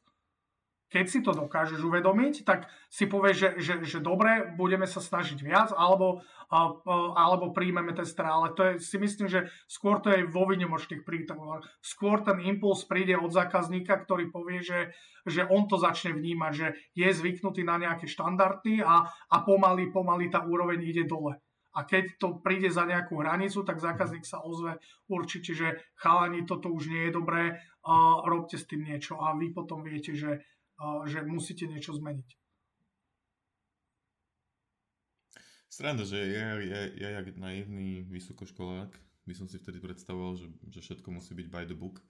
[0.88, 5.38] keď si to dokážeš uvedomiť, tak si povieš, že, že, že dobre, budeme sa snažiť
[5.44, 10.48] viac, alebo, alebo príjmeme testera, ale to je, si myslím, že skôr to je vo
[10.48, 11.68] výnimočných prípadoch.
[11.84, 14.96] Skôr ten impuls príde od zákazníka, ktorý povie, že,
[15.28, 16.66] že on to začne vnímať, že
[16.96, 21.36] je zvyknutý na nejaké štandardy a, a pomaly, pomaly tá úroveň ide dole.
[21.76, 26.72] A keď to príde za nejakú hranicu, tak zákazník sa ozve určite, že chalani, toto
[26.72, 30.42] už nie je dobré, uh, robte s tým niečo a vy potom viete, že
[31.06, 32.28] že musíte niečo zmeniť.
[35.68, 38.90] Sranda, že ja, ja, ja jak naivný vysokoškolák
[39.28, 42.00] by som si vtedy predstavoval, že, že všetko musí byť by the book.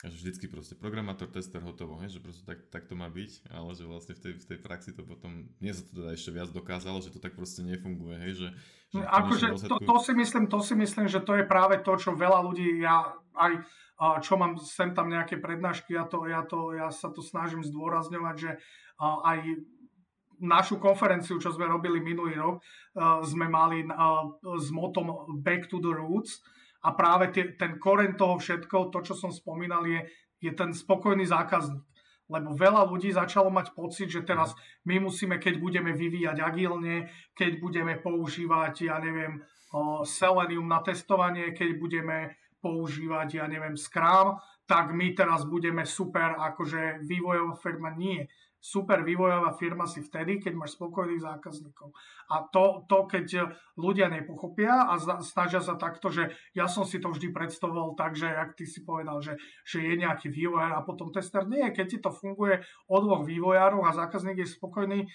[0.00, 3.76] Že vždycky proste programátor, tester, hotovo, hej, že proste tak, tak to má byť, ale
[3.76, 6.48] že vlastne v tej, v tej praxi to potom, nie sa to teda ešte viac
[6.48, 8.48] dokázalo, že to tak proste nefunguje, hej, že...
[8.96, 12.16] že akože to, to, si myslím, to si myslím, že to je práve to, čo
[12.16, 13.60] veľa ľudí, ja aj
[14.24, 18.36] čo mám sem tam nejaké prednášky, ja, to, ja, to, ja sa to snažím zdôrazňovať,
[18.40, 18.50] že
[18.96, 19.38] aj
[20.40, 22.64] našu konferenciu, čo sme robili minulý rok,
[23.28, 23.84] sme mali
[24.40, 26.40] s motom Back to the Roots,
[26.80, 30.00] a práve tie, ten koren toho všetko, to, čo som spomínal, je,
[30.40, 31.84] je ten spokojný zákazník.
[32.30, 34.54] Lebo veľa ľudí začalo mať pocit, že teraz
[34.86, 39.42] my musíme, keď budeme vyvíjať agilne, keď budeme používať, ja neviem,
[40.06, 42.18] Selenium na testovanie, keď budeme
[42.62, 47.90] používať, ja neviem, Scrum, tak my teraz budeme super, akože vývojová firma.
[47.98, 48.30] Nie
[48.60, 51.96] super vývojová firma si vtedy, keď máš spokojných zákazníkov.
[52.28, 57.08] A to, to keď ľudia nepochopia a snažia sa takto, že ja som si to
[57.08, 61.08] vždy predstavoval tak, že ak ty si povedal, že, že je nejaký vývojár a potom
[61.08, 61.48] tester.
[61.48, 65.08] Nie, keď ti to funguje o dvoch vývojároch a zákazník je spokojný,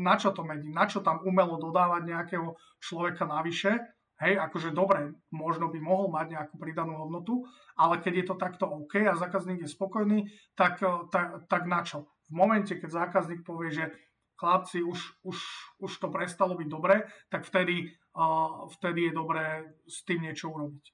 [0.00, 3.76] na čo to mení, na čo tam umelo dodávať nejakého človeka navyše,
[4.20, 8.68] Hej, akože dobre, možno by mohol mať nejakú pridanú hodnotu, ale keď je to takto
[8.68, 10.76] OK a zákazník je spokojný, tak,
[11.08, 12.04] tak, tak na čo?
[12.30, 13.90] V momente, keď zákazník povie, že
[14.38, 15.38] chlapci, už, už,
[15.84, 20.84] už to prestalo byť dobre, tak vtedy, uh, vtedy je dobré s tým niečo urobiť.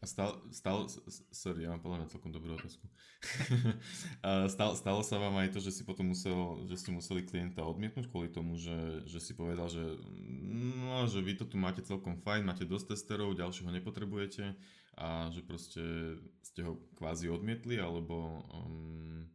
[0.00, 0.88] A stalo, stalo,
[1.28, 2.88] sorry, ja mám podľa mňa celkom dobrú otázku.
[4.56, 8.08] stalo, stalo sa vám aj to, že si potom musel, že ste museli klienta odmietnúť
[8.08, 10.00] kvôli tomu, že, že si povedal, že,
[10.88, 14.56] no, že vy to tu máte celkom fajn, máte dosť testerov, ďalšieho nepotrebujete
[14.96, 19.28] a že proste ste ho kvázi odmietli, alebo um,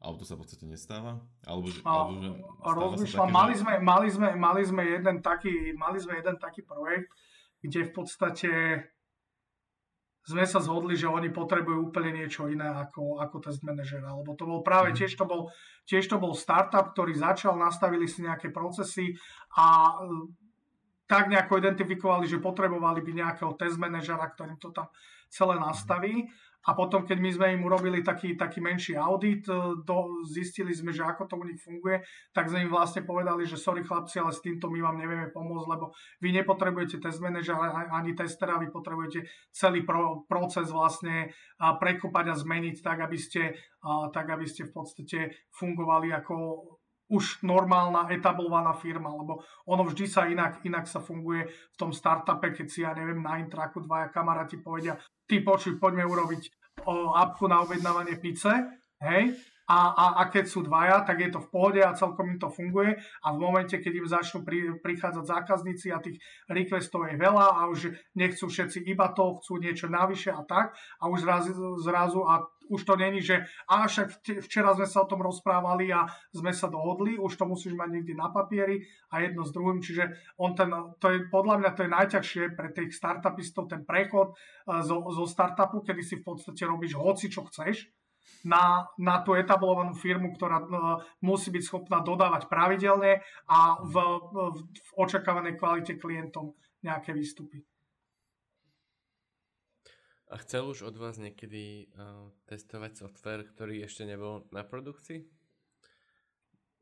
[0.00, 1.20] alebo to sa v podstate nestáva?
[1.44, 2.08] Alebo, že, a,
[2.64, 3.60] alebo že rozmýšľam, také, mali, že...
[3.60, 7.12] sme, mali, sme, mali, sme jeden taký, mali sme jeden taký projekt,
[7.60, 8.52] kde v podstate
[10.24, 14.00] sme sa zhodli, že oni potrebujú úplne niečo iné ako, ako test manažer.
[14.00, 14.96] Alebo to bol práve, mm.
[14.96, 15.52] tiež, to bol,
[15.84, 19.16] tiež to bol startup, ktorý začal, nastavili si nejaké procesy
[19.56, 19.96] a
[21.10, 24.86] tak nejako identifikovali, že potrebovali by nejakého test manažera, ktorým to tam
[25.26, 26.30] celé nastaví.
[26.68, 30.92] A potom, keď my sme im urobili taký, taký menší audit, e, do, zistili sme,
[30.92, 32.04] že ako to u nich funguje,
[32.36, 35.66] tak sme im vlastne povedali, že sorry chlapci, ale s týmto my vám nevieme pomôcť,
[35.72, 39.24] lebo vy nepotrebujete test manažera ani testera, vy potrebujete
[39.56, 43.56] celý pro, proces vlastne prekúpať a zmeniť tak, aby ste,
[44.12, 46.36] tak, aby ste v podstate fungovali ako
[47.10, 52.54] už normálna, etablovaná firma, lebo ono vždy sa inak, inak sa funguje v tom startupe,
[52.54, 54.94] keď si, ja neviem, na intraku dvaja kamaráti povedia,
[55.26, 56.42] ty počuj, poďme urobiť
[56.86, 59.34] o, apku na objednávanie pice, hej,
[59.70, 62.50] a, a, a keď sú dvaja, tak je to v pohode a celkom im to
[62.50, 62.98] funguje.
[63.22, 66.18] A v momente, keď im začnú pri, prichádzať zákazníci a tých
[66.50, 71.06] requestov je veľa a už nechcú všetci iba to, chcú niečo navyše a tak a
[71.06, 71.54] už zrazu,
[71.86, 76.06] zrazu a už to není, že a však včera sme sa o tom rozprávali a
[76.30, 80.14] sme sa dohodli, už to musíš mať niekde na papieri a jedno s druhým, čiže
[80.38, 80.70] on ten,
[81.02, 85.26] to je, podľa mňa to je najťažšie pre tých startupistov, ten prechod e, zo, zo
[85.26, 87.90] startupu, kedy si v podstate robíš hoci čo chceš,
[88.44, 93.94] na, na tú etablovanú firmu, ktorá uh, musí byť schopná dodávať pravidelne a v,
[94.32, 97.60] v, v očakávanej kvalite klientom nejaké výstupy.
[100.30, 105.26] A chcel už od vás niekedy uh, testovať software, ktorý ešte nebol na produkcii?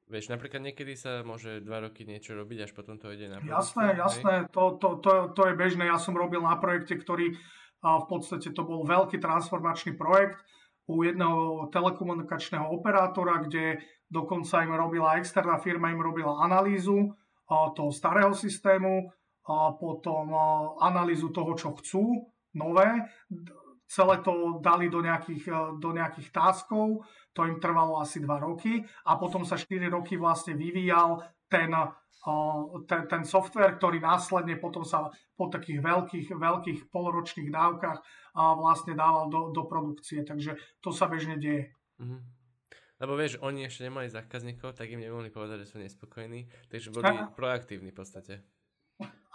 [0.08, 3.56] Vieš, napríklad niekedy sa môže dva roky niečo robiť, až potom to ide na produkciu.
[3.56, 5.88] Jasné, jasné, to, to, to, to je bežné.
[5.88, 10.40] Ja som robil na projekte, ktorý uh, v podstate to bol veľký transformačný projekt
[10.88, 13.80] u jedného telekomunikačného operátora, kde
[14.12, 19.08] dokonca im robila externá firma, im robila analýzu uh, toho starého systému,
[19.48, 20.28] a potom
[20.76, 23.08] analýzu toho, čo chcú nové,
[23.88, 28.84] celé to dali do nejakých, e, do nejakých táskov, to im trvalo asi 2 roky
[29.08, 31.84] a potom sa 4 roky vlastne vyvíjal ten, e,
[32.84, 37.98] ten, ten software, ktorý následne potom sa po takých veľkých, veľkých poloročných dávkach
[38.38, 40.22] vlastne dával do, do produkcie.
[40.22, 41.72] Takže to sa bežne deje.
[41.98, 42.20] Mm-hmm.
[42.98, 47.06] Lebo vieš, oni ešte nemali zákazníkov, tak im nemohli povedať, že sú nespokojní, takže boli
[47.06, 47.30] a...
[47.30, 48.42] proaktívni v podstate.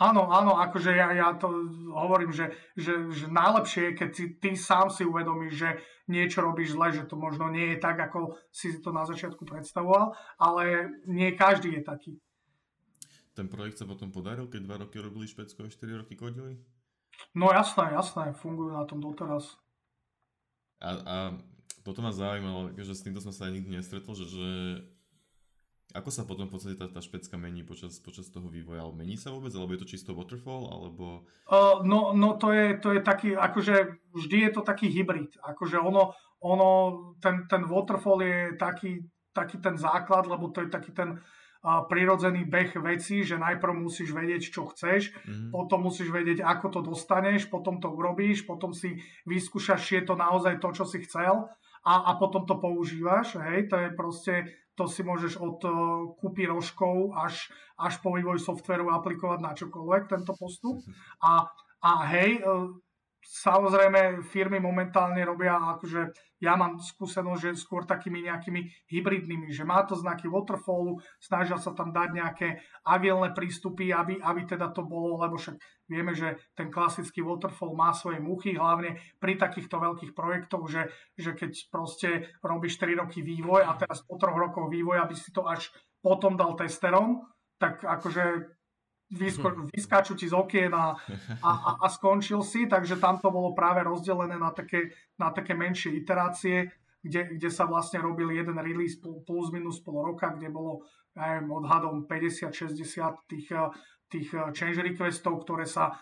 [0.02, 1.54] Áno, áno, akože ja, ja to
[1.94, 5.70] hovorím, že, že, že najlepšie je, keď si, ty sám si uvedomíš, že
[6.10, 10.18] niečo robíš zle, že to možno nie je tak, ako si to na začiatku predstavoval,
[10.42, 12.12] ale nie každý je taký.
[13.38, 16.58] Ten projekt sa potom podaril, keď dva roky robili Špecko a 4 roky kodili?
[17.38, 19.58] No jasné, jasné, fungujú na tom doteraz.
[20.82, 21.18] A, a
[21.86, 24.48] toto ma zaujímalo, že s týmto som sa aj nikdy nestretol, že, že
[25.94, 28.82] ako sa potom v podstate tá, tá špecka mení počas, počas toho vývoja?
[28.96, 29.54] Mení sa vôbec?
[29.54, 30.66] Alebo je to čisto waterfall?
[30.72, 31.28] Alebo...
[31.46, 35.38] Uh, no, no to, je, to je taký, akože vždy je to taký hybrid.
[35.44, 36.70] Akože ono, ono
[37.22, 39.06] ten, ten waterfall je taký,
[39.38, 44.18] taký ten základ, lebo to je taký ten uh, prirodzený beh vecí, že najprv musíš
[44.18, 45.54] vedieť, čo chceš, mm-hmm.
[45.54, 48.98] potom musíš vedieť, ako to dostaneš, potom to urobíš, potom si
[49.30, 51.54] vyskúšaš, či je to naozaj to, čo si chcel
[51.84, 53.36] a, a potom to používaš.
[53.38, 54.34] Hej, to je proste
[54.74, 55.74] to si môžeš od uh,
[56.18, 60.82] kúpy rožkov až, až po vývoj softveru aplikovať na čokoľvek tento postup.
[61.22, 61.46] A,
[61.86, 62.74] a hej, uh,
[63.24, 66.12] samozrejme firmy momentálne robia akože
[66.44, 71.72] ja mám skúsenosť, že skôr takými nejakými hybridnými, že má to znaky waterfallu, snažia sa
[71.72, 72.48] tam dať nejaké
[72.84, 75.56] agilné prístupy, aby, aby teda to bolo, lebo však
[75.88, 81.32] vieme, že ten klasický waterfall má svoje muchy, hlavne pri takýchto veľkých projektoch, že, že
[81.32, 82.10] keď proste
[82.44, 85.72] robíš 3 roky vývoj a teraz po troch rokoch vývoja by si to až
[86.04, 87.24] potom dal testerom,
[87.56, 88.52] tak akože
[89.14, 89.70] vysko- hm.
[89.70, 90.98] vyskáču ti z okien a,
[91.46, 91.52] a,
[91.82, 94.92] a skončil si, takže tam to bolo práve rozdelené na také,
[95.22, 100.32] na také menšie iterácie, kde, kde sa vlastne robil jeden release plus minus pol roka,
[100.34, 103.48] kde bolo neviem, odhadom 50-60 tých,
[104.10, 105.94] tých change requestov, ktoré sa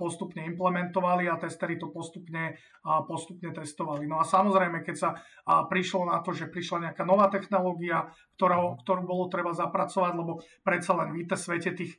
[0.00, 2.58] postupne implementovali a testery to postupne,
[3.06, 4.10] postupne testovali.
[4.10, 5.10] No a samozrejme, keď sa
[5.46, 10.98] prišlo na to, že prišla nejaká nová technológia, ktorá, ktorú bolo treba zapracovať, lebo predsa
[10.98, 11.94] len v IT svete tých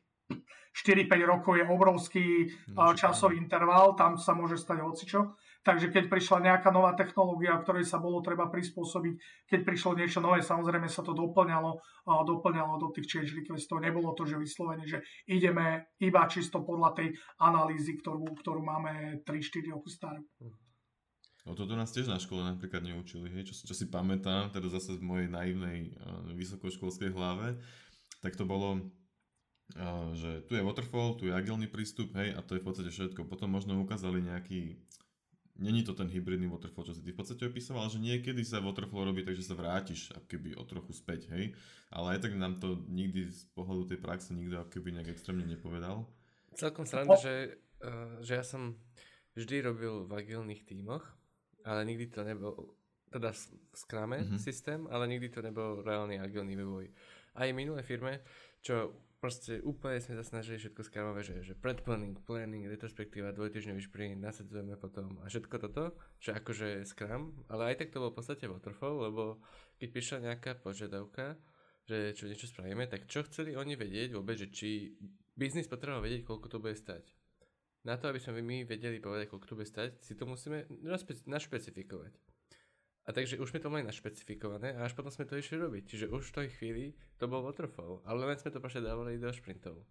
[0.77, 2.25] 4-5 rokov je obrovský
[2.69, 5.21] no, časový interval, tam sa môže stať hocičo.
[5.65, 9.13] Takže keď prišla nejaká nová technológia, ktorej sa bolo treba prispôsobiť,
[9.51, 13.83] keď prišlo niečo nové, samozrejme sa to doplňalo, doplňalo do tých change requestov.
[13.83, 17.07] Nebolo to, že vyslovene, že ideme iba čisto podľa tej
[17.43, 20.23] analýzy, ktorú, ktorú máme 3-4 roky starú.
[21.43, 24.99] No toto nás tiež na škole napríklad neučili, hej, čo, čo si pamätám, teda zase
[24.99, 27.59] v mojej naivnej uh, vysokoškolskej hlave,
[28.19, 28.87] tak to bolo
[30.15, 33.27] že tu je waterfall, tu je agilný prístup, hej, a to je v podstate všetko.
[33.27, 34.79] Potom možno ukázali nejaký,
[35.59, 38.63] není to ten hybridný waterfall, čo si ty v podstate opísal, ale že niekedy sa
[38.63, 41.51] waterfall robí tak, že sa vrátiš keby o trochu späť, hej.
[41.91, 46.07] Ale aj tak nám to nikdy z pohľadu tej praxe nikto keby nejak extrémne nepovedal.
[46.55, 48.79] Celkom sranda, že, uh, že ja som
[49.37, 51.05] vždy robil v agilných tímoch,
[51.61, 52.73] ale nikdy to nebol,
[53.11, 54.39] teda v Scrume mm-hmm.
[54.41, 56.89] systém, ale nikdy to nebol reálny agilný vývoj.
[57.37, 58.25] Aj v minulé firme,
[58.65, 64.21] čo proste úplne sme sa snažili všetko skramovať, že, že predplanning, planning, retrospektíva, dvojtyžňový sprint,
[64.21, 68.45] nasadzujeme potom a všetko toto, že akože Scrum, ale aj tak to bol v podstate
[68.45, 69.41] waterfall, lebo
[69.81, 71.37] keď prišla nejaká požiadavka,
[71.87, 74.99] že čo niečo spravíme, tak čo chceli oni vedieť vôbec, že či
[75.33, 77.15] biznis potreboval vedieť, koľko to bude stať.
[77.87, 80.67] Na to, aby sme my vedeli povedať, koľko to bude stať, si to musíme
[81.25, 82.26] našpecifikovať.
[83.07, 85.83] A takže už sme to mali našpecifikované a až potom sme to išli robiť.
[85.87, 86.85] Čiže už v tej chvíli
[87.15, 89.87] to bol waterfall, ale len sme to paše dávali do šprintov.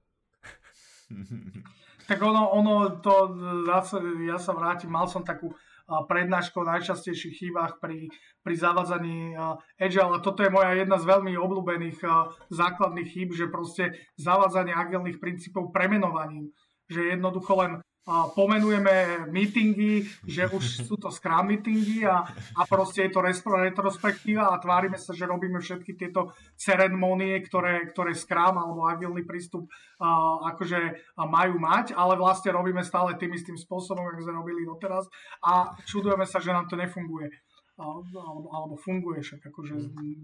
[2.09, 3.33] tak ono, ono to,
[3.65, 5.49] zase, ja sa vrátim, mal som takú
[5.87, 8.11] prednášku o najčastejších chybách pri,
[8.43, 9.39] pri zavádzaní
[9.79, 12.03] Agile a toto je moja jedna z veľmi obľúbených
[12.51, 16.51] základných chýb, že proste zavádzanie agilných princípov premenovaním.
[16.91, 17.73] Že jednoducho len
[18.07, 22.23] pomenujeme meetingy, že už sú to scrum meetingy a,
[22.55, 28.15] a proste je to retrospektíva a tvárime sa, že robíme všetky tieto ceremonie, ktoré, ktoré
[28.15, 29.67] scrum alebo agilný prístup
[29.99, 30.79] a, akože
[31.19, 35.11] majú mať, ale vlastne robíme stále tým istým spôsobom, ako sme robili doteraz
[35.43, 37.35] a čudujeme sa, že nám to nefunguje.
[37.77, 39.75] Alebo, alebo funguje však, akože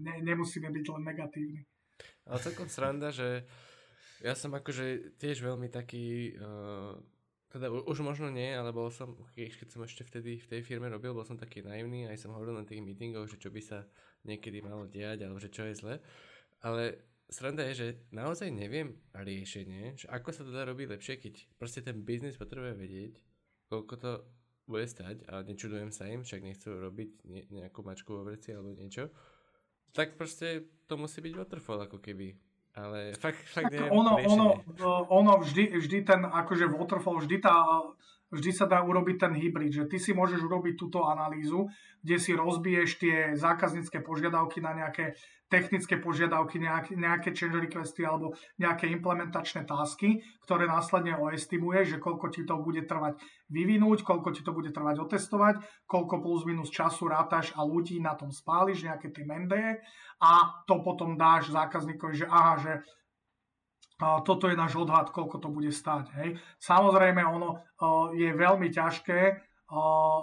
[0.01, 1.61] ne, nemusíme byť len negatívni.
[2.25, 3.45] Ale celkom sranda, že
[4.25, 7.12] ja som akože tiež veľmi taký uh
[7.53, 11.13] teda už možno nie, ale bol som, keď som ešte vtedy v tej firme robil,
[11.13, 13.85] bol som taký naivný, aj som hovoril na tých meetingoch, že čo by sa
[14.25, 15.95] niekedy malo diať, alebo že čo je zle.
[16.65, 16.97] Ale
[17.29, 21.85] sranda je, že naozaj neviem riešenie, že ako sa to dá robiť lepšie, keď proste
[21.85, 23.13] ten biznis potrebuje vedieť,
[23.69, 24.11] koľko to
[24.65, 28.73] bude stať, ale nečudujem sa im, však nechcú robiť ne- nejakú mačku vo vreci alebo
[28.73, 29.13] niečo,
[29.93, 32.33] tak proste to musí byť waterfall ako keby.
[32.73, 34.47] Ale fakt, fakt neviem, ono, ono,
[35.13, 37.53] ono vždy, vždy ten akože waterfall, vždy tá
[38.33, 41.69] vždy sa dá urobiť ten hybrid, že ty si môžeš urobiť túto analýzu,
[42.01, 45.13] kde si rozbiješ tie zákaznícke požiadavky na nejaké
[45.53, 52.33] technické požiadavky, nejaké, nejaké change requesty alebo nejaké implementačné tasky, ktoré následne oestimuje, že koľko
[52.33, 53.21] ti to bude trvať
[53.53, 58.17] vyvinúť, koľko ti to bude trvať otestovať, koľko plus minus času rátaš a ľudí na
[58.17, 59.77] tom spáliš, nejaké tie mendeje.
[60.25, 62.73] A to potom dáš zákazníkovi, že aha, že
[63.99, 66.05] toto je náš odhad, koľko to bude stáť.
[66.19, 66.29] Hej.
[66.59, 67.61] Samozrejme, ono
[68.13, 69.19] je veľmi ťažké,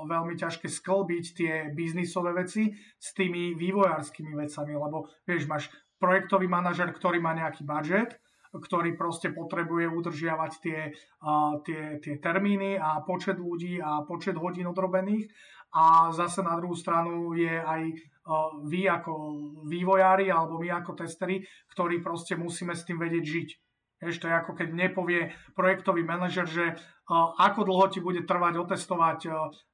[0.07, 5.65] veľmi ťažké sklbiť tie biznisové veci s tými vývojárskymi vecami, lebo vieš, máš
[5.99, 8.17] projektový manažer, ktorý má nejaký budget,
[8.51, 10.81] ktorý proste potrebuje udržiavať tie,
[11.23, 15.31] uh, tie, tie termíny a počet ľudí a počet hodín odrobených.
[15.71, 17.95] A zase na druhú stranu je aj
[18.67, 19.13] vy ako
[19.67, 21.43] vývojári alebo my ako testeri,
[21.75, 23.51] ktorí proste musíme s tým vedieť žiť.
[24.01, 26.73] Je ako keď nepovie projektový manažer, že
[27.37, 29.19] ako dlho ti bude trvať otestovať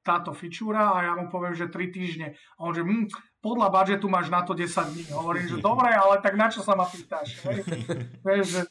[0.02, 2.34] táto fičúra a ja mu poviem, že 3 týždne.
[2.58, 3.06] A on že, hm,
[3.38, 5.04] podľa budžetu máš na to 10 dní.
[5.14, 7.38] Hovorím, že dobre, ale tak na čo sa ma pýtaš?
[8.26, 8.62] Vieš, že,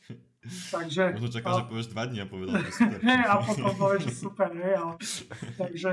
[0.76, 1.04] takže...
[1.16, 3.00] Možno čaká, uh, že povieš 2 dní a povedal, že super.
[3.32, 4.94] a potom povieš, že super, hej, ale,
[5.56, 5.90] takže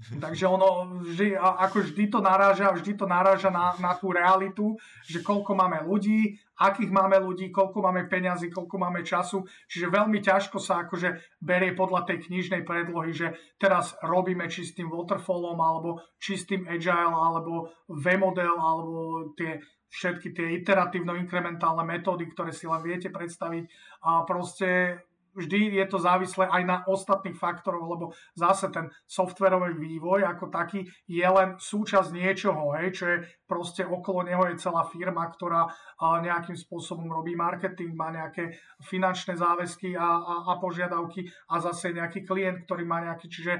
[0.00, 5.20] Takže ono vždy, ako vždy to naráža, vždy to naráža na, na tú realitu, že
[5.20, 9.44] koľko máme ľudí, akých máme ľudí, koľko máme peňazí, koľko máme času.
[9.68, 15.60] Čiže veľmi ťažko sa akože berie podľa tej knižnej predlohy, že teraz robíme čistým waterfallom,
[15.60, 18.92] alebo čistým agile, alebo V-model, alebo
[19.36, 23.64] tie všetky tie iteratívno-inkrementálne metódy, ktoré si len viete predstaviť.
[24.06, 24.96] A proste
[25.34, 28.04] vždy je to závislé aj na ostatných faktoroch, lebo
[28.34, 33.16] zase ten softwarový vývoj ako taký je len súčasť niečoho, hej, čo je
[33.50, 35.66] proste okolo neho je celá firma, ktorá
[36.00, 38.54] nejakým spôsobom robí marketing, má nejaké
[38.86, 43.52] finančné záväzky a, a, a požiadavky a zase nejaký klient, ktorý má nejaký, čiže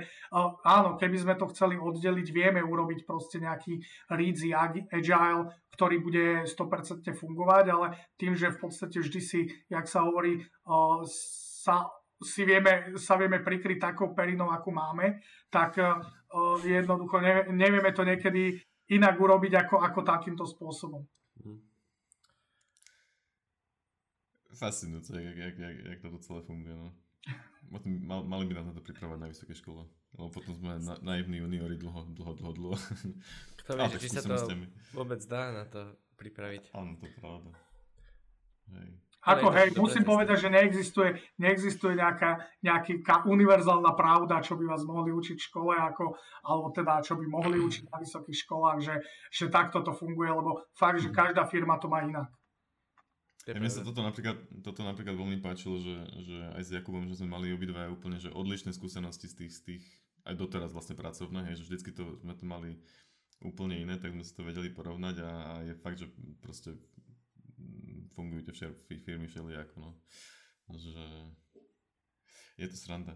[0.62, 3.83] áno, keby sme to chceli oddeliť, vieme urobiť proste nejaký
[4.14, 7.87] rídzi agile, ktorý bude 100% fungovať, ale
[8.21, 9.41] tým, že v podstate vždy si,
[9.73, 10.45] jak sa hovorí,
[11.61, 11.85] sa,
[12.17, 15.21] si vieme, sa vieme prikryť takou perinou, ako máme,
[15.53, 16.01] tak uh,
[16.65, 18.57] jednoducho ne, nevieme to niekedy
[18.89, 21.05] inak urobiť ako, ako takýmto spôsobom.
[21.45, 21.69] Mhm.
[24.51, 26.75] Fascinujúce, jak, jak, jak, jak toto celé funguje.
[26.75, 26.93] No.
[28.11, 29.87] Mal, mali by nás na to pripravať na vysokej škole.
[30.19, 32.77] Lebo potom sme na, naivní juniori dlho, dlho, dlho, dlho.
[33.63, 34.35] Kto vie, či sa to
[34.91, 36.75] vôbec dá na to pripraviť.
[36.75, 37.55] Áno, to pravda.
[38.75, 38.91] Hej.
[39.21, 45.12] Ako hej, musím povedať, že neexistuje, neexistuje nejaká, nejaká univerzálna pravda, čo by vás mohli
[45.12, 48.95] učiť v škole, ako, alebo teda čo by mohli učiť na vysokých školách, že,
[49.29, 52.33] že takto to funguje, lebo fakt, že každá firma to má inak.
[53.45, 57.21] Ja, mne sa toto napríklad, toto napríklad veľmi páčilo, že, že aj s Jakubom, že
[57.21, 59.85] sme mali obidva úplne že odlišné skúsenosti z tých, z tých
[60.29, 62.77] aj doteraz vlastne pracovné, hej, že vždycky to, sme to mali
[63.41, 66.12] úplne iné, tak sme si to vedeli porovnať a, a je fakt, že
[66.45, 66.77] proste
[68.15, 68.71] fungujú tie
[69.03, 69.91] firmy všelijako, no.
[70.71, 71.05] Že
[72.61, 73.15] je to sranda.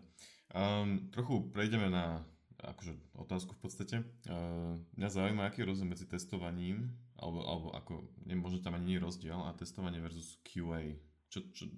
[0.54, 2.24] Um, trochu prejdeme na
[2.62, 3.96] akože otázku v podstate.
[4.30, 7.92] Uh, mňa zaujíma, aký je rozdiel medzi testovaním, alebo, alebo ako,
[8.24, 10.96] nemôže tam ani nie rozdiel, a testovanie versus QA.
[11.28, 11.68] Čo, čo,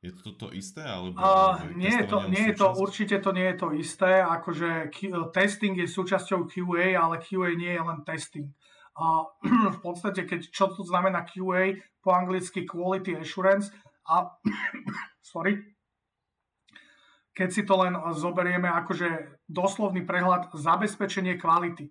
[0.00, 0.80] je to to isté?
[0.80, 4.24] Alebo, uh, nie, je to, nie je to, určite to nie je to isté.
[4.24, 4.98] Akože Q,
[5.30, 8.48] testing je súčasťou QA, ale QA nie je len testing.
[9.76, 13.72] V podstate, keď čo to znamená QA, po anglicky Quality Assurance,
[14.08, 14.28] a
[15.32, 15.56] sorry,
[17.36, 21.88] keď si to len zoberieme akože doslovný prehľad zabezpečenie kvality.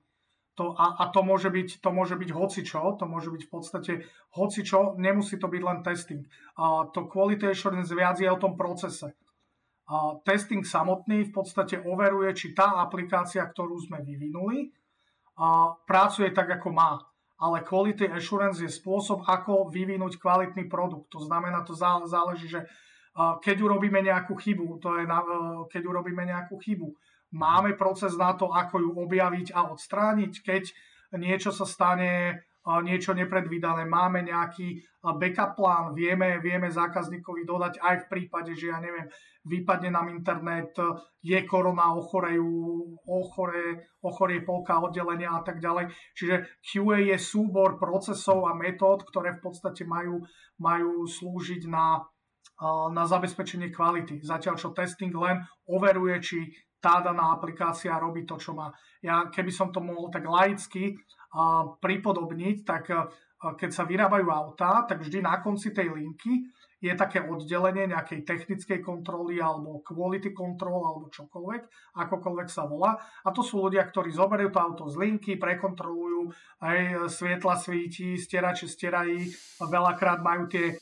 [0.60, 3.94] To, a, a to, môže byť, to môže byť hocičo, to môže byť v podstate
[4.36, 6.28] hocičo, nemusí to byť len testing.
[6.60, 9.16] A to quality assurance viac je o tom procese.
[9.88, 14.70] A testing samotný v podstate overuje, či tá aplikácia, ktorú sme vyvinuli,
[15.88, 17.00] pracuje tak, ako má.
[17.40, 21.08] Ale quality assurance je spôsob, ako vyvinúť kvalitný produkt.
[21.16, 21.72] To znamená, to
[22.04, 22.68] záleží, že
[23.16, 25.24] keď urobíme nejakú chybu, to je na,
[25.72, 26.92] keď urobíme nejakú chybu,
[27.32, 30.64] máme proces na to, ako ju objaviť a odstrániť, keď
[31.16, 32.44] niečo sa stane
[32.86, 38.78] niečo nepredvídané, máme nejaký backup plán, vieme, vieme zákazníkovi dodať aj v prípade, že ja
[38.78, 39.10] neviem,
[39.48, 40.76] vypadne nám internet,
[41.24, 42.52] je korona, ochorejú,
[43.10, 45.90] ochore, ochorie polka oddelenia a tak ďalej.
[46.14, 50.22] Čiže QA je súbor procesov a metód, ktoré v podstate majú,
[50.62, 52.04] majú slúžiť na,
[52.92, 54.20] na zabezpečenie kvality.
[54.22, 56.38] Zatiaľ, čo testing len overuje, či
[56.80, 58.72] tá daná aplikácia robí to, čo má.
[59.04, 60.96] Ja keby som to mohol tak laicky
[61.80, 62.84] pripodobniť, tak
[63.40, 66.50] keď sa vyrábajú autá, tak vždy na konci tej linky
[66.80, 72.96] je také oddelenie nejakej technickej kontroly alebo quality control alebo čokoľvek, akokoľvek sa volá.
[73.28, 76.32] A to sú ľudia, ktorí zoberú to auto z linky, prekontrolujú,
[76.64, 79.28] aj svietla svíti, stierače stierají,
[79.60, 80.80] veľakrát majú tie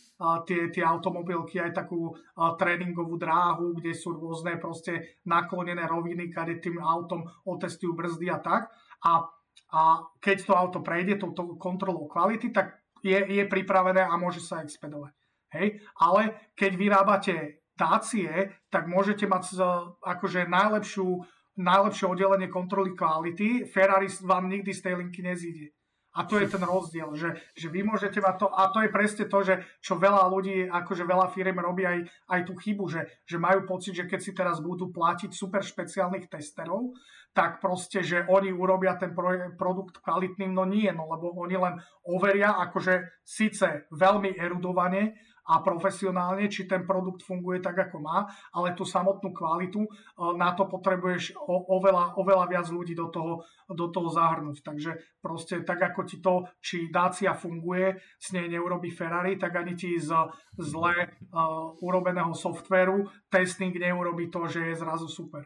[0.50, 2.10] tie, tie automobilky aj takú
[2.58, 8.74] tréningovú dráhu, kde sú rôzne proste naklonené roviny, kade tým autom otestujú brzdy a tak.
[9.06, 9.30] A
[9.74, 14.64] a keď to auto prejde touto kontrolou kvality, tak je, je pripravené a môže sa
[14.64, 15.14] expedovať.
[15.54, 15.84] Hej?
[16.00, 17.36] Ale keď vyrábate
[17.78, 19.54] Dacie, tak môžete mať
[20.02, 21.22] akože najlepšiu,
[21.62, 23.70] najlepšie oddelenie kontroly kvality.
[23.70, 25.77] Ferrari vám nikdy z tej linky nezíde.
[26.18, 29.30] A to je ten rozdiel, že, že vy môžete mať to, a to je presne
[29.30, 33.38] to, že čo veľa ľudí, akože veľa firm robí aj, aj tú chybu, že, že
[33.38, 36.98] majú pocit, že keď si teraz budú platiť super špeciálnych testerov,
[37.38, 39.14] tak proste, že oni urobia ten
[39.54, 41.78] produkt kvalitným, no nie, no lebo oni len
[42.10, 45.14] overia, akože síce veľmi erudovane,
[45.48, 49.90] a profesionálne, či ten produkt funguje tak, ako má, ale tú samotnú kvalitu, e,
[50.36, 54.60] na to potrebuješ oveľa, oveľa viac ľudí do toho, do toho zahrnúť.
[54.60, 54.92] Takže
[55.24, 59.96] proste tak, ako ti to, či Dacia funguje, s nej neurobi Ferrari, tak ani ti
[59.96, 60.12] z
[60.58, 60.94] zle
[61.32, 65.46] uh, urobeného softvéru testing neurobi to, že je zrazu super.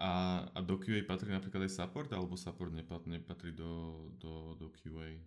[0.00, 5.20] A, a do QA patrí napríklad aj support, alebo support nepatrí do, do, do QA?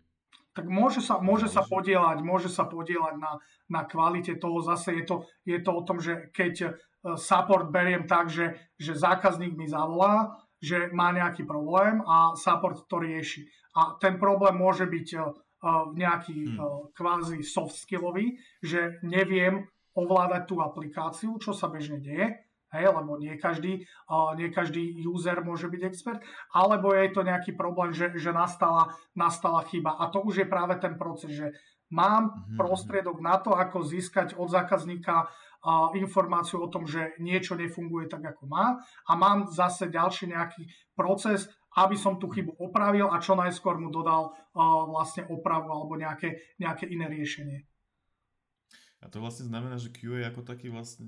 [0.55, 4.63] Tak môže sa, môže sa podielať, môže sa podielať na, na kvalite toho.
[4.63, 6.69] Zase je to, je to o tom, že keď e,
[7.19, 13.03] support beriem tak, že, že zákazník mi zavolá, že má nejaký problém a support to
[13.03, 13.45] rieši.
[13.75, 15.35] A ten problém môže byť uh,
[15.91, 22.39] nejaký uh, kvázi soft skillový, že neviem ovládať tú aplikáciu, čo sa bežne deje,
[22.73, 23.85] hej, lebo nie každý,
[24.37, 26.21] nie každý user môže byť expert,
[26.53, 29.99] alebo je to nejaký problém, že, že nastala, nastala chyba.
[29.99, 31.47] A to už je práve ten proces, že
[31.93, 32.57] mám mm-hmm.
[32.57, 35.29] prostriedok na to, ako získať od zákazníka
[35.97, 38.77] informáciu o tom, že niečo nefunguje tak, ako má
[39.09, 43.89] a mám zase ďalší nejaký proces, aby som tú chybu opravil a čo najskôr mu
[43.89, 44.31] dodal
[44.93, 47.65] vlastne opravu alebo nejaké, nejaké iné riešenie.
[49.05, 51.05] A to vlastne znamená, že QA ako taký vlastne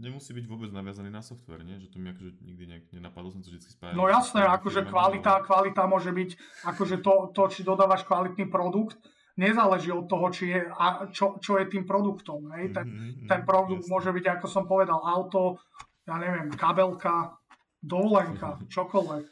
[0.00, 1.76] nemusí byť vôbec naviazaný na software, nie?
[1.76, 4.00] Že to mi akože nikdy nejak nenapadlo, som to vždy spájal.
[4.00, 6.30] No jasné, akože kvalita, kvalita môže byť,
[6.72, 8.96] akože to, to, či dodávaš kvalitný produkt,
[9.36, 12.48] nezáleží od toho, či je, a čo, čo je tým produktom.
[12.56, 12.72] Hej?
[12.72, 13.92] Ten, mm-hmm, ten produkt jasné.
[13.92, 15.60] môže byť, ako som povedal, auto,
[16.08, 17.36] ja neviem, kabelka,
[17.84, 19.24] dovolenka, čokoľvek.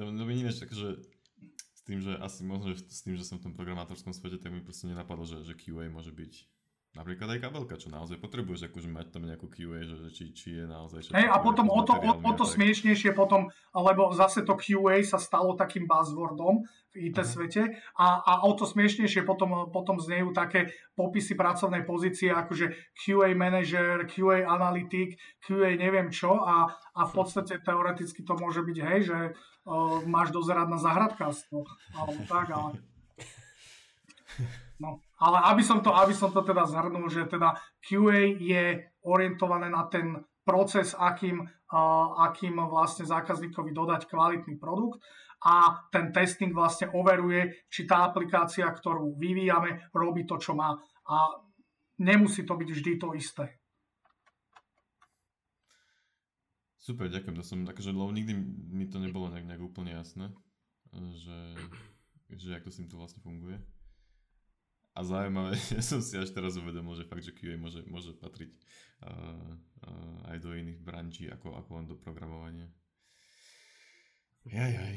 [0.00, 1.04] To no vidíme, že takže
[1.52, 4.56] s tým, že asi možno, že s tým, že som v tom programátorskom svete, tak
[4.56, 6.56] mi proste nenapadlo, že, že QA môže byť
[6.98, 10.64] Napríklad aj kabelka, čo naozaj potrebuješ akože mať tam nejakú QA, že, či, či je
[10.66, 11.14] naozaj...
[11.14, 15.22] Hej, a potom o to, o, o to smiešnejšie potom, lebo zase to QA sa
[15.22, 17.28] stalo takým buzzwordom v IT Aha.
[17.30, 17.62] svete
[17.94, 24.02] a, a o to smiešnejšie potom, potom znejú také popisy pracovnej pozície akože QA manager,
[24.10, 26.66] QA analytik, QA neviem čo a,
[26.98, 31.62] a v podstate teoreticky to môže byť, hej, že uh, máš dozerať na zahradkárstvo
[31.94, 32.70] alebo tak, ale...
[34.78, 39.66] No, ale aby som to, aby som to teda zhrnul, že teda QA je orientované
[39.66, 40.14] na ten
[40.46, 45.02] proces, akým, uh, akým vlastne zákazníkovi dodať kvalitný produkt
[45.44, 50.74] a ten testing vlastne overuje, či tá aplikácia, ktorú vyvíjame, robí to, čo má.
[51.06, 51.16] A
[52.02, 53.58] nemusí to byť vždy to isté.
[56.82, 57.36] Super, ďakujem.
[57.36, 58.32] To som, akože, lebo nikdy
[58.72, 60.32] mi to nebolo nejak, nejak úplne jasné,
[61.20, 61.38] že,
[62.32, 63.60] že ako to s tým to vlastne funguje.
[64.98, 68.50] A zaujímavé, ja som si až teraz uvedomil, že fakt, že QA môže, môže patriť
[69.06, 69.54] uh,
[69.86, 72.66] uh, aj do iných branží, ako, ako len do programovania.
[74.42, 74.96] Jaj, jaj.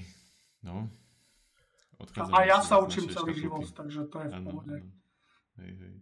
[0.65, 0.89] No.
[2.01, 4.75] Odchádzam a ja sa učím celý život, takže to je v pohode.
[5.61, 5.95] Hej, hej.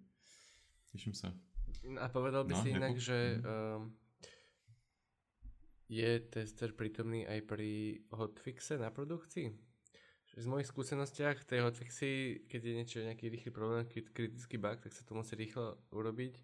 [0.95, 1.36] Teším sa.
[2.00, 3.91] A povedal by no, si inak, že um,
[5.91, 9.68] je tester prítomný aj pri hotfixe na produkcii?
[10.38, 15.02] Z mojich skúsenostiach tej hotfixy, keď je niečo, nejaký rýchly problém, kritický bug, tak sa
[15.08, 16.38] to musí rýchlo urobiť.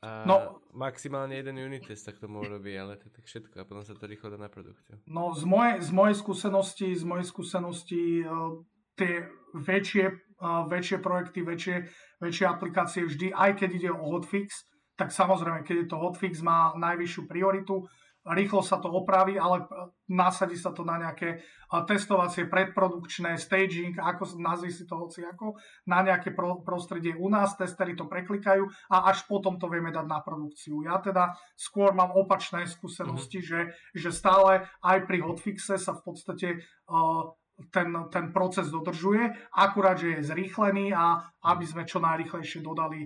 [0.00, 3.68] A no, maximálne jeden unit test sa k tomu urobí, ale to tak všetko a
[3.68, 4.96] potom sa to rýchlo dá na produkciu.
[5.04, 8.64] No z mojej, z mojej skúsenosti, z mojej skúsenosti uh,
[8.96, 10.04] tie väčšie,
[10.40, 11.76] uh, väčšie projekty, väčšie,
[12.16, 14.64] väčšie aplikácie vždy, aj keď ide o hotfix,
[14.96, 17.84] tak samozrejme, keď je to hotfix, má najvyššiu prioritu
[18.26, 19.64] rýchlo sa to opraví, ale
[20.12, 21.40] nasadí sa to na nejaké
[21.88, 25.56] testovacie, predprodukčné, staging, ako nazvi si to hoci ako,
[25.88, 30.04] na nejaké pro, prostredie u nás, testery to preklikajú a až potom to vieme dať
[30.04, 30.84] na produkciu.
[30.84, 33.72] Ja teda skôr mám opačné skúsenosti, mm-hmm.
[33.94, 36.48] že, že stále aj pri hotfixe sa v podstate
[36.90, 37.32] uh,
[37.68, 43.04] ten, ten proces dodržuje, akurát, že je zrýchlený a aby sme čo najrychlejšie dodali,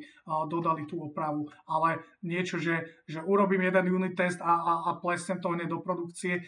[0.50, 1.46] dodali tú opravu.
[1.66, 5.78] Ale niečo, že, že urobím jeden unit test a, a, a plesnem to hneď do
[5.82, 6.42] produkcie,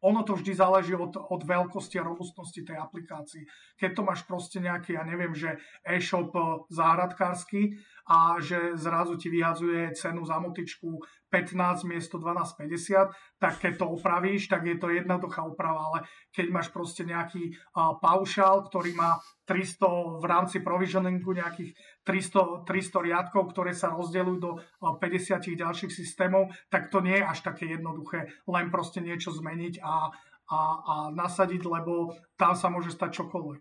[0.00, 3.44] ono to vždy záleží od, od veľkosti a robustnosti tej aplikácii.
[3.76, 6.32] Keď to máš proste nejaký, ja neviem, že e-shop
[6.72, 7.76] záhradkársky
[8.08, 14.50] a že zrazu ti vyhadzuje cenu za motičku 15 miesto 12,50, tak keď to opravíš,
[14.50, 15.98] tak je to jednoduchá oprava, ale
[16.34, 17.54] keď máš proste nejaký
[18.02, 21.74] paušál, ktorý má 300 v rámci provisioningu nejakých
[22.10, 27.22] 300, 300 riadkov, ktoré sa rozdeľujú do uh, 50 ďalších systémov, tak to nie je
[27.22, 30.10] až také jednoduché len proste niečo zmeniť a,
[30.50, 33.60] a, a nasadiť, lebo tam sa môže stať čokoľvek.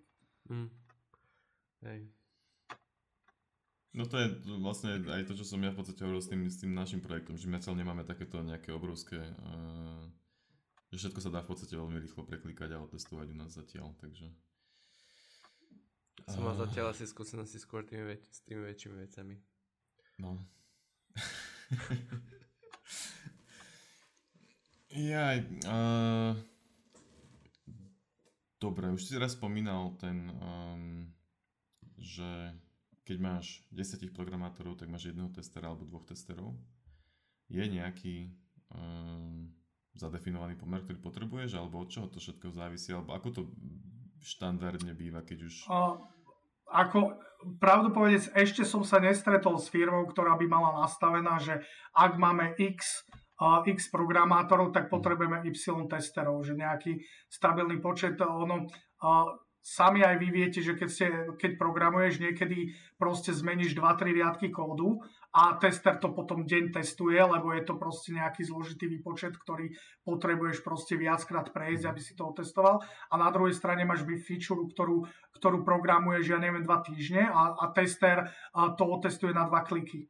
[0.49, 0.69] Mm.
[1.85, 1.99] Hej.
[3.93, 4.27] No to je
[4.61, 7.38] vlastne aj to, čo som ja v podstate hovoril s tým, s tým našim projektom,
[7.38, 10.05] že my celé nemáme takéto nejaké obrovské, uh,
[10.89, 14.30] že všetko sa dá v podstate veľmi rýchlo preklikať a otestovať u nás zatiaľ, takže...
[16.27, 19.35] Som mal zatiaľ asi skúsenosti skôr tými väč- s tými väčšími vecami.
[20.19, 20.35] No.
[24.89, 25.37] Jaj,
[25.69, 26.33] uh,
[28.57, 31.05] dobre, už si raz spomínal ten, um,
[31.95, 32.57] že
[33.05, 36.57] keď máš 10 programátorov, tak máš jedného testera alebo dvoch testerov.
[37.49, 38.33] Je nejaký
[38.73, 39.49] um,
[39.97, 43.41] zadefinovaný pomer, ktorý potrebuješ, alebo od čoho to všetko závisí, alebo ako to
[44.23, 45.53] štandardne býva, keď už...
[45.67, 45.99] Uh,
[46.69, 47.17] ako
[47.57, 51.63] pravdu povedec, ešte som sa nestretol s firmou, ktorá by mala nastavená, že
[51.95, 53.07] ak máme X,
[53.65, 55.55] X programátorov, tak potrebujeme Y
[55.87, 56.99] testerov, že nejaký
[57.31, 58.67] stabilný počet, ono,
[59.63, 61.07] sami aj vy viete, že keď, ste,
[61.39, 64.99] keď programuješ, niekedy proste zmeníš 2-3 riadky kódu
[65.30, 69.69] a tester to potom deň testuje, lebo je to proste nejaký zložitý výpočet, ktorý
[70.01, 72.81] potrebuješ proste viackrát prejsť, aby si to otestoval.
[72.81, 75.06] A na druhej strane máš feature, ktorú,
[75.38, 78.26] ktorú programuješ, ja neviem, 2 týždne a, a tester
[78.73, 80.10] to otestuje na 2 kliky.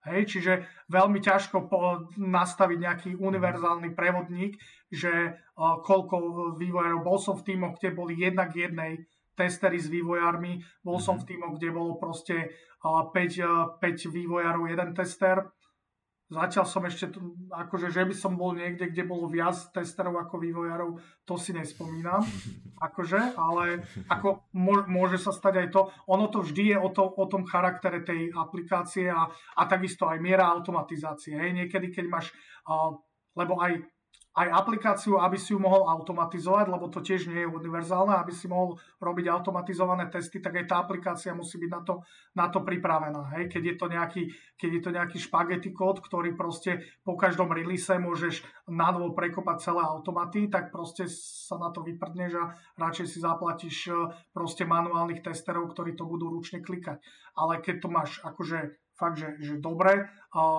[0.00, 0.52] Hej, čiže
[0.88, 4.56] veľmi ťažko po, nastaviť nejaký univerzálny prevodník,
[4.88, 6.16] že uh, koľko
[6.56, 7.04] vývojárov.
[7.04, 9.04] Bol som v týmoch, kde boli jednak jednej
[9.40, 12.52] testery s vývojármi, bol som v týmoch, kde bolo proste
[12.84, 15.48] uh, 5, uh, 5 vývojárov, jeden tester
[16.30, 17.10] Zatiaľ som ešte,
[17.50, 22.22] akože, že by som bol niekde, kde bolo viac testerov ako vývojárov, to si nespomínam.
[22.80, 24.48] Akože, ale ako
[24.88, 25.92] môže sa stať aj to.
[26.08, 30.16] Ono to vždy je o, to, o tom charaktere tej aplikácie a, a takisto aj
[30.16, 31.36] miera automatizácie.
[31.36, 31.60] Hej.
[31.60, 32.32] Niekedy, keď máš,
[33.36, 33.84] lebo aj
[34.40, 38.48] aj aplikáciu, aby si ju mohol automatizovať, lebo to tiež nie je univerzálne, aby si
[38.48, 41.94] mohol robiť automatizované testy, tak aj tá aplikácia musí byť na to,
[42.32, 43.36] na to pripravená.
[43.36, 43.52] Hej?
[43.52, 44.22] Keď, je to nejaký,
[44.56, 48.40] keď je to nejaký špagety kód, ktorý proste po každom release môžeš
[48.72, 52.44] nadvo prekopať celé automaty, tak proste sa na to vyprdneš a
[52.80, 53.92] radšej si zaplatíš e,
[54.32, 57.02] proste manuálnych testerov, ktorí to budú ručne klikať.
[57.36, 60.12] Ale keď to máš akože fakt, že, že dobre,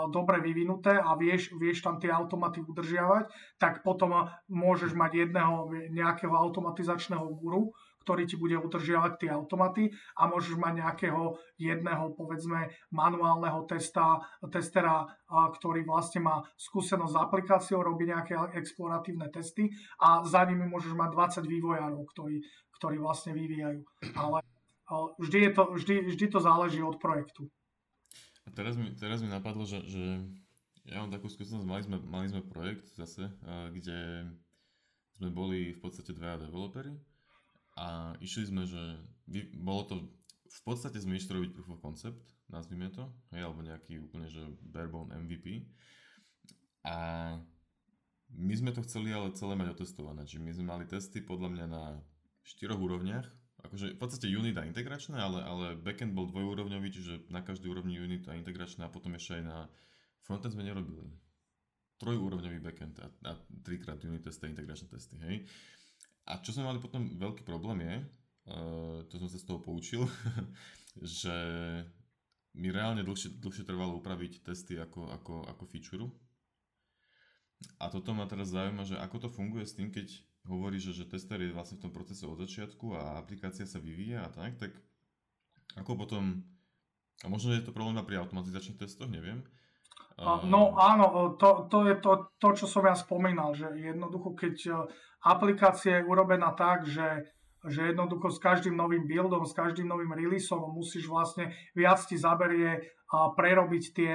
[0.09, 3.29] dobre vyvinuté a vieš, vieš tam tie automaty udržiavať,
[3.61, 7.69] tak potom môžeš mať jedného nejakého automatizačného guru,
[8.01, 14.17] ktorý ti bude udržiavať tie automaty a môžeš mať nejakého jedného, povedzme, manuálneho testa,
[14.49, 19.69] testera, ktorý vlastne má skúsenosť s aplikáciou, robí nejaké exploratívne testy
[20.01, 21.09] a za nimi môžeš mať
[21.45, 22.41] 20 vývojárov, ktorí,
[22.81, 23.85] ktorí vlastne vyvíjajú.
[24.17, 24.41] Ale
[25.21, 27.47] vždy, je to, vždy, vždy to záleží od projektu.
[28.45, 30.03] A teraz mi, teraz mi napadlo, že, že
[30.89, 33.29] ja mám takú skúsenosť, mali sme, mali sme projekt zase,
[33.73, 34.25] kde
[35.21, 36.97] sme boli v podstate dvaja developery
[37.77, 38.97] a išli sme, že
[39.61, 39.95] bolo to,
[40.49, 44.41] v podstate sme išli robiť proof of concept, nazvime to, hej, alebo nejaký úplne, že
[44.65, 45.69] barebone MVP.
[46.83, 46.95] A
[48.33, 51.65] my sme to chceli ale celé mať otestované, čiže my sme mali testy podľa mňa
[51.69, 51.83] na
[52.41, 53.27] štyroch úrovniach,
[53.61, 57.97] akože v podstate unit a integračné, ale, ale backend bol dvojúrovňový, čiže na každej úrovni
[57.97, 59.57] unit a integračné a potom ešte aj na
[60.25, 61.05] frontend sme nerobili.
[62.01, 63.31] Trojúrovňový backend a, a
[63.61, 65.35] trikrát unit testy integračné testy, hej.
[66.25, 67.95] A čo sme mali potom veľký problém je,
[68.49, 70.05] uh, to som sa z toho poučil,
[71.21, 71.35] že
[72.57, 76.07] mi reálne dlhšie, dlhšie trvalo upraviť testy ako, ako, ako feature.
[77.77, 80.09] A toto ma teraz zaujíma, že ako to funguje s tým, keď
[80.49, 84.25] hovorí, že, že tester je vlastne v tom procese od začiatku a aplikácia sa vyvíja
[84.25, 84.71] a tak, tak
[85.77, 86.41] ako potom,
[87.21, 89.45] a možno je to problém pri automatizačných testoch, neviem.
[90.21, 94.71] No áno, to, to je to, to, čo som ja spomínal, že jednoducho, keď e,
[95.25, 97.25] aplikácia je urobená tak, že,
[97.65, 102.85] že jednoducho s každým novým buildom, s každým novým releaseom musíš vlastne viac ti zaberie
[103.11, 104.13] prerobiť tie,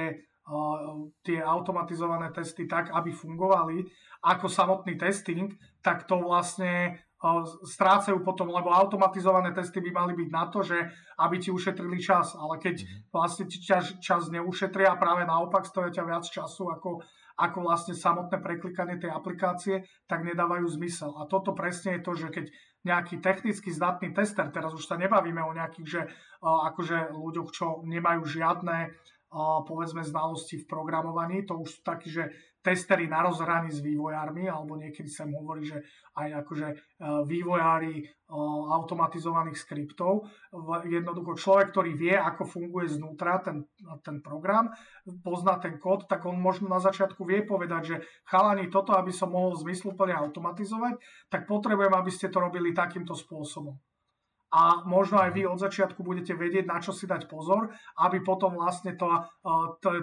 [1.23, 3.83] tie automatizované testy tak, aby fungovali,
[4.23, 5.51] ako samotný testing,
[5.83, 6.95] tak to vlastne
[7.65, 10.77] strácajú potom, lebo automatizované testy by mali byť na to, že
[11.17, 12.89] aby ti ušetrili čas, ale keď mhm.
[13.09, 17.01] vlastne ti čas, čas neušetria a práve naopak stoja ťa viac času ako,
[17.41, 21.17] ako vlastne samotné preklikanie tej aplikácie, tak nedávajú zmysel.
[21.17, 22.45] A toto presne je to, že keď
[22.85, 26.01] nejaký technicky zdatný tester, teraz už sa nebavíme o nejakých, že
[26.39, 28.93] akože ľuďoch, čo nemajú žiadne
[29.67, 32.31] povedzme znalosti v programovaní, to už sú takí, že
[32.67, 35.87] testery na rozhraní s vývojármi, alebo niekedy sa hovorí, že
[36.19, 36.75] aj akože e,
[37.23, 38.05] vývojári e,
[38.75, 40.27] automatizovaných skriptov.
[40.83, 43.63] Jednoducho človek, ktorý vie, ako funguje znútra ten,
[44.03, 44.67] ten program,
[45.23, 47.95] pozná ten kód, tak on možno na začiatku vie povedať, že
[48.27, 50.99] chalani, toto, aby som mohol zmysluplne automatizovať,
[51.31, 53.79] tak potrebujem, aby ste to robili takýmto spôsobom.
[54.47, 57.67] A možno aj vy od začiatku budete vedieť, na čo si dať pozor,
[57.99, 59.07] aby potom vlastne to,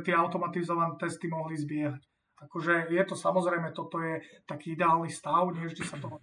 [0.04, 2.02] tie automatizované testy mohli zbiehať.
[2.44, 6.20] Akože je to samozrejme, toto je taký ideálny stav, nevždy sa to,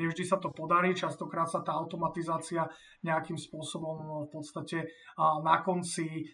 [0.00, 2.64] nevždy sa to podarí, častokrát sa tá automatizácia
[3.04, 4.88] nejakým spôsobom v podstate
[5.44, 6.24] na konci,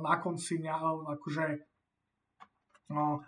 [0.00, 1.46] na konci akože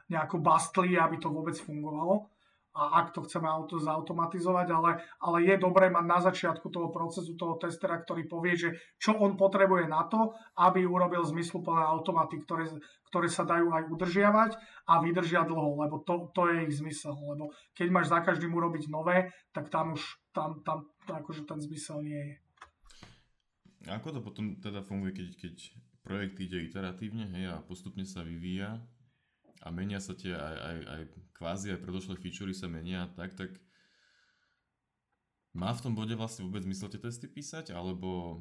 [0.09, 2.25] nejako bastlí, aby to vôbec fungovalo
[2.71, 7.35] a ak to chceme auto zautomatizovať, ale, ale je dobré mať na začiatku toho procesu
[7.35, 12.71] toho testera, ktorý povie, že čo on potrebuje na to, aby urobil zmysluplné automaty, ktoré,
[13.11, 14.51] ktoré sa dajú aj udržiavať
[14.87, 17.19] a vydržia dlho, lebo to, to je ich zmysel.
[17.19, 22.07] Lebo keď máš za každým urobiť nové, tak tam už tam, tam akože ten zmysel
[22.07, 22.35] nie je.
[23.91, 25.55] Ako to potom teda funguje, keď, keď
[26.07, 28.79] projekt ide iteratívne hej, a postupne sa vyvíja
[29.61, 31.03] a menia sa tie aj, aj, aj
[31.37, 33.57] kvázi aj predošlé featurey sa menia tak, tak
[35.57, 38.41] má v tom bode vlastne vôbec zmysel tie testy písať, alebo...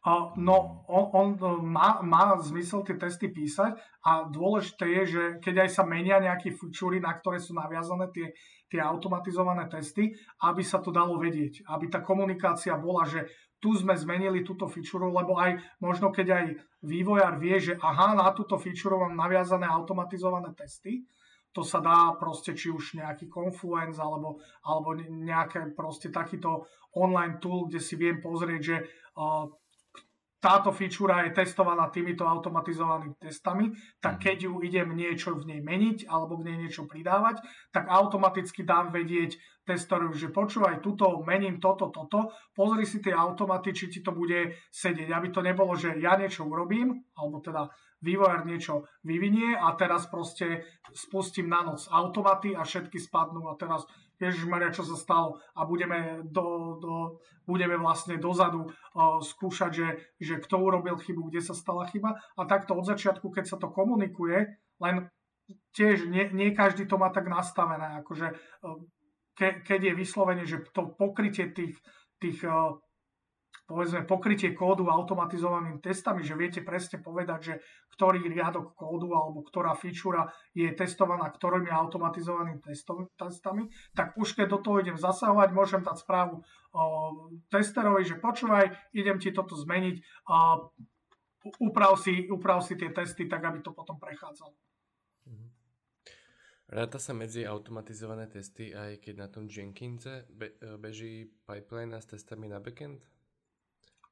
[0.00, 1.28] Uh, no, on, on
[1.60, 6.56] má, má zmysel tie testy písať a dôležité je, že keď aj sa menia nejaké
[6.56, 8.32] featurey, na ktoré sú naviazané tie,
[8.72, 10.08] tie automatizované testy,
[10.40, 11.68] aby sa to dalo vedieť.
[11.68, 13.28] Aby tá komunikácia bola, že
[13.60, 16.44] tu sme zmenili túto feature, lebo aj možno keď aj
[16.80, 21.04] vývojár vie, že aha, na túto feature mám naviazané automatizované testy,
[21.52, 27.66] to sa dá proste, či už nejaký Confluence alebo, alebo nejaké proste takýto online tool,
[27.66, 28.76] kde si viem pozrieť, že
[29.18, 29.50] uh,
[30.40, 34.22] táto feature je testovaná týmito automatizovanými testami, tak mhm.
[34.24, 38.90] keď ju idem niečo v nej meniť alebo k nej niečo pridávať, tak automaticky dám
[38.90, 39.36] vedieť
[39.68, 44.56] testorovi, že počúvaj, tuto mením toto, toto, pozri si tie automaty, či ti to bude
[44.72, 50.08] sedieť, aby to nebolo, že ja niečo urobím, alebo teda vývojár niečo vyvinie a teraz
[50.08, 53.84] proste spustím na noc automaty a všetky spadnú a teraz
[54.20, 56.94] Ježišmaria, čo sa stalo a budeme, do, do,
[57.48, 59.88] budeme vlastne dozadu uh, skúšať, že,
[60.20, 62.20] že kto urobil chybu, kde sa stala chyba.
[62.36, 65.08] A takto od začiatku, keď sa to komunikuje, len
[65.72, 68.78] tiež nie, nie každý to má tak nastavené, akože uh,
[69.34, 71.80] ke, keď je vyslovene, že to pokrytie tých,
[72.20, 72.76] tých uh,
[73.70, 77.54] povedzme pokrytie kódu automatizovanými testami, že viete presne povedať, že
[77.94, 82.58] ktorý riadok kódu alebo ktorá feature je testovaná ktorými automatizovanými
[83.14, 86.42] testami, tak už keď do toho idem zasahovať, môžem dať správu o,
[87.46, 90.58] testerovi, že počúvaj, idem ti toto zmeniť, a
[91.62, 94.58] uprav si, uprav si tie testy tak, aby to potom prechádzalo.
[95.30, 95.46] Mhm.
[96.74, 102.50] Ráta sa medzi automatizované testy aj keď na tom Jenkinse be- beží pipeline s testami
[102.50, 103.06] na backend?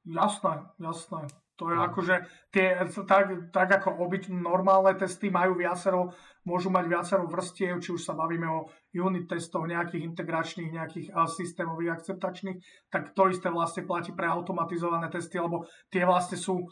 [0.09, 1.29] Jasné, jasné.
[1.59, 1.83] To je no.
[1.91, 2.15] akože,
[2.55, 2.71] tie,
[3.03, 6.15] tak, tak ako obyč, normálne testy majú viacero,
[6.47, 11.99] môžu mať viacero vrstiev, či už sa bavíme o unit testov, nejakých integračných, nejakých systémových
[11.99, 12.57] akceptačných,
[12.87, 16.63] tak to isté vlastne platí pre automatizované testy, lebo tie vlastne sú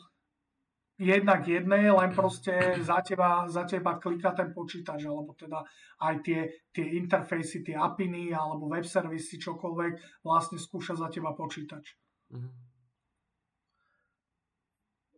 [0.95, 5.67] jednak jedné, len proste za teba, za teba kliká ten počítač, alebo teda
[5.99, 11.91] aj tie, tie interfejsy, tie apiny, alebo web servisy, čokoľvek, vlastne skúša za teba počítač.
[12.31, 12.66] Mm-hmm.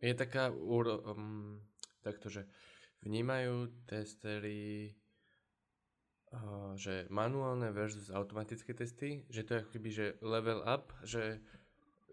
[0.00, 1.60] Je taká, um,
[2.00, 2.48] takto, že
[3.04, 4.96] vnímajú testery,
[6.32, 11.40] uh, že manuálne versus automatické testy, že to je ako keby, že level up, že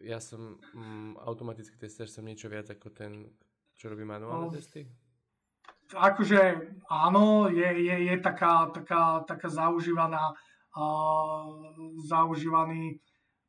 [0.03, 3.31] ja som um, automatický tester, som niečo viac ako ten,
[3.79, 4.85] čo robí manuálne no, testy?
[5.95, 10.35] Akože áno, je, je, je taká, taká, taká zaužívaná,
[10.75, 11.71] uh,
[12.03, 12.99] zaužívaný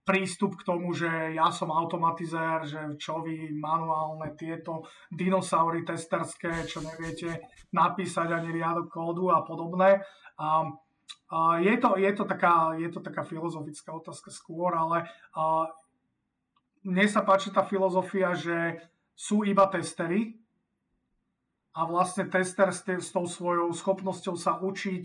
[0.08, 6.80] prístup k tomu, že ja som automatizér, že čo vy manuálne tieto dinosaury testerské, čo
[6.80, 7.44] neviete
[7.76, 10.00] napísať ani riadok kódu a podobné.
[10.40, 10.64] A,
[11.28, 15.04] a je, to, je, to taká, je to taká filozofická otázka skôr, ale
[15.36, 15.68] a,
[16.88, 18.80] mne sa páči tá filozofia, že
[19.12, 20.40] sú iba testery
[21.76, 25.04] a vlastne tester s, s tou svojou schopnosťou sa učiť,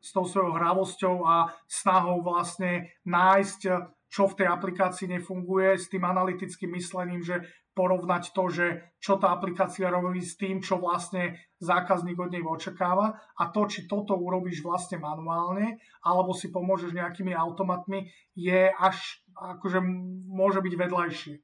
[0.00, 3.60] s tou svojou hravosťou a snahou vlastne nájsť
[4.08, 7.44] čo v tej aplikácii nefunguje, s tým analytickým myslením, že
[7.76, 8.66] porovnať to, že
[8.98, 13.86] čo tá aplikácia robí s tým, čo vlastne zákazník od nej očakáva a to, či
[13.86, 19.78] toto urobíš vlastne manuálne, alebo si pomôžeš nejakými automatmi, je až, akože
[20.26, 21.34] môže byť vedľajšie.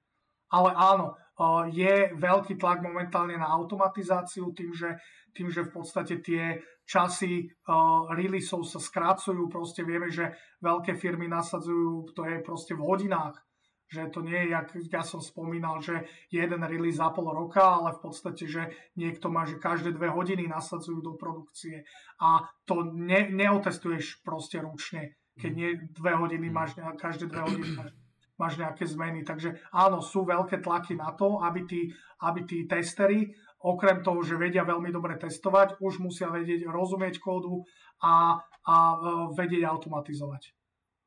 [0.50, 1.14] Ale áno,
[1.70, 4.94] je veľký tlak momentálne na automatizáciu tým, že,
[5.34, 7.50] tým, že v podstate tie časy
[8.14, 10.30] releaseov sa skrácujú, proste vieme, že
[10.62, 13.34] veľké firmy nasadzujú, to je proste v hodinách,
[13.90, 17.94] že to nie je, jak ja som spomínal, že jeden release za pol roka, ale
[17.94, 18.62] v podstate, že
[18.98, 21.86] niekto má, že každé dve hodiny nasadzujú do produkcie.
[22.18, 27.90] A to ne, neotestuješ proste ručne, keď nie dve hodiny máš, každé dve hodiny máš,
[28.44, 29.24] máš nejaké zmeny.
[29.24, 31.88] Takže áno, sú veľké tlaky na to, aby tí,
[32.20, 33.32] aby tí testery,
[33.64, 37.64] okrem toho, že vedia veľmi dobre testovať, už musia vedieť rozumieť kódu
[38.04, 38.36] a,
[38.68, 38.96] a e,
[39.32, 40.52] vedieť automatizovať.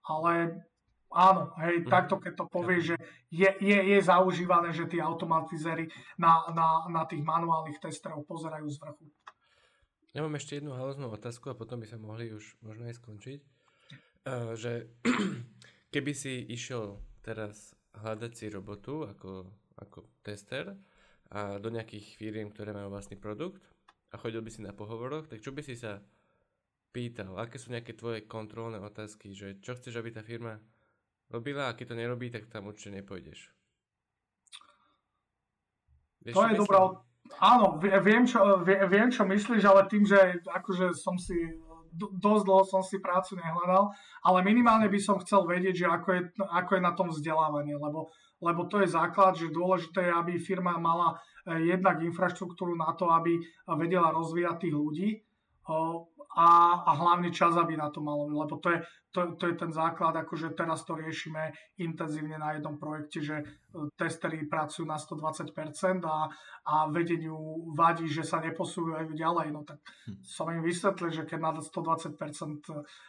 [0.10, 0.66] Ale
[1.14, 1.94] áno, hej, mm.
[1.94, 2.98] takto keď to povie, že
[3.30, 5.86] je, je, je zaužívané, že tí automatizery
[6.18, 9.06] na, na, na tých manuálnych testerov pozerajú z vrchu.
[10.18, 13.40] Ja mám ešte jednu haloznú otázku a potom by sa mohli už možno aj skončiť.
[14.26, 14.90] Uh, že
[15.94, 16.98] keby si išiel
[17.28, 19.44] teraz hľadať si robotu ako,
[19.84, 20.72] ako tester
[21.28, 23.60] a do nejakých firiem, ktoré majú vlastný produkt
[24.12, 25.99] a chodil by si na pohovoroch, tak čo by si sa
[26.95, 27.36] pýtal?
[27.36, 29.36] Aké sú nejaké tvoje kontrolné otázky?
[29.36, 30.56] Že čo chceš, aby tá firma
[31.28, 33.52] robila a keď to nerobí, tak tam určite nepôjdeš.
[36.24, 36.80] Vieš, to je dobrá
[37.44, 41.36] Áno, viem čo, viem, čo myslíš, ale tým, že akože som si
[41.96, 43.92] dosť dlho som si prácu nehľadal,
[44.26, 48.12] ale minimálne by som chcel vedieť, že ako je, ako je na tom vzdelávanie, lebo,
[48.44, 53.08] lebo to je základ, že dôležité je, aby firma mala eh, jednak infraštruktúru na to,
[53.12, 53.40] aby
[53.80, 55.10] vedela rozvíjať tých ľudí
[56.38, 56.50] a,
[56.86, 58.80] a hlavne čas, aby na to malo, lebo to je,
[59.18, 61.49] to, to je ten základ, akože teraz to riešime
[61.81, 63.45] intenzívne na jednom projekte, že e,
[63.98, 66.30] testery pracujú na 120% a,
[66.69, 67.34] a vedeniu
[67.73, 70.22] vadí, že sa neposúvajú ďalej, no tak hm.
[70.22, 72.61] som im vysvetlil, že keď na 120%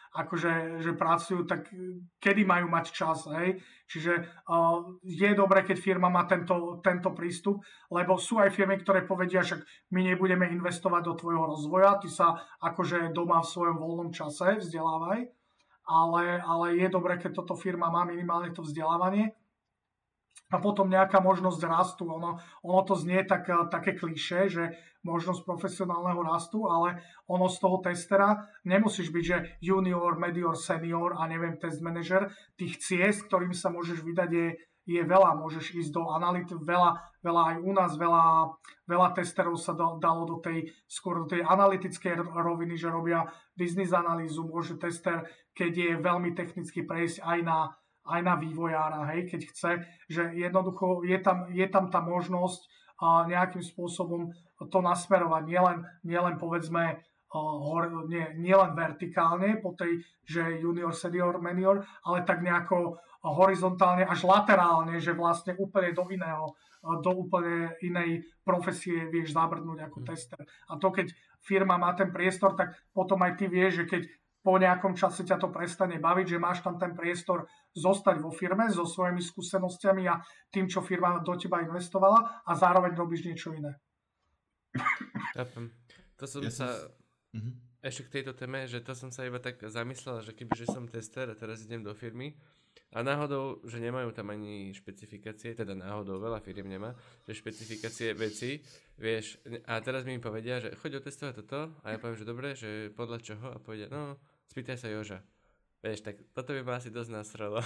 [0.09, 1.69] akože že pracujú, tak
[2.17, 3.61] kedy majú mať čas, hej?
[3.85, 7.61] Čiže uh, je dobré, keď firma má tento, tento prístup,
[7.93, 9.61] lebo sú aj firmy, ktoré povedia, že
[9.93, 15.38] my nebudeme investovať do tvojho rozvoja, ty sa akože doma v svojom voľnom čase vzdelávaj,
[15.89, 19.33] ale, ale je dobré, keď toto firma má minimálne to vzdelávanie
[20.49, 22.09] a potom nejaká možnosť rastu.
[22.09, 24.63] Ono, ono to znie tak, také kliše, že
[25.05, 31.29] možnosť profesionálneho rastu, ale ono z toho testera nemusíš byť, že junior, medior, senior a
[31.29, 32.33] neviem, test manager.
[32.57, 34.47] Tých ciest, ktorým sa môžeš vydať, je,
[34.89, 35.37] je veľa.
[35.37, 38.57] Môžeš ísť do anality, veľa, veľa aj u nás, veľa,
[38.89, 44.49] veľa testerov sa dalo do tej, skôr do tej analytickej roviny, že robia biznis analýzu,
[44.49, 47.59] môže tester, keď je veľmi technicky prejsť aj na
[48.09, 49.71] aj na vývojára, hej, keď chce,
[50.09, 52.65] že jednoducho je tam, je tam tá možnosť
[52.99, 56.99] a nejakým spôsobom to nasmerovať, nielen, nielen povedzme
[57.31, 58.25] hor, nie,
[58.73, 62.97] vertikálne po tej, že junior, senior, menior, ale tak nejako
[63.27, 66.55] horizontálne až laterálne, že vlastne úplne do iného,
[67.03, 70.05] do úplne inej profesie vieš zabrnúť ako hm.
[70.07, 70.41] tester.
[70.71, 71.11] A to keď
[71.43, 74.01] firma má ten priestor, tak potom aj ty vieš, že keď
[74.39, 77.43] po nejakom čase ťa to prestane baviť, že máš tam ten priestor
[77.75, 80.15] zostať vo firme so svojimi skúsenostiami a
[80.47, 83.75] tým, čo firma do teba investovala a zároveň robíš niečo iné.
[85.35, 85.75] Chápem.
[86.15, 86.71] To som ja sa...
[86.71, 86.91] Som...
[87.35, 87.53] Uh-huh.
[87.79, 91.31] Ešte k tejto téme, že to som sa iba tak zamyslel, že kebyže som tester
[91.31, 92.35] a teraz idem do firmy
[92.89, 96.97] a náhodou, že nemajú tam ani špecifikácie, teda náhodou veľa firiem nemá,
[97.29, 98.61] že špecifikácie veci,
[98.97, 99.37] vieš,
[99.69, 103.17] a teraz mi povedia, že choď otestovať toto a ja poviem, že dobre, že podľa
[103.21, 104.17] čoho a povedia, no
[104.49, 105.21] Spýtaj sa Joža.
[105.85, 107.61] Vieš, tak toto by ma asi dosť nasralo.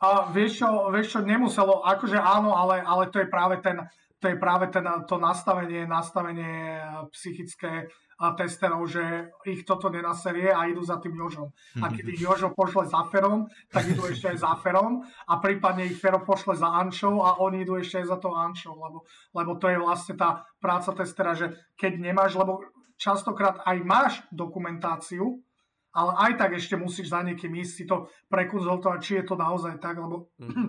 [0.00, 3.80] A vieš čo, vieš čo, nemuselo, akože áno, ale, ale to je práve ten,
[4.16, 6.80] to je práve ten, to nastavenie, nastavenie
[7.12, 7.88] psychické
[8.20, 11.48] a testerov, že ich toto nenaserie a idú za tým Jožom.
[11.80, 15.88] A keď ich Jožo pošle za Ferom, tak idú ešte aj za Ferom a prípadne
[15.88, 19.56] ich Fero pošle za Anšou a oni idú ešte aj za to Anšou, lebo, lebo
[19.56, 22.60] to je vlastne tá práca testera, že keď nemáš, lebo
[23.00, 25.40] častokrát aj máš dokumentáciu,
[25.96, 29.80] ale aj tak ešte musíš za niekým ísť si to prekonzultovať, či je to naozaj
[29.80, 30.68] tak, lebo mm-hmm.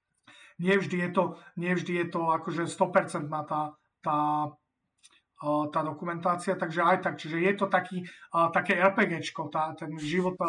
[0.70, 1.24] nevždy, je to,
[1.58, 4.18] nevždy je to akože 100% tá, tá,
[5.44, 8.00] tá dokumentácia, takže aj tak, čiže je to taký,
[8.52, 10.40] také RPGčko, tá, ten život,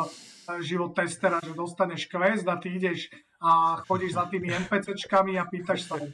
[0.64, 3.12] život testera, že dostaneš quest a ty ideš
[3.44, 5.96] a chodíš za tými NPCčkami a pýtaš sa.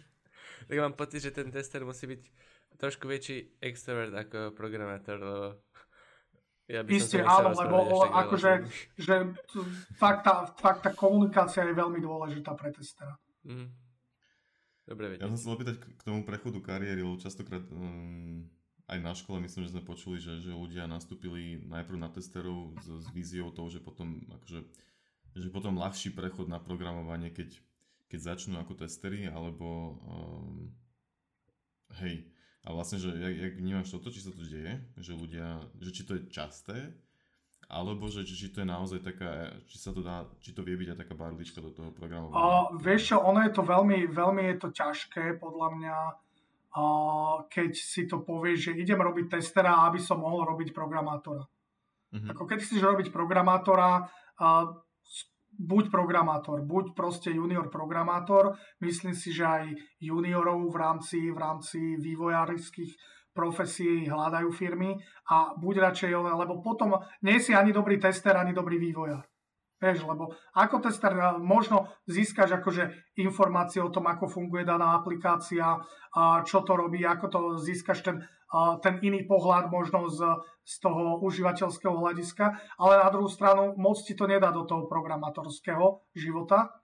[0.62, 2.22] Tak mám pocit, že ten tester musí byť
[2.80, 5.48] trošku väčší extrovert ako programátor, lebo
[6.72, 8.64] ja Isté, áno, lebo akože,
[8.96, 9.36] že
[10.00, 13.20] fakt tá, fakt tá komunikácia je veľmi dôležitá pre testera.
[13.44, 13.68] Mm.
[14.88, 15.28] Dobre vedieť.
[15.28, 18.48] Ja som sa opýtať k tomu prechodu kariéry, lebo častokrát um,
[18.92, 22.88] aj na škole myslím, že sme počuli, že, že ľudia nastúpili najprv na testerov s,
[22.92, 24.60] s víziou toho, že potom akože,
[25.40, 27.56] že potom ľahší prechod na programovanie, keď,
[28.12, 30.76] keď začnú ako testery, alebo um,
[32.04, 32.28] hej,
[32.62, 36.04] a vlastne, že jak, jak vnímaš toto, či sa to deje, že ľudia, že či
[36.04, 36.92] to je časté,
[37.72, 40.92] alebo že či, to je naozaj taká, či sa to dá, či to vie byť
[40.92, 42.36] aj taká barlička do toho programovania?
[42.38, 45.96] Uh, vieš čo, ono je to veľmi, veľmi je to ťažké, podľa mňa,
[47.52, 51.44] keď si to povieš, že idem robiť testera, aby som mohol robiť programátora.
[51.44, 52.30] Uh-huh.
[52.32, 54.08] Ako keď chceš robiť programátora,
[55.52, 58.56] buď programátor, buď proste junior programátor.
[58.80, 59.66] Myslím si, že aj
[60.00, 62.96] juniorov v rámci, v rámci vývojárských
[63.32, 64.92] profesí hľadajú firmy
[65.32, 69.24] a buď radšej, lebo potom nie si ani dobrý tester, ani dobrý vývojár.
[69.82, 71.10] Vieš, lebo ako tester
[71.42, 75.82] možno získaš akože informácie o tom, ako funguje daná aplikácia,
[76.46, 78.22] čo to robí, ako to získaš ten,
[78.86, 80.22] ten iný pohľad možno z,
[80.62, 86.06] z toho užívateľského hľadiska, ale na druhú stranu moc ti to nedá do toho programátorského
[86.14, 86.78] života.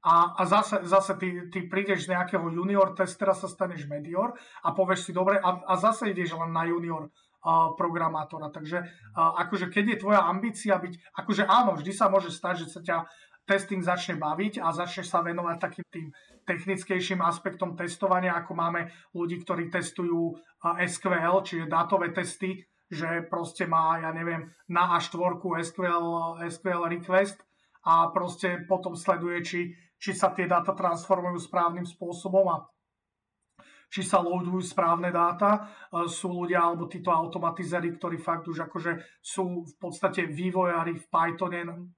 [0.00, 4.32] A, a zase, zase ty, ty prídeš z nejakého junior testera, sa staneš medior
[4.64, 7.12] a povieš si dobre a, a zase ideš len na junior
[7.76, 8.52] programátora.
[8.52, 8.84] Takže
[9.16, 12.96] akože keď je tvoja ambícia byť, akože áno, vždy sa môže stať, že sa ťa
[13.48, 16.06] testing začne baviť a začneš sa venovať takým tým
[16.46, 23.98] technickejším aspektom testovania, ako máme ľudí, ktorí testujú SQL, čiže dátové testy, že proste má,
[24.02, 26.06] ja neviem, na A4 SQL,
[26.46, 27.42] SQL request
[27.86, 29.60] a proste potom sleduje, či,
[29.98, 32.66] či sa tie dáta transformujú správnym spôsobom a
[33.90, 35.50] či sa loadujú správne dáta.
[35.90, 41.04] E, sú ľudia alebo títo automatizery, ktorí fakt už akože sú v podstate vývojári v
[41.10, 41.90] Pythone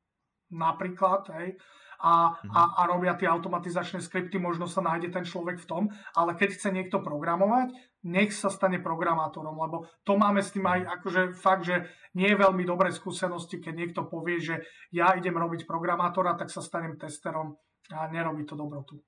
[0.52, 1.56] napríklad, hej,
[2.02, 2.72] a, a, mhm.
[2.76, 5.82] a robia tie automatizačné skripty, možno sa nájde ten človek v tom,
[6.18, 10.80] ale keď chce niekto programovať, nech sa stane programátorom, lebo to máme s tým aj
[10.82, 10.88] mhm.
[10.98, 11.86] akože fakt, že
[12.18, 16.60] nie je veľmi dobré skúsenosti, keď niekto povie, že ja idem robiť programátora, tak sa
[16.60, 17.54] stanem testerom
[17.94, 18.98] a nerobí to dobrotu.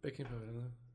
[0.00, 0.85] Pekne povedané.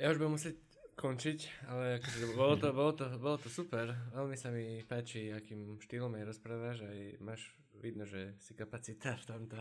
[0.00, 0.56] Ja už budem musieť
[0.96, 3.90] končiť, ale akože bolo, to, bolo, to, bolo to super.
[4.12, 6.84] Veľmi sa mi páči, akým štýlom aj rozprávaš.
[6.84, 9.58] Aj máš vidno, že si kapacita v tomto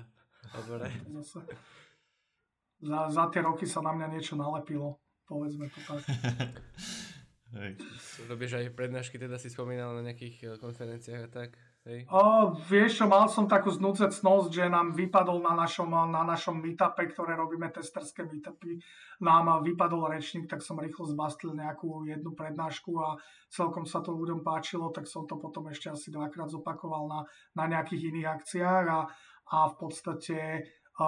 [0.53, 0.91] odbore.
[1.19, 1.41] Zase.
[2.81, 4.97] Za, za tie roky sa na mňa niečo nalepilo,
[5.29, 6.01] povedzme to tak.
[8.31, 11.49] Robíš aj prednášky, teda si spomínal na nejakých eh, konferenciách a tak?
[11.81, 12.05] Hej.
[12.13, 17.09] O, vieš čo, mal som takú znúcecnosť, že nám vypadol na našom, na našom meetupe,
[17.09, 18.77] ktoré robíme testerské meetupy,
[19.17, 23.17] nám vypadol rečník, tak som rýchlo zbastil nejakú jednu prednášku a
[23.49, 27.19] celkom sa to ľuďom páčilo, tak som to potom ešte asi dvakrát zopakoval na,
[27.57, 29.01] na nejakých iných akciách a,
[29.49, 30.37] a v podstate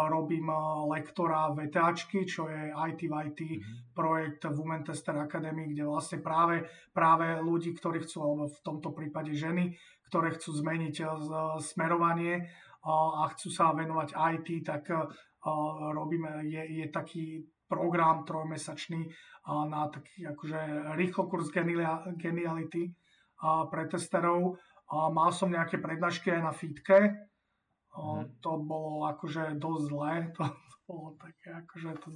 [0.09, 0.49] robím
[0.89, 3.93] lektora VTAčky, čo je IT v IT mm-hmm.
[3.93, 9.35] projekt Women Tester Academy, kde vlastne práve, práve ľudí, ktorí chcú, alebo v tomto prípade
[9.35, 9.75] ženy,
[10.13, 11.09] ktoré chcú zmeniť eh,
[11.57, 12.45] smerovanie eh,
[12.93, 15.01] a chcú sa venovať IT, tak eh,
[15.89, 19.09] robíme, je, je taký program trojmesačný
[19.43, 21.49] na taký akože rýchlo kurz
[22.15, 22.95] geniality
[23.43, 24.55] pre testerov.
[24.87, 27.27] Mal som nejaké prednášky aj na fitke,
[27.91, 28.39] mm.
[28.39, 30.47] to bolo akože dosť zlé, to
[30.83, 32.07] bolo také akože to,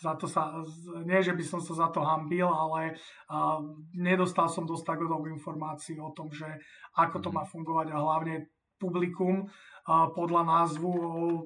[0.00, 0.56] za to sa,
[1.04, 2.96] nie že by som sa za to hambil, ale
[3.28, 3.60] a,
[3.92, 6.48] nedostal som dosť takých informácií o tom, že
[6.96, 7.36] ako to mhm.
[7.36, 8.34] má fungovať a hlavne
[8.80, 10.92] publikum a, podľa názvu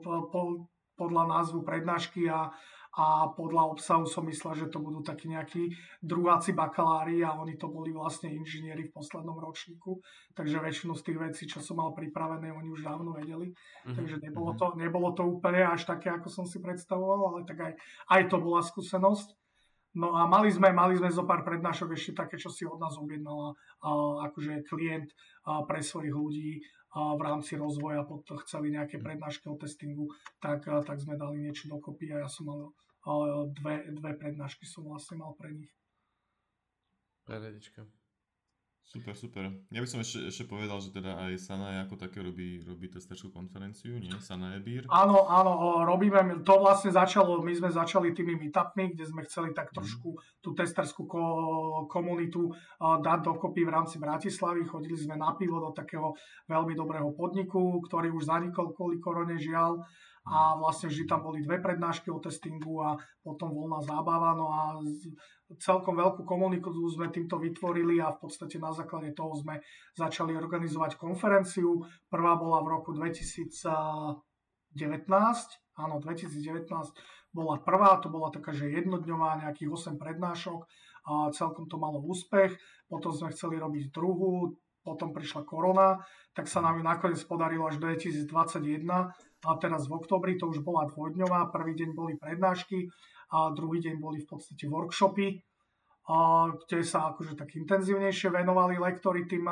[0.02, 0.42] po,
[0.94, 2.54] podľa názvu prednášky a,
[2.90, 5.70] a podľa obsahu som myslel, že to budú takí nejakí
[6.02, 10.02] druháci bakalári a oni to boli vlastne inžinieri v poslednom ročníku,
[10.34, 13.94] takže väčšinu z tých vecí, čo som mal pripravené, oni už dávno vedeli, mm-hmm.
[13.94, 14.58] takže nebolo mhm.
[14.58, 17.72] to, nebolo to úplne až také, ako som si predstavoval, ale tak aj,
[18.10, 19.38] aj to bola skúsenosť.
[19.90, 22.94] No a mali sme, mali sme zo pár prednášok ešte také, čo si od nás
[22.94, 23.58] objednala
[24.22, 25.10] akože klient
[25.42, 29.04] pre svojich ľudí v rámci rozvoja pod, chceli nejaké mm.
[29.06, 30.10] prednášky o testingu,
[30.42, 32.60] tak, tak sme dali niečo dokopy a ja som mal
[33.54, 35.70] dve, dve prednášky som vlastne mal pre nich.
[37.24, 37.86] Paradička.
[38.90, 39.46] Super, super.
[39.70, 43.30] Ja by som ešte, ešte povedal, že teda aj Sanae ako také robí, robí testerskú
[43.30, 44.10] konferenciu, nie?
[44.18, 44.82] Sanae Beer.
[44.90, 49.70] Áno, áno, robíme, to vlastne začalo, my sme začali tými meetupmi, kde sme chceli tak
[49.70, 49.74] mhm.
[49.78, 50.42] trošku mm.
[50.42, 54.66] tú testerskú ko- komunitu uh, dať dokopy v rámci Bratislavy.
[54.66, 56.10] Chodili sme na pivo do takého
[56.50, 59.86] veľmi dobrého podniku, ktorý už zanikol kvôli korone žiaľ
[60.28, 64.36] a vlastne vždy tam boli dve prednášky o testingu a potom voľná zábava.
[64.36, 64.76] No a
[65.56, 69.64] celkom veľkú komuniku sme týmto vytvorili a v podstate na základe toho sme
[69.96, 71.82] začali organizovať konferenciu.
[72.12, 74.20] Prvá bola v roku 2019,
[75.80, 76.68] áno, 2019
[77.30, 80.66] bola prvá, to bola taká, že jednodňová, nejakých 8 prednášok
[81.08, 82.58] a celkom to malo úspech.
[82.90, 86.00] Potom sme chceli robiť druhú, potom prišla korona,
[86.34, 88.84] tak sa nám ju nakoniec podarilo až 2021
[89.46, 92.92] a teraz v oktobri to už bola dvojdňová, prvý deň boli prednášky
[93.32, 95.40] a druhý deň boli v podstate workshopy,
[96.66, 99.46] kde sa akože tak intenzívnejšie venovali lektory tým,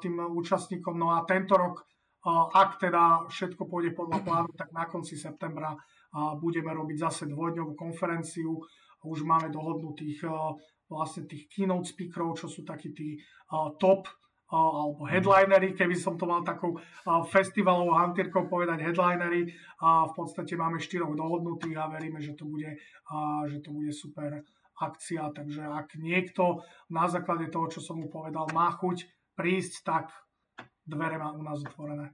[0.00, 0.94] tým účastníkom.
[0.94, 1.82] No a tento rok,
[2.54, 5.74] ak teda všetko pôjde podľa plánu, tak na konci septembra
[6.38, 8.62] budeme robiť zase dvojdňovú konferenciu.
[9.02, 10.22] Už máme dohodnutých
[10.86, 13.18] vlastne tých keynote speakerov, čo sú takí tí
[13.82, 14.06] top
[14.52, 16.76] alebo headlinery, keby som to mal takou
[17.32, 19.48] festivalovou hantírkou povedať headlinery.
[19.80, 22.68] A v podstate máme štyroch dohodnutých a veríme, že to bude,
[23.48, 24.44] že to bude super
[24.76, 25.32] akcia.
[25.32, 26.60] Takže ak niekto
[26.92, 30.12] na základe toho, čo som mu povedal, má chuť prísť, tak
[30.84, 32.12] dvere má u nás otvorené.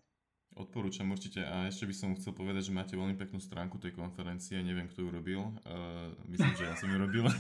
[0.59, 4.59] Odporúčam určite a ešte by som chcel povedať, že máte veľmi peknú stránku tej konferencie,
[4.59, 7.31] neviem, kto ju robil, uh, myslím, že ja som ju robil.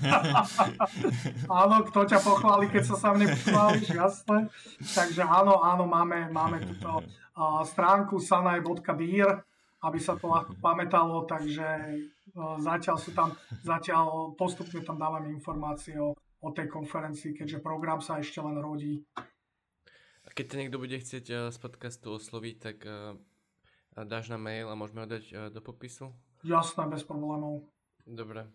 [1.66, 4.47] áno, kto ťa pochváli, keď sa sám nepochváliš, jasné.
[4.78, 9.43] Takže áno, áno, máme, máme túto uh, stránku sanaj.beer,
[9.82, 11.66] aby sa to ľahko pamätalo, takže
[12.39, 13.35] uh, zatiaľ sú tam,
[13.66, 19.03] zatiaľ postupne tam dávame informácie o, o tej konferencii, keďže program sa ešte len rodí.
[20.39, 23.19] A keď ťa niekto bude chcieť uh, z podcastu osloviť, tak uh,
[24.06, 26.15] dáš na mail a môžeme ho dať uh, do popisu?
[26.47, 27.66] Jasné, bez problémov.
[28.06, 28.47] Dobre.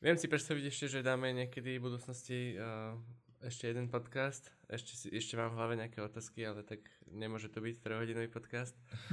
[0.00, 2.96] Viem si predstaviť ešte, že dáme niekedy v budúcnosti uh,
[3.44, 4.48] ešte jeden podcast.
[4.64, 6.80] Ešte, si, ešte mám v hlave nejaké otázky, ale tak
[7.12, 8.72] nemôže to byť 3-hodinový podcast.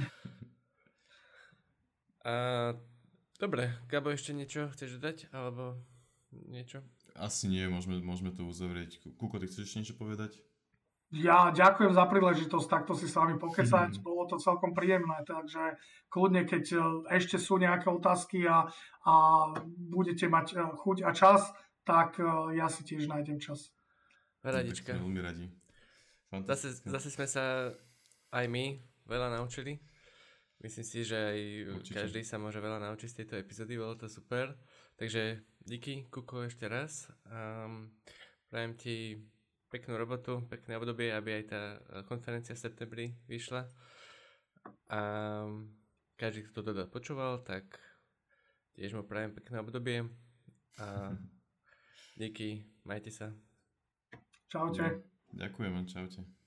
[2.24, 2.72] uh,
[3.36, 5.28] dobre, Gabo, ešte niečo chceš dodať?
[5.36, 5.76] Alebo
[6.32, 6.80] niečo?
[7.20, 9.04] Asi nie, môžeme, môžeme to uzavrieť.
[9.20, 10.40] Kuko, ty chceš ešte niečo povedať?
[11.12, 14.00] Ja ďakujem za príležitosť takto si s vami pokecať.
[14.00, 14.02] Mm.
[14.02, 15.76] Bolo to celkom príjemné, takže
[16.08, 16.78] kľudne, keď e,
[17.12, 18.64] ešte sú nejaké otázky a,
[19.04, 19.14] a
[19.92, 21.52] budete mať e, chuť a čas,
[21.84, 23.76] tak e, ja si tiež nájdem čas.
[24.40, 24.96] Radička.
[24.96, 25.46] Veľmi radi.
[26.48, 27.68] Zase, zase sme sa
[28.32, 29.84] aj my veľa naučili.
[30.64, 31.38] Myslím si, že aj
[31.76, 31.98] Určite.
[32.08, 34.56] každý sa môže veľa naučiť z tejto epizódy, bolo to super.
[34.96, 37.10] Takže díky, Kuko, ešte raz.
[37.28, 37.92] Um,
[38.48, 38.96] prajem ti
[39.72, 43.64] peknú robotu, pekné obdobie, aby aj tá e, konferencia v septembri vyšla.
[44.92, 45.00] A
[46.20, 47.80] každý, kto to počúval, tak
[48.76, 50.04] tiež mu prajem pekné obdobie.
[50.76, 51.16] A
[52.20, 53.32] díky, majte sa.
[54.52, 55.08] Čaute.
[55.32, 56.41] Ďakujem, čaute.